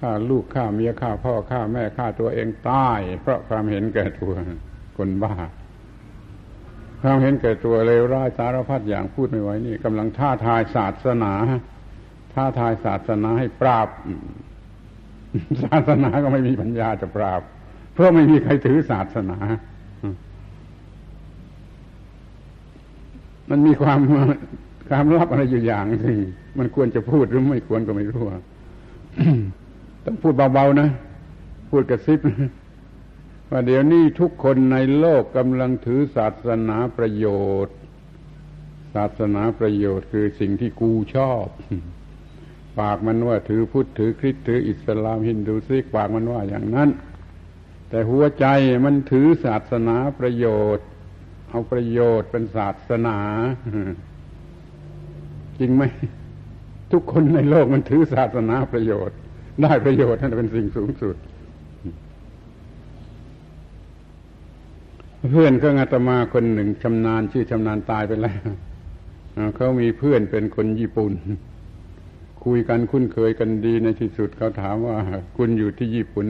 [0.00, 4.32] ฆ่าลูกฆ่าเมียฆ่าพ่อฆ่าแม่ฆ่าตัวเองตาย เพราะความเห็นแก่ตัว
[4.98, 5.34] คนบ้า
[7.02, 11.32] ความเห็นแก่ตัวเลวร้ายสารพัดอย่างพูดไม่ไหวนี่กำลังท้าทายศาสนา
[12.34, 13.88] ท้าทายศาสนาให้ปราบ
[15.62, 17.42] ศาสนาก็ไม่มีปัญญาจะปราบ
[17.92, 19.38] เพราะไม่มีใครถือศาสนา
[23.50, 24.00] มันมีความ
[24.88, 26.18] ความลับอะไรอยู่อย่างหนึ่ง
[26.58, 28.22] มันควรจะพูดหรือไม่ควรก็ไม่รู้
[30.04, 30.88] ต้องพูดเบาๆนะ
[31.70, 32.20] พูดกระซิบ
[33.50, 37.26] ว่าเดี๋ยวนี้ทุกคนในโลกกำลังถือศาสนาประโย
[37.66, 37.76] ชน์
[38.94, 41.46] ศาสนาประโยชน์คือสิ่งที่กูชอบ
[42.78, 46.88] ปากมันว่าถือพุทธถือคริสต์ถืออิสลามฮินดูซิกปากมันว่าอย่างนั้น
[47.88, 48.46] แต่หัวใจ
[48.84, 50.46] มันถือศาสนาประโย
[50.76, 50.86] ชน์
[51.50, 53.18] เอาประโยชน์เป็นศาสนา
[55.58, 55.82] จริงไหม
[56.92, 59.16] ทุกคนในโลกมันถือศาสนาประโยชน์
[59.62, 61.16] ได้ประโยชน์นั่นเป็นสิ่งสูงสุด
[65.30, 68.40] เพื่อนเขาอาตมาคนหนึ่งชำนาญชื่อชำนาญตายไปแล้ว
[69.56, 71.12] เขามีเพื่อนเป็นคนญี่ปุ่น
[72.44, 74.96] คุยกันคุ้นเคยกันดีในที่สุดเขาถามว่า
[75.36, 76.26] คุณอยู่ที่ญี่ปุ่น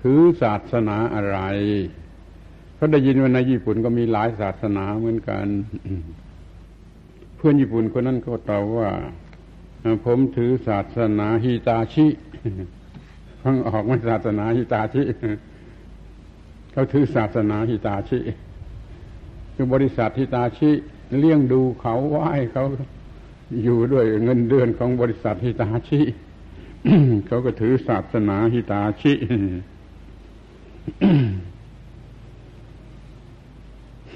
[0.00, 1.38] ถือศาสนาอะไร
[2.76, 5.46] เขาได้ยินว่าในญี่ปุ่นก็มีหลายศาสนาเหมือนกัน
[7.36, 8.90] เพื่อนญี่ปุ่นคนนั้นก็ตอบว่า
[10.04, 12.06] ผมถือศาสนาฮิตาชิ
[13.42, 15.02] ฟังออกไหมศาสนาฮิตาชิ
[16.74, 18.18] เขาถือศาสนาฮิตาชิ
[19.54, 20.70] คือบริษัทฮิตาชิ
[21.18, 22.64] เลี้ยงดูเขาไหว้เขา
[23.62, 26.00] อยู่ด้วยเงินเดือนของบริษัทฮิตาชิ
[27.26, 29.12] เขาก็ถือศาสนาฮิตาชิ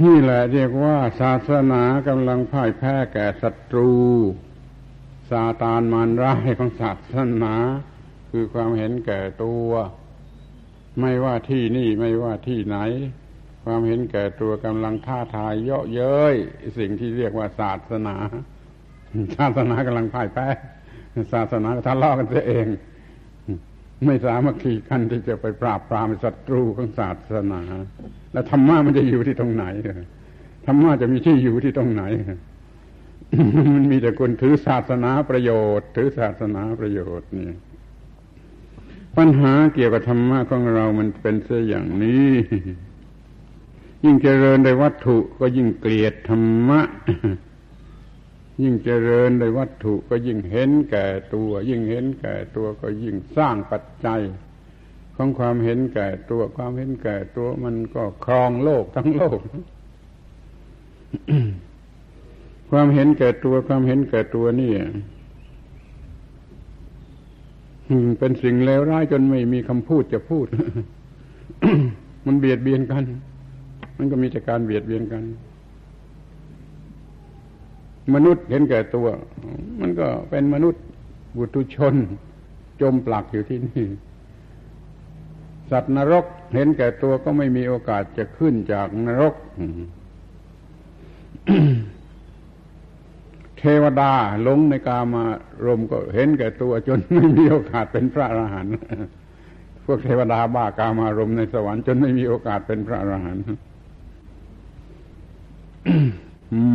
[0.05, 3.93] นี่แหละเรียกว่า ศาสนากำลังพ่ายแพ้แก่ศัตรู
[5.31, 7.55] ซาตานมารร้ายของศาสนา
[8.31, 9.71] คือความเห็นแก่ตัว
[11.01, 12.79] ไม่ว่าที่นี่ไม่ว่าที่ไหน
[13.65, 16.35] ความเห็นแก่ตัวกำลังท้าทายเยาะเย้ย
[16.79, 18.17] สิ่งที่เรียกว่าศาสนา
[19.37, 20.49] ศาสนากำลังพ่ายแพ้
[21.33, 22.67] ศาสนาทะเลาะกันเอง
[24.07, 27.63] ไม่สามัคคีกันที่จะไปปราบปรามศัตรูของศาสนา
[28.33, 29.65] แล้วธรรมะมันจะอยู่ที่ตรงไหน
[30.67, 32.05] ธรรมะจะมีที่อยู่ที่ตรงไหน
[33.75, 37.49] มันมีแต่คนถือศาสนาประโยชน์ ถือศาสนาประโยชน์นี่
[39.19, 42.33] ปัญหาเกี่ยวกับธรรมะของเรามันเป็นเสียอย่างนี้
[44.05, 46.81] ยิ่งเจริญในวัตถุก็ยิ่งเกลียดธรรมะ
[48.63, 54.21] ยิ่งเจริญในวัตถุก็ยิ่งเห็นแก่ตัว ยิ่งเห็นแก่ตัวก็ยิ่งสร้างปัจจัย
[55.17, 59.41] ของความเห็นแก่ตัวความเห็นแก่ตัวมันก็ครองโลกทั้งโลก
[62.71, 64.73] ความเห็นแก่ตัวความเห็นแก่ตัวนี่
[68.19, 70.47] เป็นสิ่งเลวร้ายจนไม่มีคำพูดจะพูด
[72.27, 73.05] มันเบียดเบียนกัน
[73.99, 75.23] มันก็มีแต่การเบียดเบียนกัน
[78.15, 79.07] มนุษย์เห็นแก่ตัว
[79.81, 80.83] มันก็เป็นมนุษย์
[81.37, 81.95] บุตุชน
[82.81, 83.87] จมปลักอยู่ที่นี่
[85.71, 86.25] สัตว์นรก
[86.55, 89.35] เห็นแก่ตัวก็ไม่มีโอกาสจะขึ้นจากนรก
[93.59, 94.13] เทวดา
[94.43, 95.25] หลงในกามา
[95.67, 98.75] รมก็เห็นแก่ตัวจนไม่มีโอกาสเป็นพระอรหันต์
[99.85, 103.45] พวกเทวดาบ้ากามารมในสวรรค์จนไม่มีโอกาสเป็นพระอรหันต์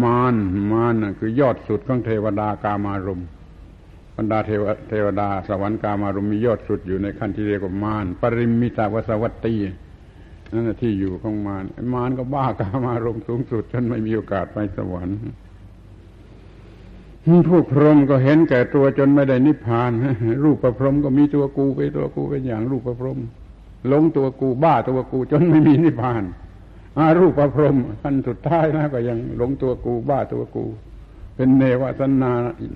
[0.03, 0.35] มาร
[0.71, 3.21] มานคือยอดสุดของเทวดากามารม
[4.17, 9.55] บรรดาเทวเทวดาสวรรค์กามารมมียอดสุดอยู่ในขั้นที่เรียกว่ามารปริมิตาวสวัตตี
[10.53, 15.19] นั่นที่อยู่ของมารมารก็บ้ากามารมสูงสุดจนไม่มีโอกาสไปสวรรค์
[17.49, 19.91] พวกพรหมก็เห็นแก่ตัวจนไม่ได้นิพพาน
[20.43, 23.19] รูปประพรหมก็มีตัวกูไปตัวกูเป็นอย่างรูปประพรหม
[23.87, 26.23] หลงตัวกูบ้าตัวกูจนไม่มีนิพพาน
[26.97, 30.65] อารูปประพรมท่านสุดท้ายนะก็ยังหลงตัวกูบ้าตัวกู
[31.35, 32.31] เป็นเนวสัญนา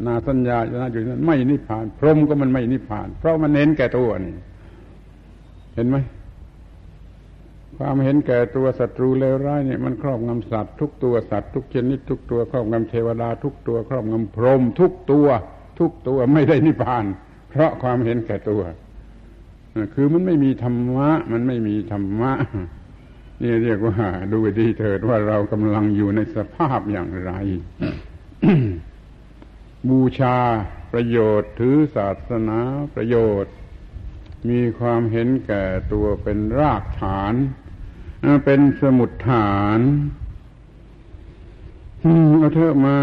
[0.06, 4.34] นาสัญญาณอยู่นั้นไม่นิพพาน พรมก็มันไม่นิพพาน เพราะมันเน้นแก่ตัวนี่
[5.76, 5.98] เห็นไหม
[7.77, 15.27] ความเห็นแก่ตัวศัตรูเลวร้ายเนี่ยมันครอบงำสัตว์ทุกตัวสัตว์ทุกชนิดทุกตัวครอบงำเทวดาทุกตัวครอบงำพรหมทุกตัว
[15.79, 17.05] ทุกตัวไม่ได้นิพพาน
[17.49, 18.61] เพราะความเห็นแก่ตัว
[19.93, 22.31] คือมันไม่มีธรรมะ มันไม่มีธรรมะ
[23.41, 23.97] นี่เรียกว่า
[24.31, 27.31] ดูดีเถิดว่าเรากำลังอยู่ในสภาพอย่างไร
[29.89, 30.37] บูชา
[30.93, 32.59] ประโยชน์ถือศาสนา
[32.95, 33.53] ประโยชน์
[34.49, 35.63] มีความเห็นแก่
[35.93, 37.33] ตัวเป็นรากฐาน
[38.45, 39.80] เป็นสมุดฐาน
[42.39, 42.95] เอาเถอะมา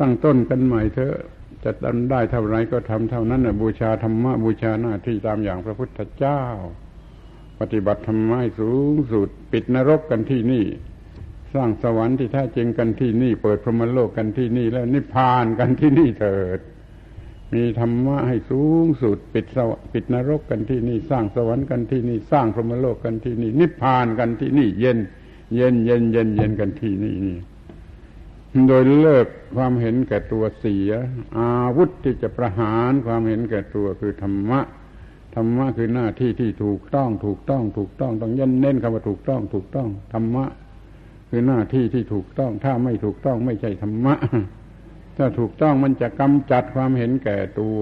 [0.00, 1.16] ตั้งต้นกันใหม่เถอะ
[1.64, 6.42] จะทำได้เท่าไรก็ทำเท่านั้นนะบูชาธรรมะบูชาหน้าที่ตามอย่างพระพุทธเจ้า
[7.60, 10.64] ปฏิบัติธรรมให้สูงสุดปิดนรกกันที่นี่
[11.54, 16.60] สร้างสวรรค์ที่แท้จริงกันที่นี่ เปิดพรหมโลกกันที่นี่แล้วนิพพานกันที่นี่เถิด
[17.54, 24.98] มีธรรมะให้สูงสุดปิดสวปิดนรกกันที่นี่สร้างสวรรค์กันที่นี่สร้างพรหมโลกกันที่นี่ นิพพานกันที่นี่ เย็น
[25.54, 27.38] เย็นเย็นเย็นเย็นกันที่นี่นี่
[28.68, 30.90] โดยเลิกความเห็นแก่ตัวเสีย
[31.38, 34.60] อาวุธที่จะประหารความเห็นแก่ตัวคือธรรมะ
[35.34, 40.44] ธรรมะคือหน้าที่ที่ถูกต้อง ถูกต้อง ถูกต้องต้องยันเน้นคำว่าถูกต้อง ถูกต้องธรรมะ
[41.30, 44.14] คือหน้าที่ที่ถูกต้อง ถ้าไม่ถูกต้องไม่ใช่ธรรมะ
[45.16, 47.80] ถ้าถูกต้องมันจะกำจัดความเห็นแก่ตัว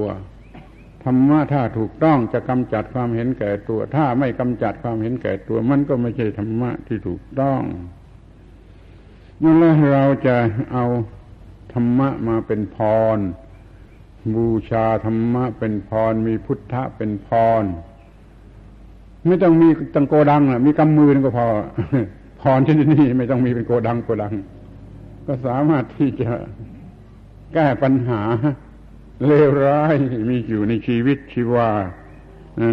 [1.05, 7.63] ธรรมะถ้าถูกต้องจะกำจัดความเห็นแก่ตัว ถ้าไม่กำจัดความเห็นแก่ตัว มันก็ไม่ใช่ธรรมะที่ถูกต้อง
[9.43, 10.37] นั่นแหละเราจะ
[10.73, 10.85] เอา
[11.73, 12.79] ธรรมะมาเป็นพ
[13.17, 13.19] ร
[14.35, 17.29] บูชาธรรมะเป็นพร มีพุทธะเป็นพ
[17.63, 17.65] ร
[19.27, 21.47] ไม่ต้องมีตังโกดังอะ มีกำมือก็พอ
[22.41, 24.35] พรชนิดนี้ไม่ต้องมีเป็นโกดังโกดัง
[25.27, 26.31] ก็สามารถที่จะ
[27.55, 28.23] แก้ปัญหา
[29.27, 29.95] เลวร้าย
[30.29, 31.71] มีอยู่ในชีวิตชีวา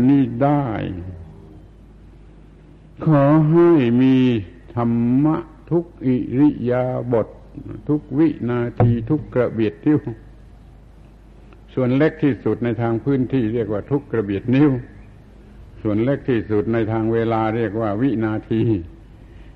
[0.10, 0.66] นี่ได้
[3.06, 3.70] ขอให้
[4.02, 4.16] มี
[4.76, 5.38] ธรรมะ
[5.72, 7.28] ทุกอิริยาบถ
[7.90, 10.00] ทุกวินาทีทุกกระเบียดทิ้ว
[11.74, 14.72] ส่วนเล็กที่สุดในทางพื้นที่เรียกว่าทุกกระเบียดนิ้ว
[15.82, 18.64] ส่วนเล็กที่สุดในทางเวลาเรียกว่าวินาที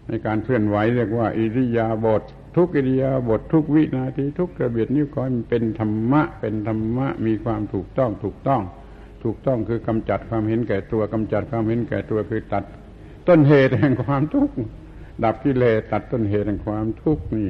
[0.07, 2.23] ในการเคลื่อนไหวเรียกว่าอิริยาบถ
[2.55, 8.61] ทุกอิริยาบถททุกวินาทีทุกกระเบียดนิ้วขอมันเป็นธรรมะ เป็นธรรมะมีความถูกต้องถูกต้อง
[9.23, 12.63] ถูกต้องคือกำจัดความเห็นแก่ตัวกำจัดความเห็นแก่ตัวคือตัด
[13.27, 14.55] ต้นเหตุแห่งความทุกข์
[15.23, 17.49] ดับกิเลสตัดต้นเหตุแห่งความทุกข์นี่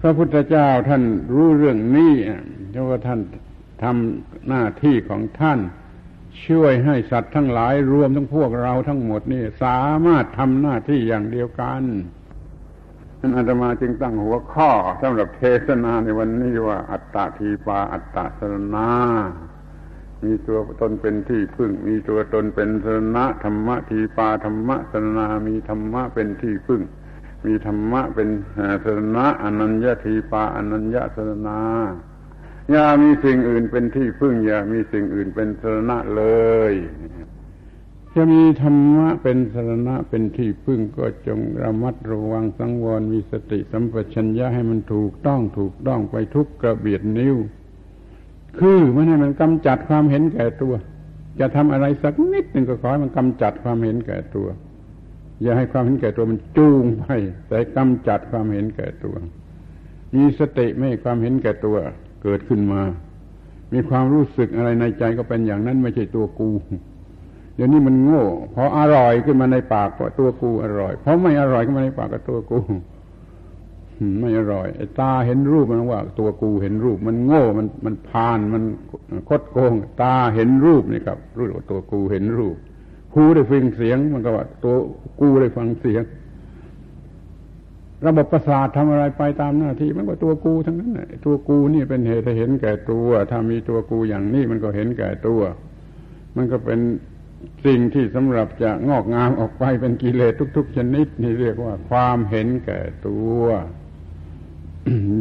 [0.00, 1.02] พระพุทธเจ้าท่าน
[1.34, 2.14] รู้เรื่องนี้
[2.70, 3.20] เพราะว่าท่าน
[3.82, 5.58] ทำหน้าที่ของท่าน
[6.46, 11.82] ช่วยให้สัตว์ทั้งหลายรวมทั้งพวกเราทั้งหมดนี่สามารถทำหน้าที่อย่างเดียวกัน
[13.20, 14.70] นั้นอาตมาจึงตั้งหัวข้อ
[15.02, 18.90] สำหรับเทศนาในวันนี้ว่าอัตตาทีปาอัตตาสรณา
[20.24, 26.82] มีตัวตนเป็นที่พึ่ง มีตัวตนเป็นสรณะธรรมะทีปาธรรมะสรณามีธรรมะเป็นที่พึ่ง
[27.46, 28.28] มีธรรมะเป็น
[28.84, 31.60] สรณะอนัญญาทีปาอนัญญาสรณา
[32.70, 36.24] อย่ามีสิ่งอื่นเป็นที่พึ่งอย่ามีสิ่งอื่นเป็นสรณะเล
[36.70, 36.72] ย
[38.20, 47.36] จะมีธรรมะเป็นสรณะเป็นที่พึ่งก็จงระมัดระวังสังวรมีสติสัมปชัญญะให้มันถูกต้องถูกต้องไปทุกกระเบียดนิ้ว
[48.58, 50.74] คือไม่ให้มันกำจัดความเห็นแก่ตัว
[51.40, 54.48] จะทำอะไรสักนิดหนึ่งก็ขอให้มันกำจัดความเห็นแก่ตัว
[55.42, 57.04] อย่าให้ความเห็นแก่ตัวมันจูงไป
[57.48, 59.16] แต่กำจัดความเห็นแก่ตัว
[60.14, 61.76] มีสติไม่ความเห็นแก่ตัว
[62.22, 62.82] เกิดขึ้นมา
[63.72, 66.50] มีความรู้สึกอะไรในใจก็เป็นอย่างนั้นไม่ใช่ตัวกู
[67.58, 68.24] เดี๋ยวนี้มันโง่
[68.54, 72.58] พออร่อยขึ้นมาในปากก็ตัวกูอร่อยเพราะไม่อร่อยขึ้นมาในปากก็ตัวกู
[74.20, 78.62] ไม่อร่อยไอ้ตาเห็นรูปมันว่า ตัวกูเห็นรูป มันโง่มันมันพานมัน
[79.28, 82.56] คดโกง ตาเห็นรูปนี่ครับ รู้ว่าตัวกูเห็นรูป
[83.14, 84.76] หูได้ฟังเสียง มันก็ว่า ตัว
[85.20, 86.02] กูได้ฟังเสียง
[88.06, 95.40] ระบบประสาททำอะไรไปตามหน้าที่ มันก็ตัวกูทั้งนั้นตัวกูนี่เป็นเหตุให้เห็นแก่ตัว ถ้ามีตัวกูอย่างนี้มันก็เห็นแก่ตัว
[96.36, 96.80] มันก็เป็น
[97.66, 103.42] สิ่งที่สำหรับจะงอกงามออกไปเป็นกิเลสทุก ๆ ชนิด นี่เรียกว่าความเห็นแก่ตัว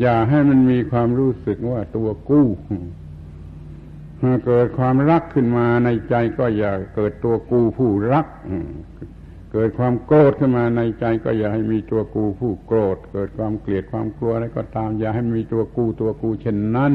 [0.02, 2.48] อย่าให้มันมีความรู้สึกว่าตัวกู้
[4.46, 8.28] เกิดความรักขึ้นมาในใจก็อย่าเกิดตัวกูผู้รัก
[9.54, 16.94] เกิดความโกรธขึ้นมาในใจก็อย่าให้มีตัวกูผู้โกรธ เกิดความเกลียดความกลัวอะไรก็ตาม อย่าให้มีตัวกูตัวกูเช่นนั้น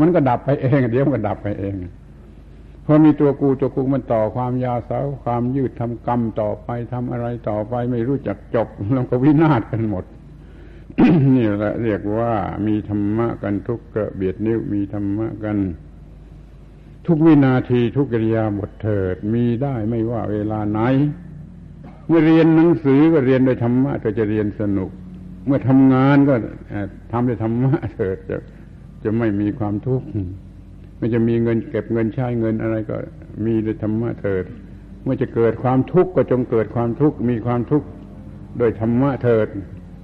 [0.00, 1.74] มันก็ดับไปเอง เดี๋ยวมันก็ดับไปเอง
[2.90, 10.04] พอมีตัวกูตัวกูมันต่อความยาวสาวความยืดทำกรรมต่อไปทำอะไรต่อไปไม่รู้จักจบแล้วก็วินาศกันหมด
[11.36, 12.32] นี่แหละเรียกว่า
[12.66, 15.56] มีธรรมะกันทุกกระเบียดนิ้วมีธรรมะกัน
[17.06, 20.80] ทุกวินาทีทุกกิริยาบทเถิดมีได้ไม่ว่าเวลาไหน
[22.06, 24.90] เมื่อเรียนหนังสือก็เรียนโดยธรรมะก็จะเรียนสนุก
[25.46, 26.34] เมื่อทำงานก็
[27.12, 28.36] ทำโดยธรรมะเถิดจะ
[29.04, 30.06] จะไม่มีความทุกข์
[30.98, 32.96] ไม่จะมีเงินเก็บเงินใช้เงินอะไรก็
[33.44, 34.44] มีโดยธรรมะเถิด
[35.02, 37.86] เมื่อจะเกิดความทุกข์ก็จงเกิดความทุกข์มีความทุกข์
[38.58, 39.48] โดยธรรมะเถิด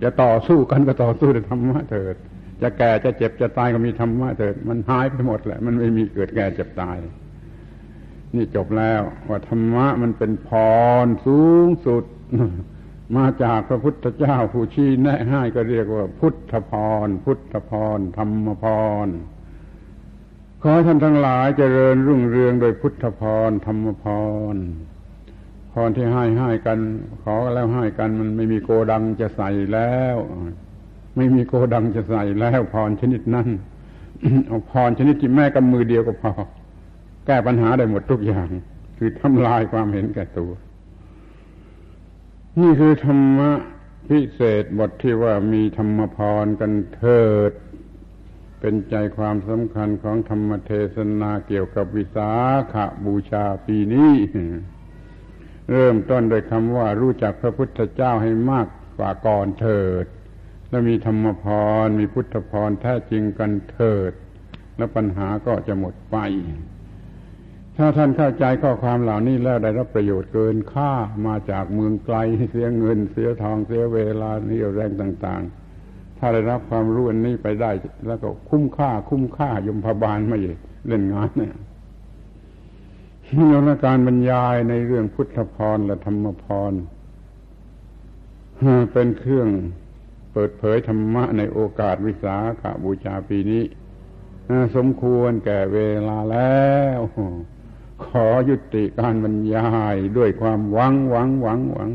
[0.03, 2.15] จะต่อสู้กันก็ต่อสู้ด้วยธรรมะเถิด
[2.63, 6.97] จะแก่จะเจ็บจะตายก็มีธรรมะเถิด มันหายไปหมดแหละ มันไม่มีเกิดแก่เจ็บตาย
[8.35, 10.51] นี่จบแล้วว่าธรรมะมันเป็นพ
[11.05, 12.05] รสูงสุด
[13.17, 16.73] มาจากพระพุทธเจ้าผู้ชี้แนะให้ก็เรียกว่า พุทธพ
[17.07, 18.65] รพุทธพรธรรมพ
[19.07, 19.09] ร
[20.67, 24.05] ขอท่านทั้งหลายเจริญรุ่งเรืองโดยพุทธพรธรรมพ
[24.55, 24.57] ร
[25.73, 26.79] พรที่ให้ให้กัน
[27.23, 30.17] ขอแล้วให้กันมันไม่มีโกดังจะใส่แล้ว
[31.17, 33.49] ไม่มีโกดังจะใส่แล้วพรชนิดนั้น
[34.47, 36.33] เอาพรชนิดที่แม่กำมือเดียวก็พอ
[37.27, 38.49] แก้ปัญหาได้หมดทุกอย่าง
[38.99, 40.53] คือทำลายความเห็นแก่ตัว
[42.61, 43.51] นี่คือธรรมะ
[44.09, 47.53] พิเศษบทที่ว่ามีธรรมพรกันเถิด
[48.67, 52.31] เป็นใจความสำคัญของธรรมเทศนาเกี่ยวกับวิสา
[52.73, 52.75] ข
[53.05, 54.13] บูชาปีนี้
[55.71, 58.67] เริ่มต้นโดยคำว่ารู้จักพระพุทธเจ้าให้มาก
[58.99, 60.07] กว่าก่อนเถิด
[60.69, 61.45] และมีธรรมพ
[61.85, 64.13] รมีพุทธพรแท้จริงกันเถิด
[64.77, 66.17] แล้วปัญหาก็จะหมดไป
[67.77, 70.93] ถ้าท่านเข้าใจข้อความเหล่านี้แล้วได้รับประโยชน์เกินค่า
[71.27, 72.17] มาจากเมืองไกล
[72.51, 75.64] เสียเงิน เสียทองเสียเวลาเรี่ยแรงต่าง ๆ
[76.27, 77.71] ถ้าได้รับความรู้อันนี้ไปได้
[78.07, 80.39] แล้วก็คุ้มค่า คุ้มค่ายมพบาลไม่
[80.87, 81.57] เล่นงานเนี่ย
[83.39, 83.47] มี
[83.85, 86.73] การบรรยายในเรื่องพุทธพรและธรรมพร
[88.93, 89.49] เป็นเครื่อง
[90.33, 93.63] เปิดเผยธรรมะในโอกาสวิสาขบูชาปีนี้
[94.77, 95.79] สมควรแก่เว
[96.09, 96.69] ลาแล้
[96.99, 97.01] ว
[98.07, 101.91] ขอยุติการบรรยายด้วยความหวังหวังหวังหวัง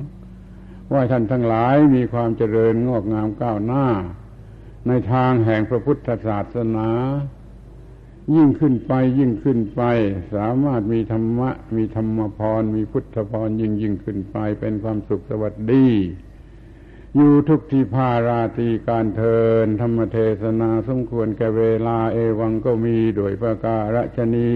[0.93, 3.85] ว่าท่านทั้งหลายมีความเจริญงอกงามก้าวหน้า
[4.89, 6.89] ในทางแห่งพระพุทธศาสนา
[8.35, 9.81] ยิ่งขึ้นไปยิ่งขึ้นไป
[10.35, 15.87] สามารถมีธรรมะ มีธรรมพร มีพุทธพรยิ่งยิ่งขึ้นไป เป็นความสุขสวัสดี
[17.15, 24.53] อยู่ทุกที่พาราตีการเทิน ธรรมเทศนาสมควรแก่เวลาเอวังก็มีโดยประการฉนี